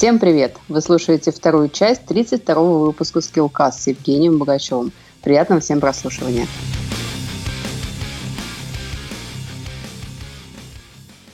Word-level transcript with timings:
Всем 0.00 0.18
привет! 0.18 0.56
Вы 0.70 0.80
слушаете 0.80 1.30
вторую 1.30 1.68
часть 1.68 2.10
32-го 2.10 2.86
выпуска 2.86 3.18
Skillcast 3.18 3.72
с 3.72 3.86
Евгением 3.86 4.38
Богачевым. 4.38 4.92
Приятного 5.22 5.60
всем 5.60 5.78
прослушивания! 5.78 6.46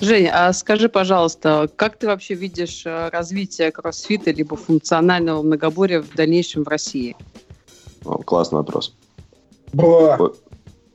Женя, 0.01 0.49
а 0.49 0.53
скажи, 0.53 0.89
пожалуйста, 0.89 1.71
как 1.77 1.97
ты 1.97 2.09
вообще 2.09 2.35
видишь 2.35 2.85
э, 2.85 3.09
развитие 3.11 3.71
кроссфита 3.71 4.33
либо 4.33 4.57
функционального 4.57 5.43
многоборья 5.43 6.03
в 6.03 6.13
дальнейшем 6.17 6.65
в 6.65 6.69
России? 6.69 7.15
О, 8.05 8.19
классный 8.19 8.57
вопрос. 8.57 8.97
Ба. 9.75 10.33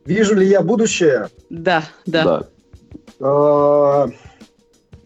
Вижу 0.04 0.36
ли 0.36 0.46
я 0.46 0.62
будущее? 0.62 1.30
Да, 1.50 1.86
да. 2.06 2.44
да. 3.22 4.10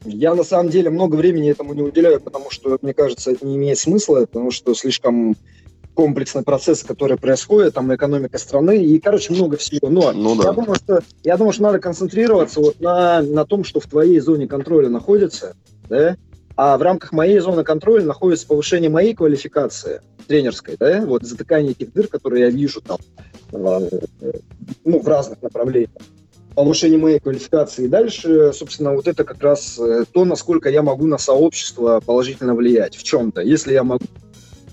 Я 0.05 0.35
на 0.35 0.43
самом 0.43 0.69
деле 0.69 0.89
много 0.89 1.15
времени 1.15 1.51
этому 1.51 1.73
не 1.73 1.81
уделяю, 1.81 2.21
потому 2.21 2.51
что, 2.51 2.77
мне 2.81 2.93
кажется, 2.93 3.31
это 3.31 3.45
не 3.45 3.55
имеет 3.57 3.77
смысла, 3.77 4.21
потому 4.21 4.51
что 4.51 4.73
слишком 4.73 5.35
комплексный 5.95 6.43
процесс, 6.43 6.83
который 6.83 7.17
происходит, 7.17 7.73
там 7.73 7.93
экономика 7.93 8.37
страны 8.37 8.83
и, 8.83 8.99
короче, 8.99 9.33
много 9.33 9.57
всего. 9.57 9.89
Но 9.89 10.11
ну, 10.11 10.35
да. 10.35 10.49
я, 10.49 10.51
думаю, 10.51 10.75
что, 10.75 11.01
я 11.23 11.37
думаю, 11.37 11.53
что 11.53 11.63
надо 11.63 11.79
концентрироваться 11.79 12.59
вот 12.59 12.79
на, 12.79 13.21
на 13.21 13.45
том, 13.45 13.63
что 13.63 13.79
в 13.79 13.87
твоей 13.87 14.19
зоне 14.19 14.47
контроля 14.47 14.89
находится, 14.89 15.55
да, 15.89 16.17
а 16.57 16.77
в 16.77 16.81
рамках 16.81 17.11
моей 17.11 17.39
зоны 17.39 17.63
контроля 17.63 18.05
находится 18.05 18.47
повышение 18.47 18.89
моей 18.89 19.13
квалификации 19.13 20.01
тренерской, 20.27 20.75
да, 20.79 21.05
вот 21.05 21.23
затыкание 21.23 21.71
этих 21.71 21.93
дыр, 21.93 22.07
которые 22.07 22.43
я 22.43 22.49
вижу 22.49 22.81
там, 22.81 22.97
э, 23.51 23.89
ну, 24.83 24.99
в 24.99 25.07
разных 25.07 25.41
направлениях 25.41 25.91
повышение 26.55 26.97
моей 26.97 27.19
квалификации. 27.19 27.85
И 27.85 27.87
дальше, 27.87 28.53
собственно, 28.53 28.93
вот 28.93 29.07
это 29.07 29.23
как 29.23 29.41
раз 29.41 29.77
э, 29.79 30.05
то, 30.11 30.25
насколько 30.25 30.69
я 30.69 30.81
могу 30.81 31.05
на 31.05 31.17
сообщество 31.17 32.01
положительно 32.05 32.55
влиять 32.55 32.95
в 32.95 33.03
чем-то. 33.03 33.41
Если 33.41 33.73
я 33.73 33.83
могу 33.83 34.05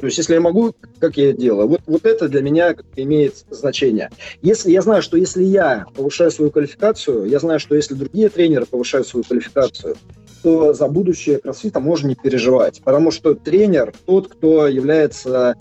то 0.03 0.07
есть, 0.07 0.19
если 0.19 0.35
я 0.35 0.41
могу, 0.41 0.75
как 0.99 1.17
я 1.17 1.33
делаю, 1.33 1.69
вот, 1.69 1.83
вот 1.87 2.07
это 2.07 2.29
для 2.29 2.43
меня 2.43 2.75
имеет 2.97 3.45
значение. 3.51 4.11
Если 4.43 4.73
я 4.73 4.83
знаю, 4.83 5.01
что 5.01 5.17
если 5.17 5.45
я 5.45 5.87
повышаю 5.95 6.33
свою 6.33 6.51
квалификацию, 6.51 7.27
я 7.27 7.39
знаю, 7.39 7.61
что 7.61 7.77
если 7.77 7.95
другие 7.95 8.29
тренеры 8.29 8.67
повышают 8.67 9.07
свою 9.07 9.23
квалификацию, 9.23 9.95
то 10.43 10.73
за 10.73 10.89
будущее 10.89 11.39
кроссфита 11.39 11.79
можно 11.79 12.09
не 12.09 12.17
переживать. 12.17 12.83
Потому 12.83 13.13
что 13.13 13.35
тренер 13.35 13.95
тот, 14.05 14.27
кто 14.27 14.67
является 14.67 15.55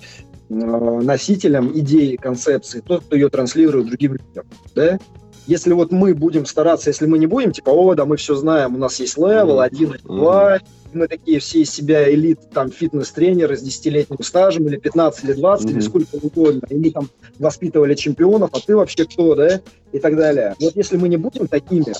э, 0.49 0.53
носителем 0.55 1.71
идеи, 1.77 2.15
концепции, 2.15 2.81
тот, 2.83 3.03
кто 3.03 3.15
ее 3.15 3.29
транслирует 3.29 3.89
другим 3.89 4.13
людям. 4.13 4.45
Да? 4.73 4.97
Если 5.47 5.73
вот 5.73 5.91
мы 5.91 6.13
будем 6.13 6.45
стараться, 6.45 6.89
если 6.89 7.05
мы 7.05 7.17
не 7.17 7.27
будем, 7.27 7.51
типа, 7.51 7.69
о, 7.69 7.95
да, 7.95 8.05
мы 8.05 8.17
все 8.17 8.35
знаем, 8.35 8.75
у 8.75 8.77
нас 8.77 8.99
есть 8.99 9.17
level, 9.17 9.59
один, 9.59 9.95
два, 10.03 10.59
мы 10.93 11.07
такие 11.07 11.39
все 11.39 11.61
из 11.61 11.71
себя 11.71 12.11
elite, 12.13 12.39
там, 12.53 12.71
фитнес-тренеры 12.71 13.55
с 13.55 13.61
десятилетним 13.61 14.21
стажем, 14.23 14.67
или 14.67 14.77
15, 14.77 15.23
или 15.23 15.33
20, 15.33 15.65
mm-hmm. 15.65 15.71
или 15.71 15.79
сколько 15.79 16.15
угодно, 16.15 16.67
и 16.69 16.75
мы 16.75 16.91
там 16.91 17.09
воспитывали 17.39 17.95
чемпионов, 17.95 18.51
а 18.53 18.59
ты 18.59 18.75
вообще 18.75 19.05
кто, 19.05 19.35
да, 19.35 19.61
и 19.91 19.99
так 19.99 20.15
далее. 20.15 20.55
Вот 20.59 20.75
если 20.75 20.97
мы 20.97 21.09
не 21.09 21.17
будем 21.17 21.47
такими, 21.47 21.93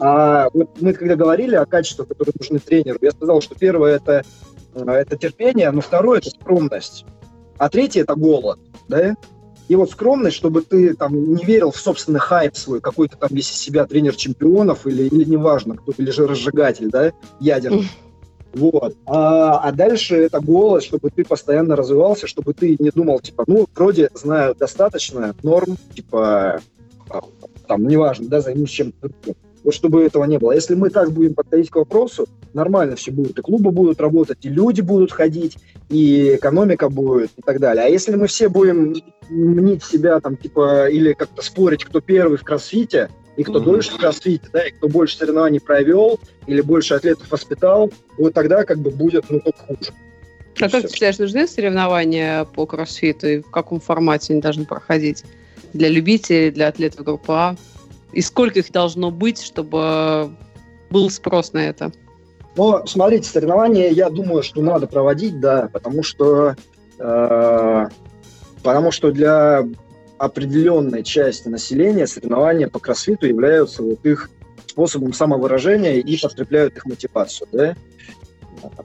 а 0.00 0.48
вот 0.52 0.70
мы 0.80 0.92
когда 0.92 1.16
говорили 1.16 1.54
о 1.54 1.66
качествах, 1.66 2.08
которые 2.08 2.34
нужны 2.38 2.58
тренеру, 2.58 2.98
я 3.00 3.10
сказал, 3.10 3.40
что 3.40 3.54
первое 3.54 3.96
это, 3.96 4.24
э, 4.74 4.90
это 4.90 5.16
терпение, 5.16 5.70
но 5.70 5.80
второе 5.80 6.18
это 6.18 6.30
скромность, 6.30 7.04
а 7.58 7.68
третье 7.68 8.02
это 8.02 8.14
голод, 8.14 8.58
да, 8.88 9.16
и 9.68 9.76
вот 9.76 9.90
скромность, 9.90 10.36
чтобы 10.36 10.62
ты 10.62 10.94
там 10.94 11.34
не 11.34 11.44
верил 11.44 11.70
в 11.70 11.76
собственный 11.76 12.20
хайп 12.20 12.56
свой, 12.56 12.80
какой-то 12.80 13.16
там 13.16 13.28
весь 13.30 13.50
из 13.50 13.58
себя 13.58 13.86
тренер 13.86 14.16
чемпионов 14.16 14.86
или, 14.86 15.04
или 15.04 15.24
неважно, 15.24 15.76
кто, 15.76 15.92
или 15.96 16.10
же 16.10 16.26
разжигатель, 16.26 16.90
да, 16.90 17.12
ядерный. 17.38 17.88
Вот. 18.54 18.96
А, 19.04 19.58
а 19.58 19.72
дальше 19.72 20.16
это 20.16 20.40
голос, 20.40 20.84
чтобы 20.84 21.10
ты 21.10 21.22
постоянно 21.22 21.76
развивался, 21.76 22.26
чтобы 22.26 22.54
ты 22.54 22.76
не 22.78 22.90
думал, 22.90 23.20
типа, 23.20 23.44
ну, 23.46 23.68
вроде 23.74 24.10
знаю 24.14 24.54
достаточно, 24.58 25.34
норм, 25.42 25.76
типа, 25.94 26.60
а, 27.10 27.20
там, 27.66 27.86
неважно, 27.86 28.26
да, 28.28 28.40
займусь 28.40 28.70
чем-то 28.70 29.10
Вот 29.64 29.74
чтобы 29.74 30.02
этого 30.02 30.24
не 30.24 30.38
было. 30.38 30.52
Если 30.52 30.74
мы 30.74 30.90
так 30.90 31.12
будем 31.12 31.34
подходить 31.34 31.70
к 31.70 31.76
вопросу, 31.76 32.26
нормально 32.54 32.96
все 32.96 33.10
будет. 33.10 33.38
И 33.38 33.42
клубы 33.42 33.70
будут 33.70 34.00
работать, 34.00 34.38
и 34.42 34.48
люди 34.48 34.80
будут 34.80 35.12
ходить, 35.12 35.58
и 35.88 36.36
экономика 36.36 36.88
будет, 36.88 37.30
и 37.36 37.42
так 37.42 37.60
далее. 37.60 37.84
А 37.84 37.88
если 37.88 38.14
мы 38.14 38.26
все 38.26 38.48
будем 38.48 38.94
мнить 39.28 39.84
себя 39.84 40.20
там, 40.20 40.36
типа, 40.36 40.88
или 40.88 41.12
как-то 41.12 41.42
спорить, 41.42 41.84
кто 41.84 42.00
первый 42.00 42.38
в 42.38 42.44
кроссфите, 42.44 43.10
и 43.36 43.44
кто 43.44 43.60
mm-hmm. 43.60 43.64
дольше 43.64 43.92
в 43.92 43.98
кроссфите, 43.98 44.48
да, 44.52 44.66
и 44.66 44.72
кто 44.72 44.88
больше 44.88 45.16
соревнований 45.16 45.60
провел, 45.60 46.18
или 46.46 46.60
больше 46.60 46.94
атлетов 46.94 47.30
воспитал, 47.30 47.92
вот 48.16 48.34
тогда 48.34 48.64
как 48.64 48.78
бы 48.78 48.90
будет, 48.90 49.26
ну, 49.28 49.40
только 49.40 49.58
хуже. 49.60 49.92
А 50.60 50.68
как 50.68 50.82
ты 50.82 50.92
считаешь, 50.92 51.18
нужны 51.18 51.46
соревнования 51.46 52.44
по 52.44 52.66
кроссфиту 52.66 53.28
и 53.28 53.38
в 53.38 53.50
каком 53.50 53.78
формате 53.80 54.32
они 54.32 54.42
должны 54.42 54.64
проходить? 54.64 55.22
Для 55.72 55.88
любителей, 55.88 56.50
для 56.50 56.68
атлетов 56.68 57.04
группы 57.04 57.32
А? 57.32 57.56
И 58.12 58.22
сколько 58.22 58.58
их 58.58 58.70
должно 58.72 59.10
быть, 59.10 59.42
чтобы 59.42 60.30
был 60.90 61.10
спрос 61.10 61.52
на 61.52 61.66
это? 61.66 61.92
Но, 62.56 62.84
смотрите, 62.86 63.28
соревнования, 63.28 63.90
я 63.90 64.10
думаю, 64.10 64.42
что 64.42 64.62
надо 64.62 64.86
проводить, 64.86 65.38
да, 65.38 65.68
потому 65.72 66.02
что, 66.02 66.56
э, 66.98 67.88
потому 68.62 68.90
что 68.90 69.12
для 69.12 69.64
определенной 70.18 71.04
части 71.04 71.48
населения 71.48 72.06
соревнования 72.06 72.68
по 72.68 72.80
кроссфиту 72.80 73.26
являются 73.26 73.82
вот 73.82 74.04
их 74.04 74.30
способом 74.66 75.12
самовыражения 75.12 76.00
и 76.00 76.20
подкрепляют 76.20 76.76
их 76.76 76.86
мотивацию, 76.86 77.48
да. 77.52 77.76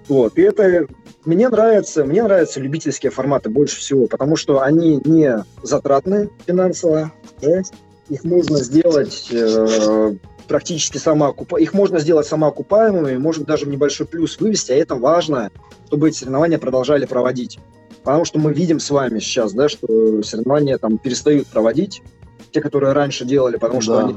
Вот. 0.08 0.38
И 0.38 0.42
это 0.42 0.86
мне 1.26 1.50
нравится, 1.50 2.06
мне 2.06 2.22
нравятся 2.22 2.60
любительские 2.60 3.12
форматы 3.12 3.50
больше 3.50 3.80
всего, 3.80 4.08
потому 4.08 4.36
что 4.36 4.62
они 4.62 5.02
не 5.04 5.44
затратны 5.64 6.30
финансово, 6.46 7.12
да? 7.42 7.62
Их 8.14 8.24
можно 8.24 8.58
сделать 8.60 9.28
э, 9.32 10.16
практически 10.48 10.98
самоокупа... 10.98 11.58
их 11.58 11.74
можно 11.74 12.00
сделать 12.00 12.28
самоокупаемыми, 12.28 13.18
можно 13.18 13.44
даже 13.44 13.66
небольшой 13.68 14.06
плюс 14.06 14.40
вывести, 14.40 14.72
а 14.72 14.76
это 14.76 14.96
важно, 14.96 15.50
чтобы 15.88 16.10
эти 16.10 16.20
соревнования 16.20 16.60
продолжали 16.60 17.06
проводить. 17.06 17.60
Потому 18.04 18.26
что 18.26 18.38
мы 18.38 18.54
видим 18.54 18.80
с 18.80 18.90
вами 18.92 19.20
сейчас, 19.20 19.54
да, 19.54 19.68
что 19.68 20.22
соревнования 20.22 20.78
там 20.78 20.98
перестают 20.98 21.48
проводить, 21.48 22.04
те, 22.52 22.62
которые 22.62 22.94
раньше 22.94 23.26
делали, 23.26 23.58
потому 23.58 23.82
что 23.82 24.00
они, 24.00 24.16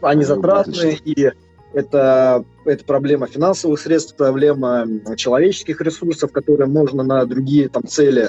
они 0.00 0.24
затратные, 0.24 0.96
и 1.04 1.30
это, 1.72 2.44
это 2.64 2.84
проблема 2.84 3.28
финансовых 3.28 3.78
средств, 3.78 4.16
проблема 4.16 4.86
человеческих 5.16 5.80
ресурсов, 5.80 6.32
которые 6.32 6.66
можно 6.66 7.04
на 7.04 7.24
другие 7.26 7.68
там 7.68 7.86
цели 7.86 8.28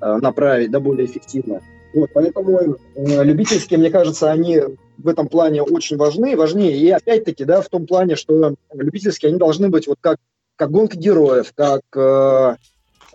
э, 0.00 0.16
направить, 0.16 0.70
да, 0.72 0.80
более 0.80 1.06
эффективно. 1.06 1.60
Вот, 1.94 2.10
поэтому 2.12 2.58
э, 2.60 3.24
любительские, 3.24 3.78
мне 3.78 3.90
кажется, 3.90 4.30
они 4.30 4.60
в 4.98 5.08
этом 5.08 5.28
плане 5.28 5.62
очень 5.62 5.96
важны, 5.96 6.36
важнее. 6.36 6.76
И 6.76 6.90
опять-таки, 6.90 7.44
да, 7.44 7.62
в 7.62 7.68
том 7.68 7.86
плане, 7.86 8.16
что 8.16 8.54
любительские, 8.72 9.30
они 9.30 9.38
должны 9.38 9.68
быть 9.68 9.86
вот 9.86 9.98
как, 10.00 10.18
как 10.56 10.70
гонка 10.70 10.96
героев, 10.96 11.52
как, 11.54 11.82
э, 11.94 12.56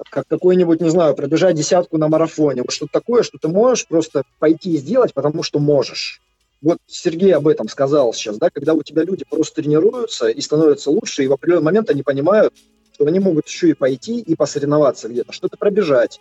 как 0.10 0.28
какой-нибудь, 0.28 0.82
не 0.82 0.90
знаю, 0.90 1.16
пробежать 1.16 1.56
десятку 1.56 1.98
на 1.98 2.08
марафоне. 2.08 2.62
Вот 2.62 2.72
что-то 2.72 2.94
такое, 2.94 3.24
что 3.24 3.38
ты 3.38 3.48
можешь 3.48 3.88
просто 3.88 4.24
пойти 4.40 4.74
и 4.74 4.78
сделать, 4.78 5.14
потому 5.14 5.44
что 5.44 5.60
можешь. 5.60 6.22
Вот 6.62 6.78
Сергей 6.86 7.34
об 7.34 7.48
этом 7.48 7.68
сказал 7.68 8.14
сейчас, 8.14 8.38
да, 8.38 8.50
когда 8.52 8.74
у 8.74 8.84
тебя 8.84 9.04
люди 9.04 9.26
просто 9.28 9.62
тренируются 9.62 10.28
и 10.28 10.40
становятся 10.42 10.92
лучше, 10.92 11.24
и 11.24 11.28
в 11.28 11.34
определенный 11.34 11.66
момент 11.66 11.90
они 11.90 12.04
понимают, 12.04 12.54
что 12.94 13.06
они 13.06 13.20
могут 13.20 13.48
еще 13.48 13.70
и 13.70 13.74
пойти 13.74 14.20
и 14.20 14.36
посоревноваться 14.36 15.10
где-то, 15.10 15.32
что-то 15.32 15.58
пробежать, 15.58 16.20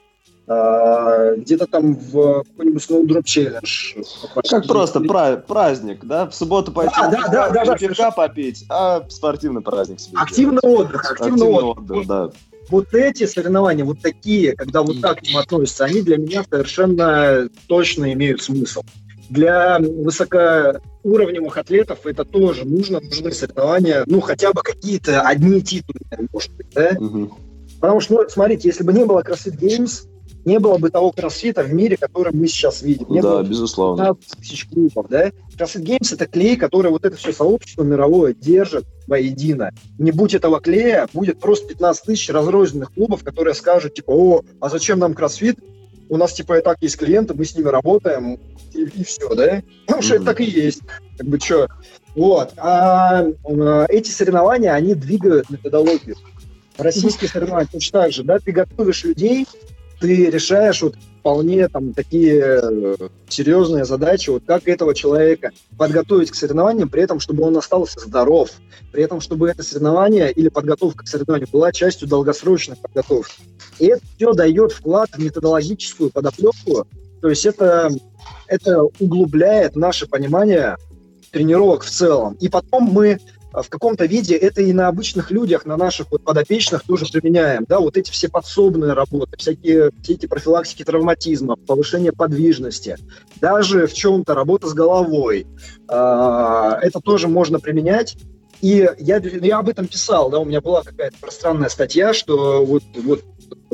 где-то 0.51 1.67
там 1.67 1.95
в 1.95 2.43
какой-нибудь 2.45 2.83
Snowdrop 2.89 3.23
Challenge. 3.23 4.05
Как 4.49 4.67
просто 4.67 5.01
пра- 5.01 5.37
праздник, 5.37 6.05
да? 6.05 6.27
В 6.27 6.35
субботу 6.35 6.73
пойти 6.73 6.95
да, 6.99 7.29
да, 7.31 7.51
да, 7.51 7.65
да, 7.65 7.77
пивка 7.77 8.11
попить, 8.11 8.65
а 8.69 9.05
спортивный 9.09 9.63
праздник 9.63 10.01
себе 10.01 10.19
Активный 10.19 10.59
делать. 10.61 10.81
отдых, 10.89 11.11
активный, 11.13 11.33
активный 11.35 11.63
отдых. 11.63 11.97
отдых. 11.97 12.07
да. 12.09 12.31
вот 12.69 12.95
эти 12.95 13.27
соревнования, 13.27 13.85
вот 13.85 14.01
такие, 14.01 14.57
когда 14.57 14.83
вот 14.83 15.01
так 15.01 15.19
к 15.21 15.23
ним 15.23 15.37
относятся, 15.37 15.85
они 15.85 16.03
для 16.03 16.17
меня 16.17 16.43
совершенно 16.51 17.49
точно 17.69 18.13
имеют 18.13 18.43
смысл. 18.43 18.83
Для 19.29 19.79
высокоуровневых 19.79 21.57
атлетов 21.57 22.05
это 22.07 22.25
тоже 22.25 22.65
нужно, 22.65 22.99
нужны 23.01 23.31
соревнования, 23.31 24.03
ну, 24.07 24.21
хотя 24.21 24.53
бы 24.53 24.63
какие-то 24.63 25.21
одни 25.23 25.61
титулы, 25.61 26.01
может 26.33 26.53
быть, 26.55 26.71
да? 26.75 26.97
Угу. 26.99 27.31
Потому 27.81 28.01
что, 28.01 28.15
ну, 28.15 28.29
смотрите, 28.29 28.69
если 28.69 28.83
бы 28.83 28.93
не 28.93 29.05
было 29.05 29.23
CrossFit 29.23 29.57
Games, 29.59 30.07
не 30.45 30.59
было 30.59 30.79
бы 30.79 30.91
того 30.91 31.13
кроссфита 31.13 31.63
в 31.63 31.73
мире, 31.73 31.97
который 31.97 32.33
мы 32.33 32.47
сейчас 32.49 32.83
видим. 32.83 33.07
Не 33.11 33.21
да, 33.21 33.31
было 33.31 33.43
безусловно. 33.43 34.17
тысяч 34.39 34.67
клубов, 34.67 35.07
да? 35.09 35.31
CrossFit 35.57 35.83
Games— 35.83 36.09
это 36.15 36.27
клей, 36.27 36.57
который 36.57 36.91
вот 36.91 37.05
это 37.05 37.17
все 37.17 37.33
сообщество 37.33 37.83
мировое 37.83 38.35
держит 38.35 38.87
воедино. 39.07 39.73
Не 39.99 40.13
будь 40.13 40.35
этого 40.35 40.61
клея, 40.61 41.09
будет 41.13 41.41
просто 41.41 41.69
15 41.69 42.05
тысяч 42.05 42.31
разрозненных 42.31 42.93
клубов, 42.95 43.23
которые 43.23 43.55
скажут, 43.55 43.95
типа, 43.95 44.11
о, 44.11 44.43
а 44.61 44.69
зачем 44.69 44.99
нам 44.99 45.15
кроссфит? 45.15 45.59
У 46.09 46.17
нас, 46.17 46.33
типа, 46.33 46.59
и 46.59 46.63
так 46.63 46.79
есть 46.81 46.97
клиенты, 46.97 47.35
мы 47.35 47.45
с 47.45 47.55
ними 47.55 47.69
работаем, 47.69 48.41
и, 48.75 48.83
и 48.83 49.05
все, 49.05 49.35
да? 49.35 49.63
Потому 49.87 50.03
что 50.03 50.15
mm-hmm. 50.15 50.17
это 50.17 50.25
так 50.25 50.41
и 50.41 50.45
есть. 50.45 50.83
Как 51.19 51.27
бы, 51.27 51.39
что? 51.39 51.69
Вот. 52.15 52.53
А, 52.57 53.25
а 53.45 53.87
эти 53.89 54.11
соревнования, 54.11 54.73
они 54.73 54.95
двигают 54.95 55.51
методологию. 55.51 56.17
Российские 56.79 57.29
соревнования 57.29 57.69
точно 57.71 58.01
так 58.01 58.13
же, 58.13 58.25
да? 58.25 58.39
Ты 58.39 58.53
готовишь 58.53 59.05
людей 59.05 59.47
ты 60.01 60.31
решаешь 60.31 60.83
вот 60.83 60.97
вполне 61.21 61.69
там 61.69 61.93
такие 61.93 62.61
э, 62.63 62.97
серьезные 63.29 63.85
задачи, 63.85 64.31
вот 64.31 64.43
как 64.47 64.67
этого 64.67 64.95
человека 64.95 65.51
подготовить 65.77 66.31
к 66.31 66.35
соревнованиям, 66.35 66.89
при 66.89 67.03
этом, 67.03 67.21
чтобы 67.21 67.45
он 67.45 67.57
остался 67.59 68.01
здоров, 68.01 68.51
при 68.91 69.03
этом, 69.03 69.21
чтобы 69.21 69.51
это 69.51 69.63
соревнование 69.63 70.33
или 70.33 70.49
подготовка 70.49 71.05
к 71.05 71.09
соревнованию 71.09 71.49
была 71.53 71.73
частью 71.73 72.09
долгосрочной 72.09 72.77
подготовки. 72.77 73.43
И 73.79 73.87
это 73.87 74.03
все 74.17 74.33
дает 74.33 74.73
вклад 74.73 75.11
в 75.13 75.23
методологическую 75.23 76.11
подоплеку, 76.11 76.87
то 77.21 77.29
есть 77.29 77.45
это, 77.45 77.91
это 78.47 78.85
углубляет 78.99 79.77
наше 79.77 80.07
понимание 80.07 80.79
тренировок 81.31 81.83
в 81.83 81.91
целом. 81.91 82.37
И 82.41 82.49
потом 82.49 82.85
мы 82.85 83.19
в 83.53 83.69
каком-то 83.69 84.07
виде 84.07 84.37
это 84.37 84.63
и 84.63 84.73
на 84.73 84.89
обычных 84.89 85.31
людях, 85.31 85.67
на 85.67 85.77
наших 85.77 86.11
вот 86.11 86.23
подопечных 86.23 86.85
тоже 86.85 87.07
применяем, 87.11 87.65
да, 87.69 87.81
вот 87.81 87.97
эти 87.97 88.11
все 88.11 88.29
подсобные 88.29 88.93
работы, 88.93 89.37
всякие, 89.37 89.91
все 90.03 90.15
эти 90.15 90.27
профилактики 90.27 90.85
травматизма, 90.85 91.57
повышение 91.57 92.13
подвижности, 92.13 92.97
даже 93.41 93.87
в 93.87 93.93
чем-то 93.93 94.35
работа 94.35 94.69
с 94.69 94.75
головой, 94.75 95.47
э, 95.89 95.93
это 96.83 97.01
тоже 97.01 97.29
можно 97.29 97.59
применять, 97.59 98.17
и 98.61 98.89
я, 98.99 99.17
я 99.17 99.59
об 99.59 99.69
этом 99.69 99.87
писал, 99.87 100.31
да, 100.31 100.39
у 100.39 100.45
меня 100.45 100.61
была 100.61 100.83
какая-то 100.83 101.17
пространная 101.21 101.71
статья, 101.71 102.13
что 102.13 102.65
вот, 102.65 102.85
вот 103.03 103.25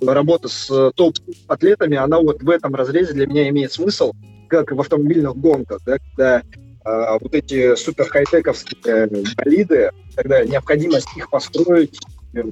работа 0.01 0.49
с 0.49 0.93
топ-атлетами, 0.95 1.97
она 1.97 2.21
вот 2.21 2.43
в 2.43 2.51
этом 2.51 2.75
разрезе 2.75 3.13
для 3.13 3.27
меня 3.27 3.49
имеет 3.49 3.73
смысл, 3.73 4.13
как 4.49 4.71
в 4.71 4.81
автомобильных 4.81 5.37
гонках, 5.37 5.81
да, 5.85 5.99
когда 5.99 6.43
а 6.87 7.19
вот 7.19 7.35
эти 7.35 7.75
супер 7.75 8.05
хай-тековские 8.09 9.09
болиды, 9.37 9.91
когда 10.15 10.45
необходимость 10.45 11.09
их 11.17 11.29
построить, 11.31 11.99
э, 12.35 12.45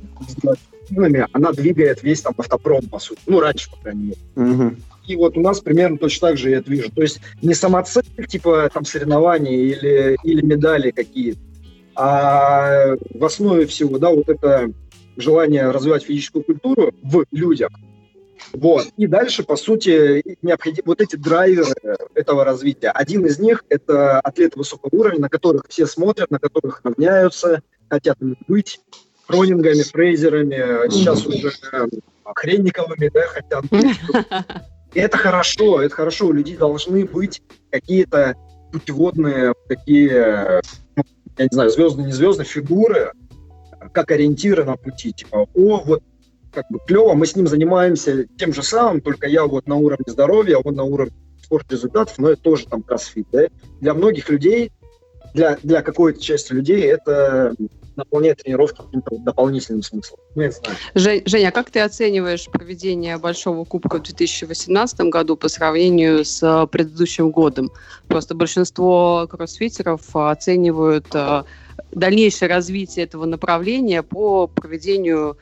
она 1.33 1.53
двигает 1.53 2.03
весь 2.03 2.21
там 2.21 2.35
автопром, 2.37 2.89
по 2.89 2.99
сути. 2.99 3.21
Ну, 3.27 3.41
раньше, 3.41 3.71
по 3.71 3.77
крайней 3.77 4.15
мере. 4.37 4.53
Угу. 4.53 4.77
И 5.07 5.17
вот 5.17 5.37
у 5.37 5.41
нас 5.41 5.61
примерно 5.61 5.99
точно 5.99 6.29
так 6.29 6.37
же 6.39 6.51
я 6.51 6.59
это 6.59 6.71
вижу. 6.71 6.91
То 6.91 7.03
есть 7.03 7.21
не 7.43 7.55
самоцель, 7.55 8.27
типа 8.27 8.69
там 8.73 8.85
соревнования 8.85 9.57
или, 9.57 10.17
или 10.25 10.45
медали 10.45 10.91
какие-то, 10.91 11.41
а 11.95 12.97
в 13.15 13.25
основе 13.25 13.67
всего, 13.67 13.99
да, 13.99 14.11
вот 14.11 14.29
это 14.29 14.73
желание 15.17 15.71
развивать 15.71 16.05
физическую 16.05 16.43
культуру 16.43 16.93
в 17.03 17.25
людях, 17.31 17.71
вот. 18.53 18.87
И 18.97 19.07
дальше, 19.07 19.43
по 19.43 19.57
сути, 19.57 20.23
необходимо 20.43 20.87
вот 20.87 21.01
эти 21.01 21.17
драйверы 21.17 21.75
этого 22.15 22.45
развития. 22.45 22.91
Один 22.91 23.27
из 23.27 23.39
них– 23.39 23.65
это 23.69 24.21
атлеты 24.21 24.59
высокого 24.59 24.91
уровня, 24.93 25.21
на 25.21 25.29
которых 25.29 25.65
все 25.69 25.87
смотрят, 25.87 26.31
на 26.31 26.39
которых 26.39 26.81
равняются, 26.85 27.63
хотят 27.89 28.19
быть 28.47 28.81
Кронингами, 29.27 29.83
Фрейзерами, 29.83 30.91
сейчас 30.91 31.27
уже 31.27 31.51
э, 31.73 31.87
Хренниковыми, 32.25 33.11
да, 33.13 33.23
хотят 33.29 33.65
быть. 33.71 33.99
Это 34.95 35.19
хорошо, 35.19 35.83
это 35.83 35.93
хорошо. 35.93 36.29
У 36.29 36.33
людей 36.33 36.57
должны 36.57 37.05
быть 37.05 37.43
какие-то 37.73 38.37
путеводные 38.71 39.55
такие, 39.69 40.63
я 41.37 41.45
не 41.45 41.49
знаю, 41.51 41.71
звездные, 41.71 42.07
не 42.07 42.13
звездные 42.13 42.47
фигуры, 42.47 43.13
как 43.93 44.13
ориентиры 44.13 44.63
на 44.63 44.77
пути. 44.77 45.13
Типа, 45.13 45.49
о, 45.53 45.83
вот 45.85 46.03
как 46.55 46.67
бы 46.71 46.79
клево, 46.87 47.15
мы 47.15 47.27
с 47.27 47.37
ним 47.37 47.47
занимаемся 47.47 48.27
тем 48.39 48.53
же 48.53 48.63
самым, 48.63 49.01
только 49.01 49.27
я 49.27 49.45
вот 49.45 49.67
на 49.67 49.77
уровне 49.77 50.07
здоровья, 50.07 50.59
он 50.59 50.75
на 50.75 50.85
уровне 50.85 51.15
спорт 51.43 51.71
результатов, 51.71 52.17
но 52.19 52.31
это 52.31 52.43
тоже 52.43 52.67
там 52.67 52.83
кроссфит, 52.83 53.27
да? 53.33 53.47
Для 53.81 53.95
многих 53.95 54.29
людей, 54.29 54.73
для, 55.35 55.59
для 55.63 55.83
какой-то 55.83 56.21
части 56.21 56.53
людей 56.53 56.83
это 56.83 57.55
наполняет 57.97 58.43
тренировки 58.43 58.79
каким-то 58.79 59.17
дополнительным 59.19 59.83
смыслом. 59.83 60.19
Ну, 60.35 60.51
Жень, 60.95 61.23
Женя, 61.27 61.49
а 61.49 61.53
как 61.53 61.71
ты 61.71 61.81
оцениваешь 61.81 62.47
проведение 62.47 63.19
Большого 63.19 63.65
Кубка 63.65 63.99
в 63.99 64.03
2018 64.03 65.01
году 65.03 65.37
по 65.37 65.49
сравнению 65.49 66.25
с 66.25 66.43
э, 66.43 66.67
предыдущим 66.67 67.31
годом? 67.31 67.71
Просто 68.09 68.35
большинство 68.35 69.29
кроссфитеров 69.31 70.03
оценивают 70.15 71.07
э, 71.15 71.45
дальнейшее 71.93 72.49
развитие 72.49 73.05
этого 73.05 73.27
направления 73.27 74.03
по 74.03 74.49
проведению 74.49 75.39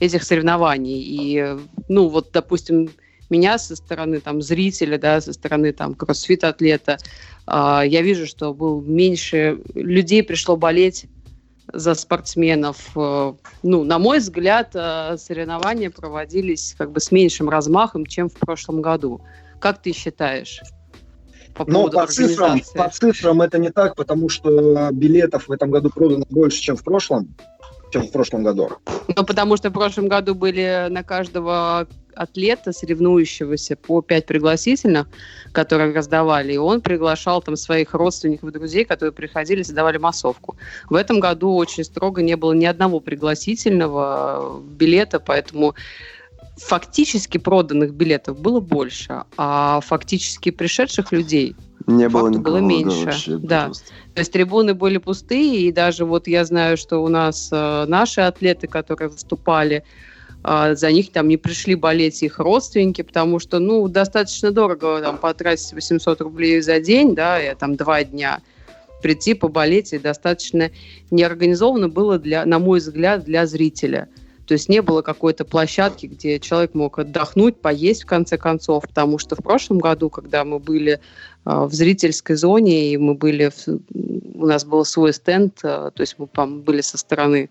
этих 0.00 0.24
соревнований. 0.24 1.00
И, 1.00 1.56
ну, 1.88 2.08
вот, 2.08 2.30
допустим, 2.32 2.90
меня 3.32 3.58
со 3.58 3.74
стороны 3.74 4.20
там 4.20 4.42
зрителя, 4.42 4.98
да, 4.98 5.20
со 5.20 5.32
стороны 5.32 5.72
там 5.72 5.94
кроссфит-атлета, 5.94 6.98
э, 7.46 7.82
я 7.86 8.02
вижу, 8.02 8.26
что 8.26 8.54
был 8.54 8.80
меньше 8.82 9.58
людей 9.74 10.22
пришло 10.22 10.56
болеть 10.56 11.06
за 11.72 11.94
спортсменов. 11.94 12.76
Э, 12.94 13.32
ну, 13.62 13.84
на 13.84 13.98
мой 13.98 14.18
взгляд, 14.18 14.72
э, 14.74 15.16
соревнования 15.18 15.90
проводились 15.90 16.74
как 16.76 16.92
бы 16.92 17.00
с 17.00 17.10
меньшим 17.10 17.48
размахом, 17.48 18.06
чем 18.06 18.28
в 18.28 18.34
прошлом 18.34 18.82
году. 18.82 19.22
Как 19.58 19.80
ты 19.80 19.92
считаешь? 19.92 20.60
По 21.54 21.70
Но 21.70 21.88
по 21.88 22.06
цифрам, 22.06 22.60
по 22.74 22.88
цифрам 22.88 23.42
это 23.42 23.58
не 23.58 23.70
так, 23.70 23.94
потому 23.94 24.28
что 24.28 24.90
билетов 24.90 25.48
в 25.48 25.52
этом 25.52 25.70
году 25.70 25.90
продано 25.90 26.24
больше, 26.30 26.60
чем 26.62 26.76
в 26.76 26.82
прошлом 26.82 27.34
чем 27.92 28.08
в 28.08 28.10
прошлом 28.10 28.42
году. 28.42 28.70
Ну, 29.16 29.24
потому 29.24 29.56
что 29.56 29.70
в 29.70 29.72
прошлом 29.72 30.08
году 30.08 30.34
были 30.34 30.86
на 30.88 31.02
каждого 31.02 31.86
атлета, 32.14 32.72
соревнующегося, 32.72 33.76
по 33.76 34.02
пять 34.02 34.26
пригласительных, 34.26 35.06
которые 35.52 35.94
раздавали, 35.94 36.54
и 36.54 36.58
он 36.58 36.80
приглашал 36.80 37.42
там 37.42 37.56
своих 37.56 37.94
родственников 37.94 38.50
и 38.50 38.52
друзей, 38.52 38.84
которые 38.84 39.12
приходили, 39.12 39.62
задавали 39.62 39.98
массовку. 39.98 40.56
В 40.90 40.94
этом 40.94 41.20
году 41.20 41.54
очень 41.54 41.84
строго 41.84 42.22
не 42.22 42.36
было 42.36 42.52
ни 42.52 42.66
одного 42.66 43.00
пригласительного 43.00 44.60
билета, 44.62 45.20
поэтому 45.20 45.74
фактически 46.58 47.38
проданных 47.38 47.94
билетов 47.94 48.38
было 48.38 48.60
больше, 48.60 49.24
а 49.36 49.80
фактически 49.80 50.50
пришедших 50.50 51.12
людей 51.12 51.56
не 51.86 52.08
было 52.08 52.28
никого, 52.28 52.44
было 52.44 52.58
меньше. 52.58 53.04
Да, 53.04 53.04
вообще, 53.04 53.36
да. 53.36 53.70
То 54.14 54.18
есть 54.20 54.32
трибуны 54.32 54.74
были 54.74 54.98
пустые, 54.98 55.62
и 55.62 55.72
даже 55.72 56.04
вот 56.04 56.26
я 56.26 56.44
знаю, 56.44 56.76
что 56.76 56.98
у 56.98 57.08
нас 57.08 57.48
э, 57.52 57.84
наши 57.86 58.20
атлеты, 58.20 58.66
которые 58.66 59.08
выступали, 59.08 59.84
э, 60.44 60.74
за 60.74 60.92
них 60.92 61.12
там 61.12 61.28
не 61.28 61.36
пришли 61.36 61.74
болеть 61.74 62.22
их 62.22 62.38
родственники, 62.38 63.02
потому 63.02 63.38
что, 63.38 63.58
ну, 63.58 63.88
достаточно 63.88 64.50
дорого 64.50 65.00
там 65.00 65.18
потратить 65.18 65.72
800 65.72 66.20
рублей 66.20 66.60
за 66.60 66.80
день, 66.80 67.14
да, 67.14 67.40
и 67.42 67.54
там 67.54 67.76
два 67.76 68.04
дня 68.04 68.40
прийти 69.02 69.34
поболеть, 69.34 69.92
и 69.92 69.98
достаточно 69.98 70.70
неорганизованно 71.10 71.88
было, 71.88 72.18
для, 72.18 72.44
на 72.46 72.58
мой 72.58 72.78
взгляд, 72.78 73.24
для 73.24 73.46
зрителя– 73.46 74.08
то 74.52 74.54
есть 74.54 74.68
не 74.68 74.82
было 74.82 75.00
какой-то 75.00 75.46
площадки, 75.46 76.04
где 76.04 76.38
человек 76.38 76.74
мог 76.74 76.98
отдохнуть, 76.98 77.58
поесть 77.58 78.02
в 78.02 78.06
конце 78.06 78.36
концов, 78.36 78.82
потому 78.82 79.16
что 79.16 79.34
в 79.34 79.38
прошлом 79.38 79.78
году, 79.78 80.10
когда 80.10 80.44
мы 80.44 80.58
были 80.58 81.00
а, 81.46 81.64
в 81.64 81.72
зрительской 81.72 82.36
зоне, 82.36 82.92
и 82.92 82.98
мы 82.98 83.14
были, 83.14 83.48
в, 83.48 83.66
у 84.34 84.44
нас 84.44 84.66
был 84.66 84.84
свой 84.84 85.14
стенд, 85.14 85.58
а, 85.64 85.90
то 85.90 86.02
есть 86.02 86.16
мы 86.18 86.26
были 86.58 86.82
со 86.82 86.98
стороны 86.98 87.48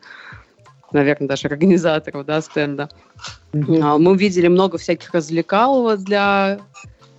наверное, 0.91 1.27
даже 1.27 1.47
организаторов 1.47 2.23
да, 2.23 2.39
стенда. 2.39 2.87
Mm-hmm. 3.53 3.97
Мы 3.97 4.15
видели 4.15 4.47
много 4.47 4.77
всяких 4.77 5.11
развлекалов 5.11 6.03
для 6.03 6.59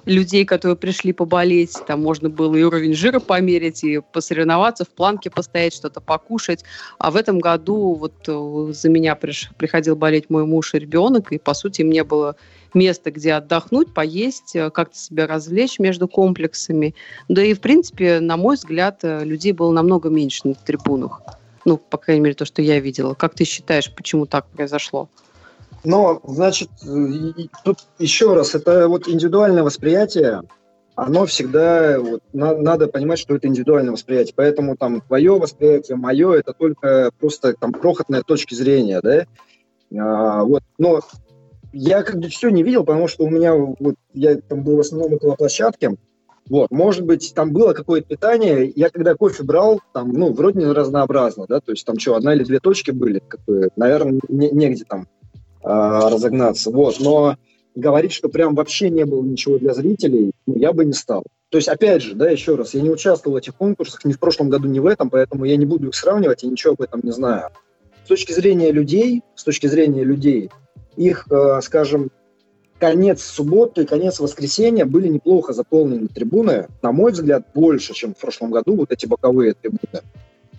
людей, 0.05 0.45
которые 0.45 0.77
пришли 0.77 1.13
поболеть. 1.13 1.77
Там 1.87 2.03
можно 2.03 2.29
было 2.29 2.55
и 2.57 2.63
уровень 2.63 2.95
жира 2.95 3.21
померить, 3.21 3.85
и 3.85 4.01
посоревноваться, 4.01 4.85
в 4.85 4.89
планке 4.89 5.31
постоять, 5.31 5.75
что-то 5.75 6.01
покушать. 6.01 6.65
А 6.99 7.11
в 7.11 7.17
этом 7.17 7.39
году 7.39 7.95
вот 7.95 8.15
э, 8.27 8.73
за 8.73 8.89
меня 8.89 9.15
приш, 9.15 9.51
приходил 9.57 9.97
болеть 9.97 10.31
мой 10.31 10.45
муж 10.45 10.75
и 10.75 10.79
ребенок, 10.79 11.33
и, 11.33 11.39
по 11.39 11.55
сути, 11.55 11.83
мне 11.83 12.05
было 12.05 12.37
место, 12.75 13.11
где 13.11 13.35
отдохнуть, 13.35 13.95
поесть, 13.95 14.57
э, 14.57 14.71
как-то 14.71 14.97
себя 14.97 15.27
развлечь 15.27 15.79
между 15.79 16.09
комплексами. 16.09 16.95
Да 17.29 17.43
и, 17.43 17.55
в 17.55 17.61
принципе, 17.61 18.21
на 18.21 18.37
мой 18.37 18.57
взгляд, 18.57 19.01
э, 19.03 19.25
людей 19.25 19.53
было 19.53 19.73
намного 19.73 20.09
меньше 20.09 20.49
на 20.49 20.55
трибунах. 20.55 21.23
Ну, 21.65 21.77
по 21.77 21.97
крайней 21.97 22.23
мере, 22.23 22.35
то, 22.35 22.45
что 22.45 22.61
я 22.61 22.81
видела. 22.81 23.15
Как 23.15 23.35
ты 23.35 23.45
считаешь, 23.45 23.93
почему 23.95 24.27
так 24.27 24.47
произошло? 24.47 25.09
Но, 25.85 26.21
значит, 26.25 26.69
тут 27.65 27.79
еще 27.99 28.35
раз, 28.35 28.55
это 28.55 28.89
вот 28.89 29.09
индивидуальное 29.09 29.65
восприятие, 29.65 30.43
оно 30.95 31.27
всегда, 31.27 31.99
вот, 31.99 32.23
на, 32.33 32.57
надо 32.57 32.87
понимать, 32.87 33.19
что 33.19 33.35
это 33.35 33.49
индивидуальное 33.49 33.93
восприятие. 33.93 34.35
Поэтому 34.37 34.77
там 34.77 35.01
твое 35.01 35.39
восприятие, 35.39 35.97
мое, 35.97 36.35
это 36.35 36.53
только 36.53 37.11
просто 37.19 37.55
там 37.55 37.73
крохотная 37.73 38.23
точки 38.23 38.55
зрения, 38.55 39.01
да. 39.03 39.27
А, 39.99 40.45
вот, 40.45 40.63
но 40.79 41.01
я 41.73 42.03
как 42.03 42.19
бы 42.19 42.29
все 42.29 42.51
не 42.51 42.63
видел, 42.63 42.85
потому 42.85 43.09
что 43.09 43.25
у 43.25 43.31
меня 43.31 43.55
вот 43.55 43.95
я 44.13 44.37
там 44.37 44.63
был 44.63 44.77
в 44.77 44.81
основном 44.81 45.15
около 45.15 45.35
площадки. 45.35 45.97
Вот, 46.49 46.71
может 46.71 47.05
быть, 47.07 47.33
там 47.35 47.53
было 47.53 47.73
какое-то 47.73 48.09
питание. 48.09 48.71
Я 48.75 48.91
когда 48.91 49.15
кофе 49.15 49.45
брал, 49.45 49.81
там, 49.95 50.13
ну, 50.13 50.33
вроде 50.33 50.59
не 50.59 50.67
разнообразно, 50.67 51.47
да, 51.49 51.61
то 51.61 51.73
есть 51.73 51.87
там 51.87 51.99
что, 51.99 52.17
одна 52.17 52.35
или 52.35 52.45
две 52.45 52.59
точки 52.59 52.91
были, 52.91 53.23
как 53.27 53.41
наверное, 53.77 54.21
не, 54.29 54.51
негде 54.51 54.85
там 54.85 55.07
разогнаться. 55.63 56.71
Вот, 56.71 56.99
но 57.01 57.37
говорить, 57.75 58.13
что 58.13 58.29
прям 58.29 58.55
вообще 58.55 58.91
не 58.91 59.05
было 59.05 59.23
ничего 59.23 59.59
для 59.59 59.75
зрителей, 59.75 60.33
ну, 60.47 60.57
я 60.57 60.73
бы 60.73 60.85
не 60.85 60.93
стал. 60.93 61.25
То 61.51 61.59
есть, 61.59 61.69
опять 61.69 62.03
же, 62.03 62.15
да, 62.15 62.31
еще 62.31 62.55
раз, 62.55 62.75
я 62.75 62.81
не 62.81 62.91
участвовал 62.91 63.35
в 63.35 63.39
этих 63.39 63.55
конкурсах 63.55 64.05
ни 64.05 64.13
в 64.13 64.19
прошлом 64.19 64.49
году, 64.49 64.69
ни 64.69 64.79
в 64.79 64.87
этом, 64.87 65.11
поэтому 65.11 65.45
я 65.45 65.57
не 65.57 65.67
буду 65.67 65.89
их 65.89 65.95
сравнивать, 65.95 66.43
я 66.43 66.51
ничего 66.51 66.73
об 66.73 66.83
этом 66.83 67.01
не 67.03 67.13
знаю. 67.13 67.51
С 68.05 68.09
точки 68.09 68.33
зрения 68.33 68.73
людей, 68.73 69.23
с 69.35 69.45
точки 69.45 69.67
зрения 69.67 70.03
людей, 70.03 70.51
их, 70.97 71.27
э, 71.31 71.61
скажем, 71.63 72.11
конец 72.79 73.23
субботы 73.23 73.83
и 73.83 73.87
конец 73.87 74.19
воскресенья 74.19 74.85
были 74.85 75.09
неплохо 75.09 75.53
заполнены 75.53 76.09
трибуны. 76.09 76.69
На 76.83 76.91
мой 76.91 77.13
взгляд, 77.13 77.47
больше, 77.55 77.95
чем 77.95 78.13
в 78.15 78.19
прошлом 78.19 78.51
году, 78.51 78.75
вот 78.75 78.91
эти 78.91 79.07
боковые 79.07 79.55
трибуны. 79.55 80.03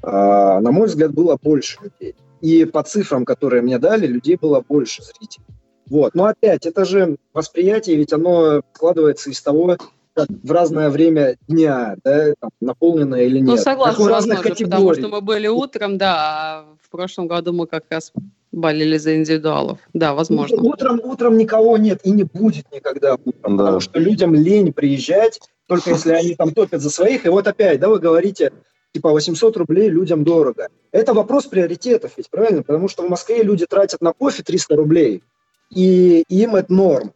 А, 0.01 0.61
на 0.61 0.71
мой 0.71 0.87
взгляд, 0.87 1.11
было 1.11 1.37
больше 1.41 1.79
людей. 1.83 2.15
И 2.43 2.65
по 2.65 2.83
цифрам, 2.83 3.23
которые 3.23 3.61
мне 3.61 3.79
дали, 3.79 4.05
людей 4.05 4.35
было 4.35 4.59
больше 4.59 5.01
зрителей. 5.01 5.45
Вот. 5.89 6.13
Но 6.13 6.25
опять, 6.25 6.65
это 6.65 6.83
же 6.83 7.15
восприятие, 7.33 7.95
ведь 7.95 8.11
оно 8.11 8.61
складывается 8.73 9.29
из 9.29 9.41
того, 9.41 9.77
как 10.13 10.27
в 10.27 10.51
разное 10.51 10.89
время 10.89 11.37
дня, 11.47 11.95
да, 12.03 12.33
там, 12.37 12.49
наполнено 12.59 13.15
или 13.15 13.39
ну, 13.39 13.45
нет. 13.45 13.47
Ну, 13.47 13.57
согласна, 13.57 14.09
возможно, 14.09 14.43
потому 14.43 14.93
что 14.93 15.07
мы 15.07 15.21
были 15.21 15.47
утром, 15.47 15.97
да, 15.97 16.15
а 16.17 16.65
в 16.81 16.89
прошлом 16.89 17.27
году 17.27 17.53
мы 17.53 17.65
как 17.65 17.85
раз 17.89 18.11
болели 18.51 18.97
за 18.97 19.15
индивидуалов. 19.15 19.79
Да, 19.93 20.13
возможно. 20.13 20.61
Утром, 20.61 20.99
утром 21.01 21.37
никого 21.37 21.77
нет 21.77 22.01
и 22.03 22.11
не 22.11 22.23
будет 22.23 22.65
никогда 22.73 23.15
утром, 23.15 23.55
да. 23.55 23.63
потому 23.63 23.79
что 23.79 23.99
людям 23.99 24.35
лень 24.35 24.73
приезжать, 24.73 25.39
только 25.67 25.91
если 25.91 26.11
они 26.11 26.35
там 26.35 26.53
топят 26.53 26.81
за 26.81 26.89
своих. 26.89 27.25
И 27.25 27.29
вот 27.29 27.47
опять, 27.47 27.79
да, 27.79 27.87
вы 27.87 27.99
говорите, 27.99 28.51
типа 28.93 29.11
800 29.11 29.57
рублей 29.57 29.89
людям 29.89 30.23
дорого. 30.23 30.69
Это 30.91 31.13
вопрос 31.13 31.45
приоритетов 31.45 32.13
ведь, 32.17 32.29
правильно? 32.29 32.63
Потому 32.63 32.87
что 32.87 33.03
в 33.05 33.09
Москве 33.09 33.43
люди 33.43 33.65
тратят 33.65 34.01
на 34.01 34.13
кофе 34.13 34.43
300 34.43 34.75
рублей, 34.75 35.23
и 35.69 36.23
им 36.29 36.55
это 36.55 36.71
норм. 36.71 37.13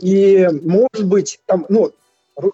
И, 0.00 0.48
может 0.62 1.06
быть, 1.06 1.40
там, 1.46 1.66
ну, 1.68 1.92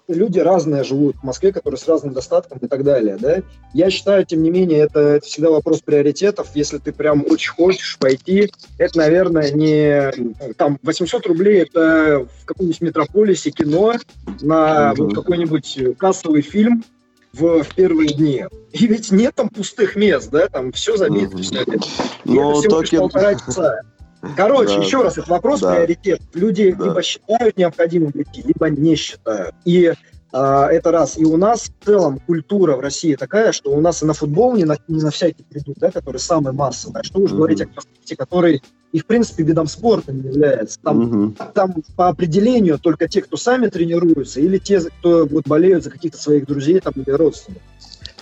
люди 0.08 0.38
разные 0.38 0.82
живут 0.82 1.16
в 1.16 1.22
Москве, 1.24 1.52
которые 1.52 1.78
с 1.78 1.86
разным 1.86 2.14
достатком 2.14 2.58
и 2.58 2.66
так 2.66 2.82
далее, 2.84 3.16
да. 3.20 3.42
Я 3.72 3.90
считаю, 3.90 4.24
тем 4.24 4.42
не 4.42 4.50
менее, 4.50 4.80
это, 4.80 5.00
это 5.00 5.26
всегда 5.26 5.50
вопрос 5.50 5.80
приоритетов. 5.80 6.48
Если 6.54 6.78
ты 6.78 6.92
прям 6.92 7.24
очень 7.28 7.52
хочешь 7.52 7.98
пойти, 7.98 8.50
это, 8.78 8.98
наверное, 8.98 9.52
не... 9.52 10.10
Там 10.54 10.78
800 10.82 11.26
рублей– 11.26 11.62
это 11.74 12.26
в 12.40 12.44
каком-нибудь 12.46 12.80
метрополисе 12.80 13.50
кино 13.50 13.94
на 14.40 14.92
mm-hmm. 14.92 14.96
вот 14.96 15.14
какой-нибудь 15.14 15.78
кассовый 15.98 16.42
фильм, 16.42 16.82
в, 17.34 17.62
в 17.62 17.74
первые 17.74 18.08
дни. 18.10 18.44
И 18.72 18.86
ведь 18.86 19.10
нет 19.10 19.34
там 19.34 19.48
пустых 19.48 19.96
мест, 19.96 20.30
да, 20.30 20.48
там 20.48 20.72
все 20.72 20.96
забито, 20.96 21.36
mm-hmm. 21.36 21.42
все. 21.42 22.00
Но 22.24 22.62
это 22.62 22.80
лишь 22.80 22.90
полтора 22.90 23.34
часа. 23.34 23.80
Короче, 24.36 24.76
да. 24.76 24.82
еще 24.82 25.02
раз, 25.02 25.18
это 25.18 25.28
вопрос 25.30 25.60
да. 25.60 25.74
приоритет. 25.74 26.20
Люди 26.32 26.72
да. 26.72 26.86
либо 26.86 27.02
считают 27.02 27.56
необходимым 27.58 28.12
идти, 28.14 28.42
либо 28.42 28.70
не 28.70 28.94
считают. 28.96 29.54
И 29.64 29.92
это 30.34 30.90
раз. 30.90 31.16
И 31.16 31.24
у 31.24 31.36
нас 31.36 31.70
в 31.80 31.84
целом 31.84 32.18
культура 32.18 32.76
в 32.76 32.80
России 32.80 33.14
такая, 33.14 33.52
что 33.52 33.70
у 33.70 33.80
нас 33.80 34.02
и 34.02 34.06
на 34.06 34.14
футбол 34.14 34.56
не 34.56 34.64
на, 34.64 34.76
не 34.88 35.00
на 35.00 35.10
всякий 35.10 35.44
придут, 35.44 35.76
да, 35.78 35.90
который 35.90 36.18
самый 36.18 36.52
массовый. 36.52 37.00
А 37.00 37.04
что 37.04 37.20
уж 37.20 37.30
mm-hmm. 37.30 37.36
говорить 37.36 37.60
о 37.60 37.66
кроссфите, 37.66 38.16
который 38.16 38.62
и, 38.92 38.98
в 38.98 39.06
принципе, 39.06 39.44
видом 39.44 39.66
спорта 39.66 40.12
не 40.12 40.22
является. 40.22 40.80
Там, 40.80 41.00
mm-hmm. 41.00 41.52
там 41.54 41.74
по 41.96 42.08
определению 42.08 42.78
только 42.78 43.08
те, 43.08 43.22
кто 43.22 43.36
сами 43.36 43.68
тренируются, 43.68 44.40
или 44.40 44.58
те, 44.58 44.80
кто 44.80 45.26
вот, 45.26 45.46
болеют 45.46 45.84
за 45.84 45.90
каких-то 45.90 46.18
своих 46.18 46.46
друзей 46.46 46.80
там, 46.80 46.94
или 46.96 47.10
родственников. 47.10 47.62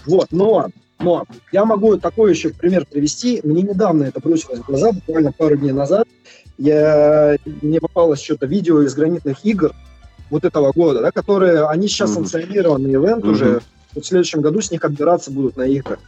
Вот, 0.06 0.28
но 0.30 0.68
но 1.02 1.24
я 1.50 1.64
могу 1.64 1.96
такой 1.96 2.30
еще 2.30 2.50
пример 2.50 2.86
привести. 2.86 3.40
Мне 3.42 3.62
недавно 3.62 4.04
это 4.04 4.20
бросилось 4.20 4.60
в 4.60 4.66
глаза, 4.66 4.92
буквально 4.92 5.32
пару 5.32 5.56
дней 5.56 5.72
назад. 5.72 6.06
Я, 6.58 7.36
мне 7.44 7.80
попалось 7.80 8.22
что-то 8.22 8.46
видео 8.46 8.82
из 8.82 8.94
гранитных 8.94 9.44
игр 9.44 9.74
вот 10.32 10.44
этого 10.44 10.72
года, 10.72 11.02
да, 11.02 11.12
которые, 11.12 11.66
они 11.66 11.86
сейчас 11.86 12.10
mm-hmm. 12.10 12.14
санкционированный 12.14 12.94
ивент 12.94 13.22
mm-hmm. 13.22 13.30
уже, 13.30 13.60
вот 13.94 14.04
в 14.04 14.06
следующем 14.06 14.40
году 14.40 14.62
с 14.62 14.70
них 14.70 14.82
отбираться 14.82 15.30
будут 15.30 15.58
на 15.58 15.64
игры. 15.64 15.98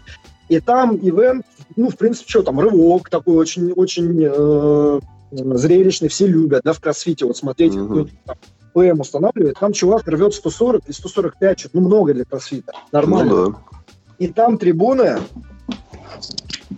И 0.48 0.60
там 0.60 0.96
ивент, 0.96 1.44
ну, 1.76 1.90
в 1.90 1.96
принципе, 1.96 2.30
что 2.30 2.42
там, 2.42 2.58
рывок 2.58 3.10
такой 3.10 3.36
очень, 3.36 3.72
очень 3.72 4.18
э, 4.20 5.00
зрелищный, 5.30 6.08
все 6.08 6.26
любят, 6.26 6.62
да, 6.64 6.72
в 6.72 6.80
кроссфите, 6.80 7.26
вот 7.26 7.36
смотреть, 7.36 7.74
mm-hmm. 7.74 8.10
там, 8.24 8.36
ПМ 8.72 9.00
устанавливает, 9.00 9.58
там 9.60 9.72
чувак 9.74 10.08
рвет 10.08 10.32
140 10.32 10.88
и 10.88 10.92
145, 10.92 11.60
что-то, 11.60 11.76
ну, 11.78 11.86
много 11.86 12.14
для 12.14 12.24
кроссфита, 12.24 12.72
нормально. 12.92 13.34
Ну, 13.34 13.50
да. 13.50 13.58
И 14.18 14.28
там 14.28 14.56
трибуны, 14.56 15.18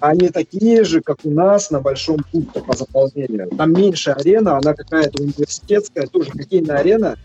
они 0.00 0.30
такие 0.30 0.82
же, 0.84 1.00
как 1.00 1.18
у 1.22 1.30
нас 1.30 1.70
на 1.70 1.80
Большом 1.80 2.18
пункте 2.32 2.60
по 2.60 2.76
заполнению. 2.76 3.48
Там 3.56 3.72
меньше 3.72 4.10
арена, 4.10 4.58
она 4.58 4.74
какая-то 4.74 5.22
университетская, 5.22 6.06
тоже 6.06 6.30
хоккейная 6.30 6.78
арена, 6.78 7.16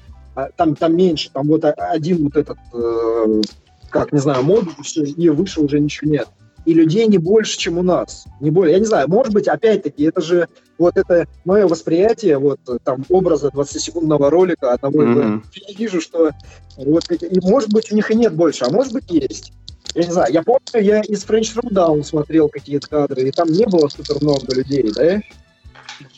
там, 0.56 0.76
там 0.76 0.96
меньше, 0.96 1.30
там 1.32 1.48
вот 1.48 1.64
один 1.66 2.24
вот 2.26 2.38
этот, 2.38 2.58
э, 2.74 3.42
как, 3.90 4.12
не 4.12 4.20
знаю, 4.20 4.44
модуль, 4.44 4.74
все, 4.84 5.04
и 5.04 5.30
выше 5.30 5.62
уже 5.62 5.80
ничего 5.80 6.12
нет. 6.12 6.28
И 6.66 6.74
людей 6.74 7.08
не 7.08 7.18
больше, 7.18 7.58
чем 7.58 7.80
у 7.80 7.84
нас. 7.84 8.26
Не 8.40 8.52
более. 8.52 8.74
Я 8.74 8.80
не 8.80 8.86
знаю, 8.86 9.10
может 9.10 9.34
быть, 9.34 9.48
опять-таки, 9.48 10.04
это 10.04 10.22
же 10.22 10.48
вот 10.78 10.96
это 10.96 11.28
мое 11.44 11.68
восприятие 11.68 12.38
вот 12.38 12.60
там 12.84 13.04
образа 13.10 13.48
20-секундного 13.48 14.30
ролика 14.30 14.74
одного 14.74 15.04
mm-hmm. 15.04 15.44
Я 15.68 15.76
вижу, 15.76 16.02
что 16.02 16.32
вот, 16.78 17.12
и, 17.12 17.40
может 17.42 17.74
быть, 17.74 17.92
у 17.92 17.96
них 17.96 18.12
и 18.12 18.16
нет 18.16 18.36
больше, 18.36 18.66
а 18.66 18.72
может 18.72 18.94
быть, 18.94 19.10
есть. 19.10 19.54
Я 19.94 20.06
не 20.06 20.12
знаю, 20.12 20.34
я 20.34 20.44
помню, 20.44 20.62
я 20.74 21.02
из 21.02 21.26
French 21.26 21.54
Down 21.70 22.04
смотрел 22.04 22.48
какие-то 22.48 22.88
кадры, 22.88 23.28
и 23.28 23.32
там 23.32 23.50
не 23.50 23.66
было 23.66 23.88
супер 23.90 24.22
много 24.22 24.56
людей, 24.56 24.90
да? 24.96 25.20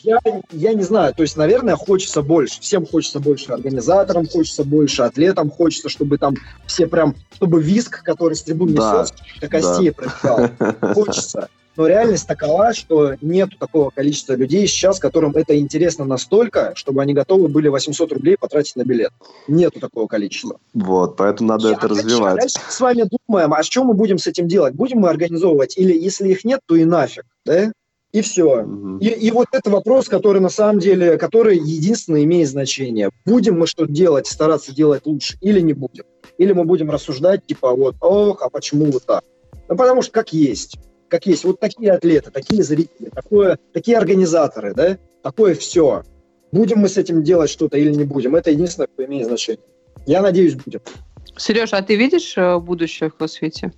Я, 0.02 0.18
я 0.50 0.74
не 0.74 0.82
знаю, 0.82 1.14
то 1.14 1.22
есть, 1.22 1.36
наверное, 1.36 1.76
хочется 1.76 2.22
больше. 2.22 2.60
Всем 2.60 2.86
хочется 2.86 3.20
больше, 3.20 3.52
организаторам 3.52 4.26
хочется 4.26 4.64
больше, 4.64 5.02
атлетам 5.02 5.50
хочется, 5.50 5.88
чтобы 5.88 6.18
там 6.18 6.34
все 6.66 6.86
прям, 6.86 7.14
чтобы 7.34 7.62
виск, 7.62 8.02
который 8.02 8.34
с 8.34 8.42
трибун 8.42 8.74
да, 8.74 9.02
несет, 9.02 9.14
до 9.40 9.48
костей 9.48 9.90
да. 9.90 9.94
пробегал. 9.94 10.94
Хочется. 10.94 11.48
Но 11.76 11.88
реальность 11.88 12.28
такова, 12.28 12.72
что 12.72 13.14
нет 13.20 13.50
такого 13.58 13.90
количества 13.90 14.34
людей 14.34 14.66
сейчас, 14.66 15.00
которым 15.00 15.32
это 15.32 15.58
интересно 15.58 16.04
настолько, 16.04 16.72
чтобы 16.76 17.02
они 17.02 17.14
готовы 17.14 17.48
были 17.48 17.68
800 17.68 18.12
рублей 18.12 18.36
потратить 18.38 18.76
на 18.76 18.84
билет. 18.84 19.12
Нету 19.48 19.80
такого 19.80 20.06
количества. 20.06 20.58
Вот, 20.72 21.16
поэтому 21.16 21.48
надо 21.48 21.70
И 21.70 21.72
это 21.72 21.88
дальше, 21.88 22.04
развивать. 22.04 22.36
Дальше 22.36 22.58
с 22.68 22.80
вами 22.80 23.08
думаем, 23.26 23.52
а 23.52 23.62
что 23.62 23.82
мы 23.82 23.94
будем 23.94 24.18
с 24.18 24.26
этим 24.26 24.46
делать? 24.46 24.74
Будем 24.74 24.98
мы 24.98 25.08
организовывать? 25.08 25.76
Или 25.76 25.98
если 25.98 26.28
их 26.28 26.44
нет, 26.44 26.60
то 26.66 26.76
и 26.76 26.84
нафиг, 26.84 27.24
да? 27.44 27.72
И 28.14 28.22
все. 28.22 28.62
Угу. 28.62 28.98
И, 28.98 29.08
и 29.08 29.30
вот 29.30 29.48
это 29.52 29.68
вопрос, 29.70 30.08
который 30.08 30.40
на 30.40 30.48
самом 30.48 30.78
деле, 30.78 31.18
который 31.18 31.58
единственно 31.58 32.22
имеет 32.22 32.48
значение. 32.48 33.10
Будем 33.26 33.58
мы 33.58 33.66
что-то 33.66 33.92
делать, 33.92 34.26
стараться 34.26 34.74
делать 34.74 35.04
лучше 35.04 35.36
или 35.40 35.60
не 35.60 35.72
будем? 35.72 36.04
Или 36.38 36.52
мы 36.52 36.64
будем 36.64 36.90
рассуждать, 36.90 37.44
типа, 37.44 37.74
вот, 37.74 37.96
ох, 38.00 38.40
а 38.42 38.48
почему 38.48 38.86
вот 38.86 39.04
так? 39.04 39.24
Ну, 39.68 39.76
потому 39.76 40.00
что 40.00 40.12
как 40.12 40.32
есть 40.32 40.78
как 41.14 41.26
есть. 41.26 41.44
Вот 41.44 41.60
такие 41.60 41.92
атлеты, 41.92 42.32
такие 42.32 42.64
зрители, 42.64 43.08
такое, 43.08 43.56
такие 43.72 43.96
организаторы, 43.96 44.74
да, 44.74 44.98
такое 45.22 45.54
все. 45.54 46.02
Будем 46.50 46.78
мы 46.78 46.88
с 46.88 46.96
этим 46.96 47.22
делать 47.22 47.50
что-то 47.50 47.78
или 47.78 47.92
не 47.94 48.02
будем, 48.02 48.34
это 48.34 48.50
единственное, 48.50 48.88
что 48.92 49.04
имеет 49.04 49.26
значение. 49.26 49.64
Я 50.06 50.22
надеюсь, 50.22 50.54
будем. 50.54 50.80
Сереж, 51.36 51.72
а 51.72 51.82
ты 51.82 51.94
видишь 51.94 52.36
э, 52.36 52.58
будущее 52.58 53.10
в 53.10 53.14
кроссфите? 53.14 53.72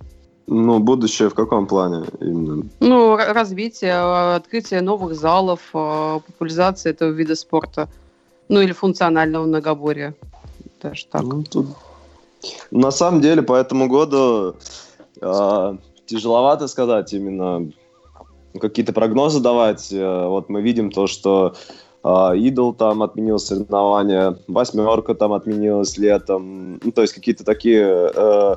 Ну, 0.47 0.79
будущее 0.79 1.29
в 1.29 1.33
каком 1.33 1.67
плане 1.67 2.05
именно? 2.21 2.63
Ну, 2.79 3.17
развитие, 3.17 3.91
э, 3.91 4.35
открытие 4.35 4.81
новых 4.81 5.13
залов, 5.13 5.59
э, 5.73 6.19
популяризация 6.25 6.91
этого 6.91 7.09
вида 7.09 7.35
спорта. 7.35 7.89
Ну, 8.47 8.61
или 8.61 8.71
функционального 8.71 9.45
многоборья. 9.45 10.15
Даже 10.81 11.05
так. 11.07 11.21
Ну, 11.21 11.43
тут... 11.43 11.67
На 12.71 12.91
самом 12.91 13.19
деле, 13.19 13.41
по 13.41 13.53
этому 13.53 13.89
году 13.89 14.55
тяжеловато 16.05 16.67
сказать 16.67 17.11
именно 17.11 17.69
какие-то 18.59 18.93
прогнозы 18.93 19.41
давать. 19.41 19.91
Э, 19.91 20.27
вот 20.27 20.49
мы 20.49 20.61
видим 20.61 20.91
то, 20.91 21.07
что 21.07 21.53
Идол 22.03 22.73
там 22.73 23.03
отменил 23.03 23.37
соревнования, 23.37 24.37
восьмерка 24.47 25.13
там 25.13 25.33
отменилась 25.33 25.97
летом. 25.97 26.79
Ну, 26.81 26.91
то 26.93 27.01
есть 27.01 27.13
какие-то 27.13 27.43
такие 27.43 28.11
э, 28.15 28.55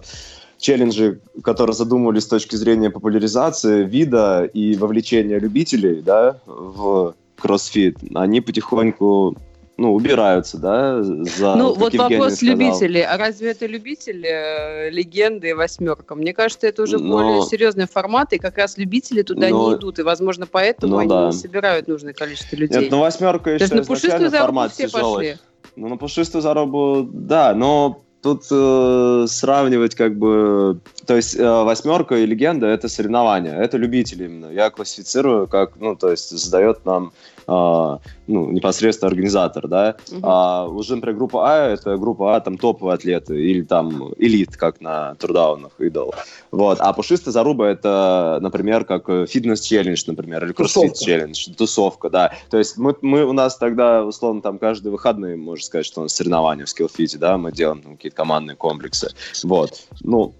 челленджи, 0.60 1.20
которые 1.42 1.74
задумывались 1.74 2.24
с 2.24 2.28
точки 2.28 2.56
зрения 2.56 2.90
популяризации 2.90 3.84
вида 3.84 4.44
и 4.44 4.76
вовлечения 4.76 5.38
любителей 5.38 6.02
да, 6.02 6.38
в 6.46 7.14
кроссфит, 7.36 7.96
они 8.14 8.40
потихоньку 8.40 9.36
ну, 9.80 9.94
убираются, 9.94 10.58
да, 10.58 11.02
за... 11.02 11.54
Ну, 11.54 11.72
вот 11.72 11.94
Евгений 11.94 12.18
вопрос 12.18 12.34
сказал. 12.34 12.54
любителей. 12.54 13.00
А 13.00 13.16
разве 13.16 13.52
это 13.52 13.64
любители 13.64 14.28
э, 14.28 14.90
легенды 14.90 15.56
восьмерка? 15.56 16.14
Мне 16.14 16.34
кажется, 16.34 16.66
это 16.66 16.82
уже 16.82 16.98
Но... 16.98 17.16
более 17.16 17.42
серьезный 17.44 17.86
формат, 17.86 18.34
и 18.34 18.38
как 18.38 18.58
раз 18.58 18.76
любители 18.76 19.22
туда 19.22 19.48
Но... 19.48 19.70
не 19.70 19.78
идут, 19.78 19.98
и, 19.98 20.02
возможно, 20.02 20.46
поэтому 20.46 20.92
ну, 20.92 20.98
они 20.98 21.08
да. 21.08 21.26
не 21.28 21.32
собирают 21.32 21.88
нужное 21.88 22.12
количество 22.12 22.56
людей. 22.56 22.78
Нет, 22.78 22.90
ну, 22.90 22.98
восьмерка, 22.98 23.52
я 23.52 23.58
То 23.58 23.64
считаю, 23.64 23.82
изначально 23.84 24.30
формат 24.30 24.72
все 24.72 24.86
тяжелый. 24.86 25.30
Пошли. 25.30 25.40
Ну, 25.76 25.88
на 25.88 25.96
пушистую 25.96 26.42
заробу, 26.42 27.08
да, 27.10 27.54
но 27.54 28.02
тут 28.22 28.44
э, 28.50 29.26
сравнивать 29.28 29.94
как 29.94 30.16
бы... 30.16 30.80
То 31.10 31.16
есть 31.16 31.34
э, 31.34 31.42
восьмерка 31.42 32.18
и 32.18 32.24
легенда— 32.24 32.66
это 32.68 32.88
соревнования, 32.88 33.60
это 33.60 33.76
любители 33.76 34.26
именно. 34.26 34.46
Я 34.46 34.70
классифицирую 34.70 35.48
как, 35.48 35.72
ну, 35.74 35.96
то 35.96 36.08
есть 36.08 36.30
задает 36.30 36.86
нам 36.86 37.10
а, 37.48 37.98
ну, 38.28 38.52
непосредственно 38.52 39.08
организатор, 39.08 39.66
да. 39.66 39.96
Угу. 40.12 40.20
А 40.22 40.68
уже, 40.68 40.94
например, 40.94 41.16
группа 41.16 41.50
А— 41.50 41.66
это 41.72 41.96
группа 41.96 42.36
А, 42.36 42.40
там, 42.40 42.58
топовые 42.58 42.94
атлеты, 42.94 43.42
или 43.42 43.62
там 43.62 44.12
элит, 44.18 44.56
как 44.56 44.80
на 44.80 45.16
турдаунах, 45.16 45.72
идол. 45.80 46.14
Вот. 46.52 46.78
А 46.80 46.92
пушистая 46.92 47.32
заруба— 47.32 47.66
это, 47.70 48.38
например, 48.40 48.84
как 48.84 49.08
фитнес-челлендж, 49.08 50.04
например, 50.06 50.44
или 50.44 50.52
кроссфит-челлендж, 50.52 51.50
тусовка, 51.56 52.08
да. 52.08 52.32
То 52.50 52.58
есть 52.58 52.78
мы, 52.78 52.94
мы 53.02 53.24
у 53.24 53.32
нас 53.32 53.56
тогда, 53.56 54.04
условно, 54.04 54.42
там 54.42 54.60
каждые 54.60 54.92
выходные, 54.92 55.34
можно 55.34 55.64
сказать, 55.64 55.86
что 55.86 56.02
у 56.02 56.02
нас 56.04 56.12
соревнования 56.12 56.66
в 56.66 56.68
скиллфите, 56.68 57.18
да, 57.18 57.36
мы 57.36 57.50
делаем 57.50 57.82
там, 57.82 57.96
какие-то 57.96 58.16
командные 58.16 58.54
комплексы. 58.54 59.10
Вот. 59.42 59.72
Ну, 60.02 60.34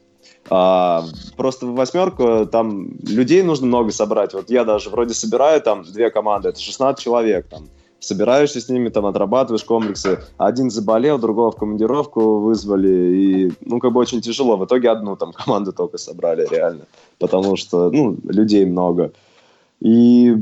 а, 0.48 1.04
просто 1.36 1.66
в 1.66 1.74
восьмерку 1.74 2.46
там 2.46 2.88
людей 3.06 3.42
нужно 3.42 3.66
много 3.66 3.92
собрать. 3.92 4.34
Вот 4.34 4.50
я 4.50 4.64
даже 4.64 4.90
вроде 4.90 5.14
собираю 5.14 5.60
там 5.60 5.82
две 5.82 6.10
команды, 6.10 6.48
это 6.48 6.60
16 6.60 7.02
человек 7.02 7.46
там. 7.48 7.68
Собираешься 8.02 8.62
с 8.62 8.68
ними, 8.70 8.88
там, 8.88 9.04
отрабатываешь 9.04 9.62
комплексы. 9.62 10.20
Один 10.38 10.70
заболел, 10.70 11.18
другого 11.18 11.50
в 11.50 11.56
командировку 11.56 12.38
вызвали. 12.38 12.88
И, 12.88 13.52
ну, 13.60 13.78
как 13.78 13.92
бы 13.92 14.00
очень 14.00 14.22
тяжело. 14.22 14.56
В 14.56 14.64
итоге 14.64 14.88
одну 14.88 15.16
там 15.16 15.32
команду 15.32 15.74
только 15.74 15.98
собрали, 15.98 16.46
реально. 16.50 16.86
Потому 17.18 17.56
что, 17.56 17.90
ну, 17.90 18.16
людей 18.24 18.64
много. 18.64 19.12
И 19.80 20.34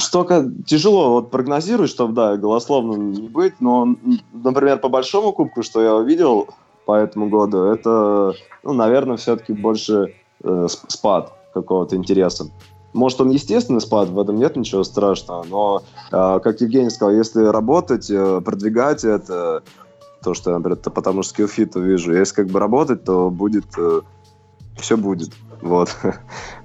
столько 0.00 0.50
тяжело 0.66 1.10
вот 1.10 1.30
прогнозировать, 1.30 1.90
чтобы, 1.90 2.14
да, 2.14 2.36
голословно 2.36 2.94
не 2.94 3.28
быть, 3.28 3.54
но, 3.60 3.96
например, 4.32 4.78
по 4.78 4.88
большому 4.88 5.32
кубку, 5.32 5.62
что 5.62 5.82
я 5.82 5.94
увидел, 5.94 6.48
по 6.86 6.96
этому 6.96 7.28
году, 7.28 7.64
это, 7.64 8.32
ну, 8.62 8.72
наверное, 8.72 9.16
все-таки 9.16 9.52
больше 9.52 10.14
э, 10.42 10.66
спад 10.88 11.32
какого-то 11.52 11.96
интереса. 11.96 12.46
Может, 12.94 13.20
он 13.20 13.30
естественный 13.30 13.80
спад, 13.80 14.08
в 14.08 14.18
этом 14.18 14.36
нет 14.36 14.56
ничего 14.56 14.84
страшного, 14.84 15.44
но, 15.50 15.82
э, 16.12 16.40
как 16.40 16.60
Евгений 16.60 16.90
сказал, 16.90 17.14
если 17.14 17.44
работать, 17.44 18.08
э, 18.10 18.40
продвигать 18.40 19.04
это, 19.04 19.62
то, 20.22 20.32
что 20.32 20.50
я, 20.50 20.58
например, 20.58 20.78
потому 20.78 21.22
что 21.22 21.34
скиллфит 21.34 21.74
вижу, 21.74 22.14
если 22.14 22.34
как 22.36 22.46
бы 22.46 22.60
работать, 22.60 23.04
то 23.04 23.30
будет, 23.30 23.66
э, 23.76 24.00
все 24.78 24.96
будет. 24.96 25.30
Вот. 25.60 25.94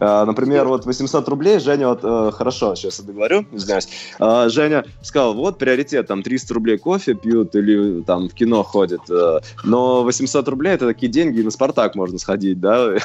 А, 0.04 0.26
например, 0.26 0.68
вот 0.68 0.88
800 0.88 1.30
рублей 1.30 1.60
Женя, 1.60 1.90
вот, 1.90 2.00
э, 2.02 2.32
хорошо, 2.34 2.74
сейчас 2.74 2.98
я 2.98 3.06
договорю, 3.06 3.46
извиняюсь. 3.52 3.88
А, 4.18 4.50
Женя 4.50 4.84
сказал, 5.04 5.36
вот 5.36 5.60
приоритет, 5.60 6.08
там 6.08 6.24
300 6.24 6.54
рублей 6.56 6.80
кофе 6.80 7.14
пьют 7.14 7.54
или 7.54 8.02
там 8.02 8.28
в 8.28 8.34
кино 8.34 8.64
ходят, 8.64 9.02
э, 9.12 9.40
но 9.64 10.02
800 10.02 10.48
рублей 10.48 10.74
это 10.74 10.88
такие 10.88 11.12
деньги, 11.12 11.42
и 11.42 11.44
на 11.44 11.52
Спартак 11.52 11.94
можно 11.94 12.18
сходить, 12.18 12.60
да, 12.60 12.96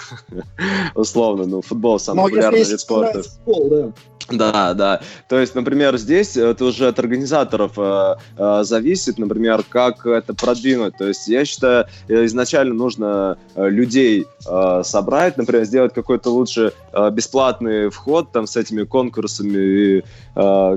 условно, 0.94 1.44
ну, 1.44 1.60
футбол 1.60 1.98
самый 1.98 2.24
популярный 2.24 2.64
вид 2.64 2.80
спорта. 2.80 3.22
Футбол, 3.22 3.68
да. 3.68 3.92
Да, 4.30 4.74
да. 4.74 5.00
То 5.28 5.38
есть, 5.38 5.54
например, 5.54 5.96
здесь 5.98 6.36
это 6.36 6.64
уже 6.64 6.88
от 6.88 6.98
организаторов 6.98 7.72
э, 7.76 8.16
э, 8.36 8.64
зависит, 8.64 9.18
например, 9.18 9.64
как 9.68 10.04
это 10.04 10.34
продвинуть. 10.34 10.96
То 10.96 11.06
есть, 11.06 11.28
я 11.28 11.44
считаю, 11.44 11.86
изначально 12.08 12.74
нужно 12.74 13.38
э, 13.54 13.68
людей 13.68 14.26
э, 14.44 14.82
собрать, 14.84 15.36
например, 15.36 15.64
сделать 15.64 15.94
какой-то 15.94 16.30
лучше 16.30 16.72
э, 16.92 17.10
бесплатный 17.10 17.88
вход 17.88 18.32
там 18.32 18.48
с 18.48 18.56
этими 18.56 18.82
конкурсами 18.82 19.58
и 19.58 19.98
э, 19.98 20.02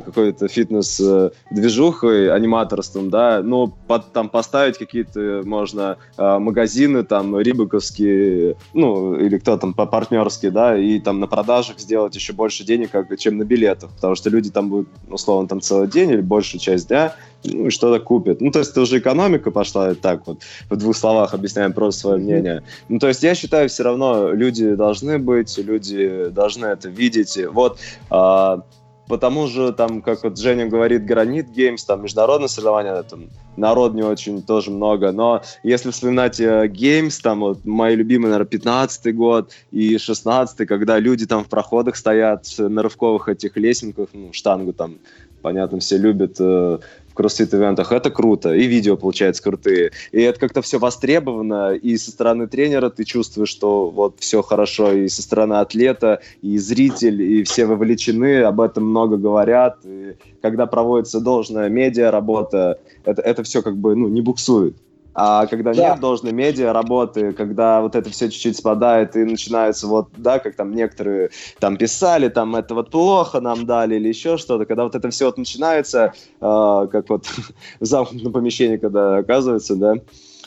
какой-то 0.05 0.47
фитнес-движухой, 0.47 2.25
э, 2.25 2.31
аниматорством, 2.31 3.09
да, 3.09 3.41
ну, 3.43 3.73
под, 3.87 4.13
там 4.13 4.29
поставить 4.29 4.77
какие-то, 4.77 5.41
можно, 5.43 5.97
э, 6.17 6.37
магазины 6.37 7.03
там 7.03 7.39
рибаковские, 7.39 8.57
ну, 8.75 9.15
или 9.15 9.39
кто 9.39 9.57
там, 9.57 9.73
партнерские, 9.73 10.51
да, 10.51 10.77
и 10.77 10.99
там 10.99 11.19
на 11.19 11.25
продажах 11.25 11.79
сделать 11.79 12.13
еще 12.13 12.33
больше 12.33 12.63
денег, 12.63 12.91
чем 13.17 13.38
на 13.39 13.43
билетах, 13.43 13.89
потому 13.91 14.15
что 14.15 14.29
люди 14.29 14.49
там 14.49 14.69
будут, 14.69 14.89
условно, 15.09 15.47
там 15.47 15.61
целый 15.61 15.87
день 15.87 16.11
или 16.11 16.21
большую 16.21 16.61
часть 16.61 16.87
дня, 16.87 17.15
ну, 17.43 17.67
и 17.67 17.69
что-то 17.69 18.03
купят. 18.03 18.41
Ну, 18.41 18.51
то 18.51 18.59
есть 18.59 18.71
это 18.71 18.81
уже 18.81 18.99
экономика 18.99 19.51
пошла, 19.51 19.95
так 19.95 20.27
вот, 20.27 20.41
в 20.69 20.75
двух 20.75 20.95
словах 20.95 21.33
объясняем 21.33 21.73
просто 21.73 22.01
свое 22.01 22.17
мнение. 22.17 22.63
Ну, 22.89 22.99
то 22.99 23.07
есть 23.07 23.23
я 23.23 23.35
считаю, 23.35 23.69
все 23.69 23.83
равно 23.83 24.31
люди 24.31 24.75
должны 24.75 25.19
быть, 25.19 25.57
люди 25.57 26.25
должны 26.29 26.67
это 26.67 26.89
видеть. 26.89 27.39
Вот, 27.51 27.79
а, 28.09 28.63
потому 29.09 29.47
же, 29.47 29.73
там, 29.73 30.01
как 30.01 30.23
вот 30.23 30.37
Женя 30.37 30.67
говорит, 30.67 31.03
Granite 31.03 31.49
Games, 31.49 31.83
там, 31.83 32.03
международное 32.03 32.47
соревнование, 32.47 33.03
там, 33.03 33.29
народ 33.57 33.95
не 33.95 34.03
очень 34.03 34.43
тоже 34.43 34.71
много, 34.71 35.11
но 35.11 35.41
если 35.63 35.89
вспоминать 35.89 36.39
Games, 36.39 37.19
э, 37.19 37.21
там, 37.21 37.39
вот, 37.41 37.65
мои 37.65 37.95
любимые, 37.95 38.29
наверное, 38.31 38.49
15 38.49 39.15
год 39.15 39.51
и 39.71 39.97
16 39.97 40.67
когда 40.67 40.99
люди 40.99 41.25
там 41.25 41.43
в 41.43 41.49
проходах 41.49 41.95
стоят 41.95 42.45
на 42.57 42.83
рывковых 42.83 43.27
этих 43.27 43.57
лесенках, 43.57 44.09
ну, 44.13 44.31
штангу 44.31 44.73
там, 44.73 44.99
понятно, 45.41 45.79
все 45.79 45.97
любят 45.97 46.35
э, 46.39 46.77
кроссфит-ивентах, 47.19 47.91
это 47.91 48.11
круто, 48.11 48.53
и 48.53 48.65
видео 48.65 48.95
получается 48.95 49.43
крутые, 49.43 49.91
и 50.13 50.21
это 50.21 50.39
как-то 50.39 50.61
все 50.61 50.79
востребовано, 50.79 51.73
и 51.73 51.97
со 51.97 52.11
стороны 52.11 52.47
тренера 52.47 52.89
ты 52.89 53.03
чувствуешь, 53.03 53.49
что 53.49 53.89
вот 53.89 54.15
все 54.19 54.41
хорошо, 54.41 54.93
и 54.93 55.09
со 55.09 55.21
стороны 55.21 55.55
атлета, 55.55 56.21
и 56.41 56.57
зритель, 56.57 57.21
и 57.21 57.43
все 57.43 57.65
вовлечены, 57.65 58.43
об 58.43 58.61
этом 58.61 58.85
много 58.85 59.17
говорят, 59.17 59.79
и 59.83 60.15
когда 60.41 60.65
проводится 60.65 61.19
должная 61.19 61.67
медиа 61.67 62.09
работа, 62.09 62.79
это, 63.03 63.21
это 63.21 63.43
все 63.43 63.61
как 63.61 63.75
бы 63.75 63.97
ну, 63.97 64.07
не 64.07 64.21
буксует. 64.21 64.77
А 65.21 65.47
когда 65.47 65.73
да. 65.73 65.89
нет 65.89 65.99
должной 65.99 66.31
медиа 66.31 66.71
работы, 66.71 67.33
когда 67.33 67.81
вот 67.81 67.93
это 67.93 68.09
все 68.09 68.29
чуть-чуть 68.29 68.55
спадает 68.55 69.17
и 69.17 69.25
начинается 69.25 69.85
вот, 69.85 70.07
да, 70.15 70.39
как 70.39 70.55
там 70.55 70.71
некоторые 70.71 71.31
там 71.59 71.75
писали, 71.75 72.29
там 72.29 72.55
это 72.55 72.73
вот 72.73 72.89
плохо 72.89 73.41
нам 73.41 73.65
дали 73.65 73.95
или 73.95 74.07
еще 74.07 74.37
что-то, 74.37 74.65
когда 74.65 74.85
вот 74.85 74.95
это 74.95 75.09
все 75.09 75.25
вот 75.25 75.37
начинается, 75.37 76.13
э, 76.39 76.87
как 76.89 77.09
вот 77.09 77.25
в 77.81 77.85
замкнутом 77.85 78.31
помещении, 78.31 78.77
когда 78.77 79.17
оказывается, 79.17 79.75
да, 79.75 79.95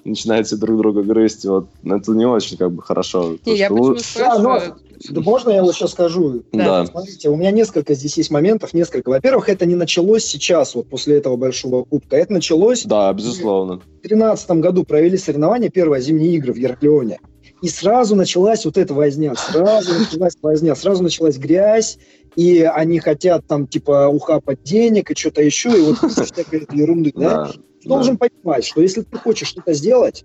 начинаете 0.04 0.56
друг 0.56 0.78
друга 0.78 1.02
грызть, 1.02 1.44
вот 1.44 1.68
это 1.84 2.12
не 2.12 2.26
очень 2.26 2.56
как 2.56 2.72
бы 2.72 2.82
хорошо. 2.82 3.36
Не, 3.46 3.56
я 3.56 3.68
почему 3.68 3.96
спрашиваю? 3.98 4.76
Да, 5.10 5.20
можно 5.20 5.50
я 5.50 5.62
вот 5.62 5.74
сейчас 5.74 5.92
скажу? 5.92 6.42
Да. 6.52 6.86
Смотрите, 6.86 7.28
у 7.28 7.36
меня 7.36 7.50
несколько 7.50 7.94
здесь 7.94 8.16
есть 8.16 8.30
моментов, 8.30 8.74
несколько. 8.74 9.08
Во-первых, 9.08 9.48
это 9.48 9.66
не 9.66 9.74
началось 9.74 10.24
сейчас, 10.24 10.74
вот 10.74 10.88
после 10.88 11.16
этого 11.18 11.36
большого 11.36 11.84
кубка. 11.84 12.16
Это 12.16 12.32
началось... 12.32 12.84
Да, 12.84 13.12
безусловно. 13.12 13.76
В 13.76 14.02
2013 14.02 14.50
году 14.52 14.84
провели 14.84 15.16
соревнования, 15.16 15.70
первые 15.70 16.02
зимние 16.02 16.34
игры 16.34 16.52
в 16.52 16.56
Яраклеоне. 16.56 17.20
И 17.62 17.68
сразу 17.68 18.16
началась 18.16 18.64
вот 18.64 18.76
эта 18.76 18.92
возня, 18.92 19.34
сразу 19.34 19.94
началась 19.98 20.34
возня, 20.42 20.74
сразу 20.74 21.02
началась 21.02 21.38
грязь, 21.38 21.98
и 22.34 22.62
они 22.62 22.98
хотят 22.98 23.46
там 23.46 23.66
типа 23.66 24.08
ухапать 24.08 24.62
денег 24.62 25.10
и 25.10 25.14
что-то 25.14 25.42
еще, 25.42 25.70
и 25.70 25.80
вот 25.80 25.98
всякая 26.12 26.66
ерунды, 26.72 27.12
да? 27.14 27.50
Ты 27.82 27.88
должен 27.88 28.16
понимать, 28.16 28.64
что 28.64 28.80
если 28.80 29.02
ты 29.02 29.18
хочешь 29.18 29.48
что-то 29.48 29.72
сделать, 29.72 30.24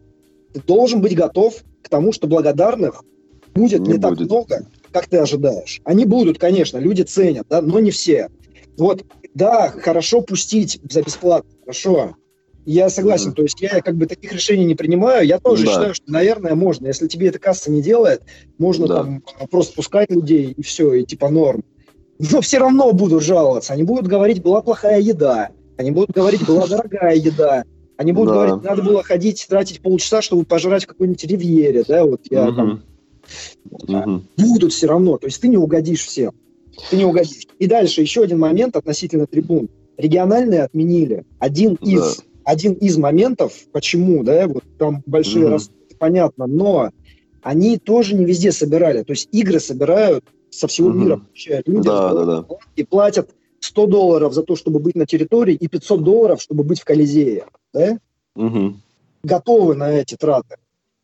ты 0.53 0.61
должен 0.61 1.01
быть 1.01 1.15
готов 1.15 1.55
к 1.81 1.89
тому, 1.89 2.11
что 2.11 2.27
благодарных 2.27 3.03
будет 3.55 3.81
не, 3.81 3.93
не 3.93 3.99
так 3.99 4.19
много, 4.19 4.67
как 4.91 5.07
ты 5.07 5.17
ожидаешь. 5.17 5.81
Они 5.83 6.05
будут, 6.05 6.37
конечно, 6.37 6.77
люди 6.77 7.01
ценят, 7.01 7.47
да, 7.49 7.61
но 7.61 7.79
не 7.79 7.91
все. 7.91 8.29
Вот, 8.77 9.03
да, 9.33 9.69
хорошо 9.69 10.21
пустить 10.21 10.79
за 10.89 11.01
бесплатно, 11.01 11.49
хорошо. 11.61 12.15
Я 12.65 12.89
согласен, 12.89 13.31
mm-hmm. 13.31 13.35
то 13.35 13.41
есть 13.43 13.61
я 13.61 13.81
как 13.81 13.95
бы 13.95 14.07
таких 14.07 14.33
решений 14.33 14.65
не 14.65 14.75
принимаю. 14.75 15.25
Я 15.25 15.39
тоже 15.39 15.65
да. 15.65 15.71
считаю, 15.71 15.95
что, 15.95 16.11
наверное, 16.11 16.53
можно. 16.53 16.87
Если 16.87 17.07
тебе 17.07 17.29
эта 17.29 17.39
касса 17.39 17.71
не 17.71 17.81
делает, 17.81 18.23
можно 18.57 18.87
да. 18.87 18.95
там 18.97 19.23
просто 19.49 19.73
пускать 19.73 20.11
людей 20.11 20.51
и 20.51 20.61
все, 20.61 20.93
и 20.93 21.05
типа 21.05 21.29
норм. 21.29 21.63
Но 22.19 22.41
все 22.41 22.57
равно 22.57 22.91
будут 22.91 23.23
жаловаться. 23.23 23.71
Они 23.71 23.83
будут 23.83 24.07
говорить, 24.07 24.41
была 24.41 24.61
плохая 24.61 24.99
еда. 24.99 25.49
Они 25.77 25.91
будут 25.91 26.11
говорить, 26.11 26.45
была 26.45 26.67
дорогая 26.67 27.15
еда. 27.15 27.63
Они 27.97 28.11
будут 28.11 28.29
да. 28.29 28.33
говорить, 28.35 28.63
надо 28.63 28.83
было 28.83 29.03
ходить, 29.03 29.45
тратить 29.49 29.81
полчаса, 29.81 30.21
чтобы 30.21 30.43
пожрать 30.43 30.83
в 30.83 30.87
какой-нибудь 30.87 31.23
ривьере, 31.23 31.83
да, 31.87 32.05
вот 32.05 32.21
я 32.29 32.47
угу. 32.47 32.55
там 32.55 32.83
Угу. 33.87 34.21
Будут 34.37 34.73
все 34.73 34.87
равно. 34.87 35.17
То 35.17 35.27
есть 35.27 35.41
ты 35.41 35.47
не 35.47 35.57
угодишь 35.57 36.05
всем. 36.05 36.33
Ты 36.89 36.97
не 36.97 37.05
угодишь. 37.05 37.47
И 37.59 37.67
дальше 37.67 38.01
еще 38.01 38.23
один 38.23 38.39
момент 38.39 38.75
относительно 38.75 39.27
трибун. 39.27 39.69
Региональные 39.97 40.63
отменили. 40.63 41.25
Один 41.39 41.73
из, 41.75 42.23
один 42.43 42.73
из 42.73 42.97
моментов, 42.97 43.53
почему, 43.71 44.23
да, 44.23 44.47
вот 44.47 44.63
там 44.77 45.03
большие 45.05 45.45
угу. 45.45 45.53
расходы, 45.53 45.95
понятно, 45.97 46.47
но 46.47 46.91
они 47.41 47.77
тоже 47.77 48.15
не 48.15 48.25
везде 48.25 48.51
собирали. 48.51 49.03
То 49.03 49.11
есть 49.11 49.29
игры 49.31 49.59
собирают 49.59 50.23
со 50.49 50.67
всего 50.67 50.89
угу. 50.89 50.97
мира, 50.97 51.17
получают 51.17 51.67
люди, 51.67 51.87
да, 51.87 52.13
да, 52.13 52.25
да. 52.25 52.45
и 52.75 52.83
платят 52.83 53.31
100 53.59 53.87
долларов 53.87 54.33
за 54.33 54.43
то, 54.43 54.55
чтобы 54.55 54.79
быть 54.79 54.95
на 54.95 55.05
территории, 55.05 55.55
и 55.55 55.67
500 55.67 56.03
долларов, 56.03 56.41
чтобы 56.41 56.63
быть 56.63 56.81
в 56.81 56.85
Колизее. 56.85 57.45
Да? 57.73 57.97
Угу. 58.35 58.75
Готовы 59.23 59.75
на 59.75 59.91
эти 59.91 60.15
траты. 60.15 60.57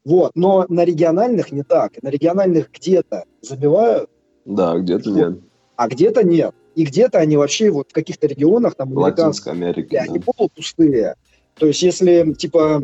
Вот. 0.06 0.32
Но 0.36 0.66
на 0.70 0.84
региональных 0.84 1.52
не 1.52 1.64
так. 1.64 2.02
На 2.02 2.10
региональных 2.10 2.72
где-то 2.72 3.26
забивают. 3.42 4.10
Да, 4.46 4.78
где-то 4.78 5.10
нет. 5.10 5.40
А 5.76 5.88
где-то 5.88 6.24
нет. 6.24 6.54
И 6.76 6.86
где-то 6.86 7.20
они 7.20 7.38
вообще 7.38 7.70
вот 7.70 7.90
в 7.90 7.94
каких-то 7.94 8.28
регионах, 8.28 8.76
там, 8.76 8.94
Латинской 8.94 9.54
Америке, 9.54 9.98
они 9.98 10.20
да. 10.20 10.26
полупустые. 10.26 11.16
То 11.56 11.68
есть 11.68 11.82
если, 11.84 12.34
типа, 12.34 12.84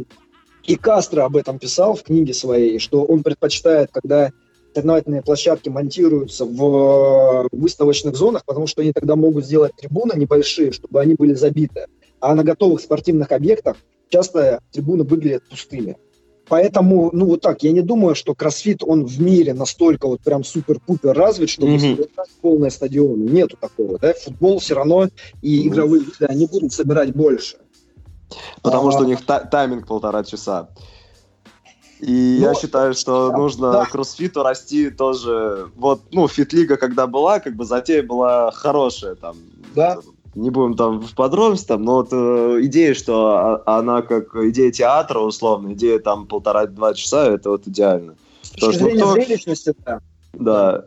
и 0.64 0.76
Кастро 0.76 1.26
об 1.26 1.36
этом 1.36 1.58
писал 1.58 1.96
в 1.96 2.04
книге 2.04 2.34
своей, 2.34 2.80
что 2.80 3.04
он 3.04 3.24
предпочитает, 3.24 3.90
когда 3.92 4.32
соревновательные 4.80 5.22
площадки 5.22 5.70
монтируются 5.70 6.46
в 6.46 7.48
выставочных 7.52 8.16
зонах, 8.16 8.44
потому 8.46 8.68
что 8.68 8.82
они 8.82 8.94
тогда 8.94 9.16
могут 9.16 9.46
сделать 9.46 9.76
трибуны 9.76 10.14
небольшие, 10.16 10.72
чтобы 10.72 11.02
они 11.02 11.16
были 11.16 11.34
забиты. 11.34 11.88
А 12.20 12.36
на 12.36 12.44
готовых 12.44 12.82
спортивных 12.82 13.32
объектах 13.32 13.78
часто 14.10 14.62
трибуны 14.72 15.04
выглядят 15.04 15.44
пустыми. 15.50 15.98
Поэтому, 16.48 17.12
ну 17.14 17.28
вот 17.28 17.42
так, 17.42 17.62
я 17.62 17.72
не 17.72 17.82
думаю, 17.82 18.16
что 18.16 18.34
кроссфит, 18.34 18.84
он 18.84 19.06
в 19.06 19.22
мире 19.22 19.54
настолько 19.54 20.08
вот 20.08 20.22
прям 20.22 20.44
супер-пупер 20.44 21.14
развит, 21.14 21.50
чтобы 21.50 21.76
mm-hmm. 21.76 22.10
полные 22.42 22.72
стадионы. 22.72 23.30
Нету 23.30 23.56
такого, 23.60 24.00
да? 24.00 24.14
Футбол 24.14 24.58
все 24.58 24.74
равно 24.74 25.10
и 25.44 25.68
игровые 25.68 26.04
виды, 26.04 26.26
они 26.26 26.48
будут 26.48 26.74
собирать 26.74 27.14
больше. 27.14 27.58
Потому 28.64 28.90
а, 28.90 28.92
что 28.92 29.02
у 29.02 29.06
них 29.06 29.24
та- 29.26 29.42
тайминг 29.42 29.88
полтора 29.88 30.24
часа. 30.24 30.70
И 32.00 32.38
ну, 32.40 32.48
я 32.48 32.54
считаю, 32.56 32.94
что 32.94 33.32
нужно 33.32 33.72
да. 33.72 33.86
кроссфиту 33.86 34.44
расти 34.44 34.90
тоже. 34.90 35.70
Вот, 35.76 36.02
ну, 36.12 36.28
фитлига, 36.28 36.78
когда 36.78 37.08
была, 37.08 37.40
как 37.40 37.56
бы 37.56 37.66
затея 37.66 38.04
была 38.04 38.52
хорошая 38.52 39.16
там. 39.16 39.36
Да 39.76 40.00
не 40.36 40.50
будем 40.50 40.76
там 40.76 41.02
в 41.02 41.14
подробности, 41.16 41.68
там, 41.68 41.84
но 41.84 41.96
вот 41.96 42.10
э, 42.12 42.60
идея, 42.64 42.94
что 42.94 43.62
она 43.66 44.02
как 44.02 44.36
идея 44.36 44.72
театра, 44.72 45.20
условно, 45.20 45.74
идея 45.74 46.00
там 46.00 46.28
полтора-два 46.28 46.94
часа, 46.94 47.28
это 47.28 47.50
вот 47.50 47.68
идеально. 47.68 48.16
С 48.42 48.52
точки 48.52 48.80
Потому, 48.80 48.90
зрения 48.90 49.04
кто, 49.04 49.14
зрелищности, 49.14 49.74
да. 49.86 50.02
Да. 50.34 50.86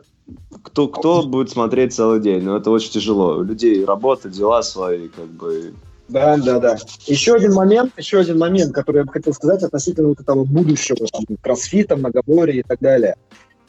Кто, 0.62 0.88
кто 0.88 1.22
будет 1.22 1.50
смотреть 1.50 1.94
целый 1.94 2.20
день? 2.20 2.42
Ну, 2.42 2.56
это 2.56 2.70
очень 2.70 2.90
тяжело. 2.90 3.36
У 3.38 3.42
людей 3.42 3.84
работа, 3.84 4.28
дела 4.28 4.62
свои, 4.62 5.08
как 5.08 5.26
бы... 5.26 5.74
Да, 6.08 6.36
да, 6.36 6.58
да. 6.58 6.76
Еще 7.06 7.34
один 7.34 7.54
момент, 7.54 7.92
еще 7.96 8.20
один 8.20 8.38
момент, 8.38 8.74
который 8.74 8.98
я 8.98 9.04
бы 9.04 9.12
хотел 9.12 9.32
сказать 9.32 9.62
относительно 9.62 10.08
вот 10.08 10.20
этого 10.20 10.44
будущего, 10.44 11.06
там, 11.06 11.36
кроссфита, 11.40 11.96
многоборья 11.96 12.60
и 12.60 12.62
так 12.62 12.80
далее. 12.80 13.16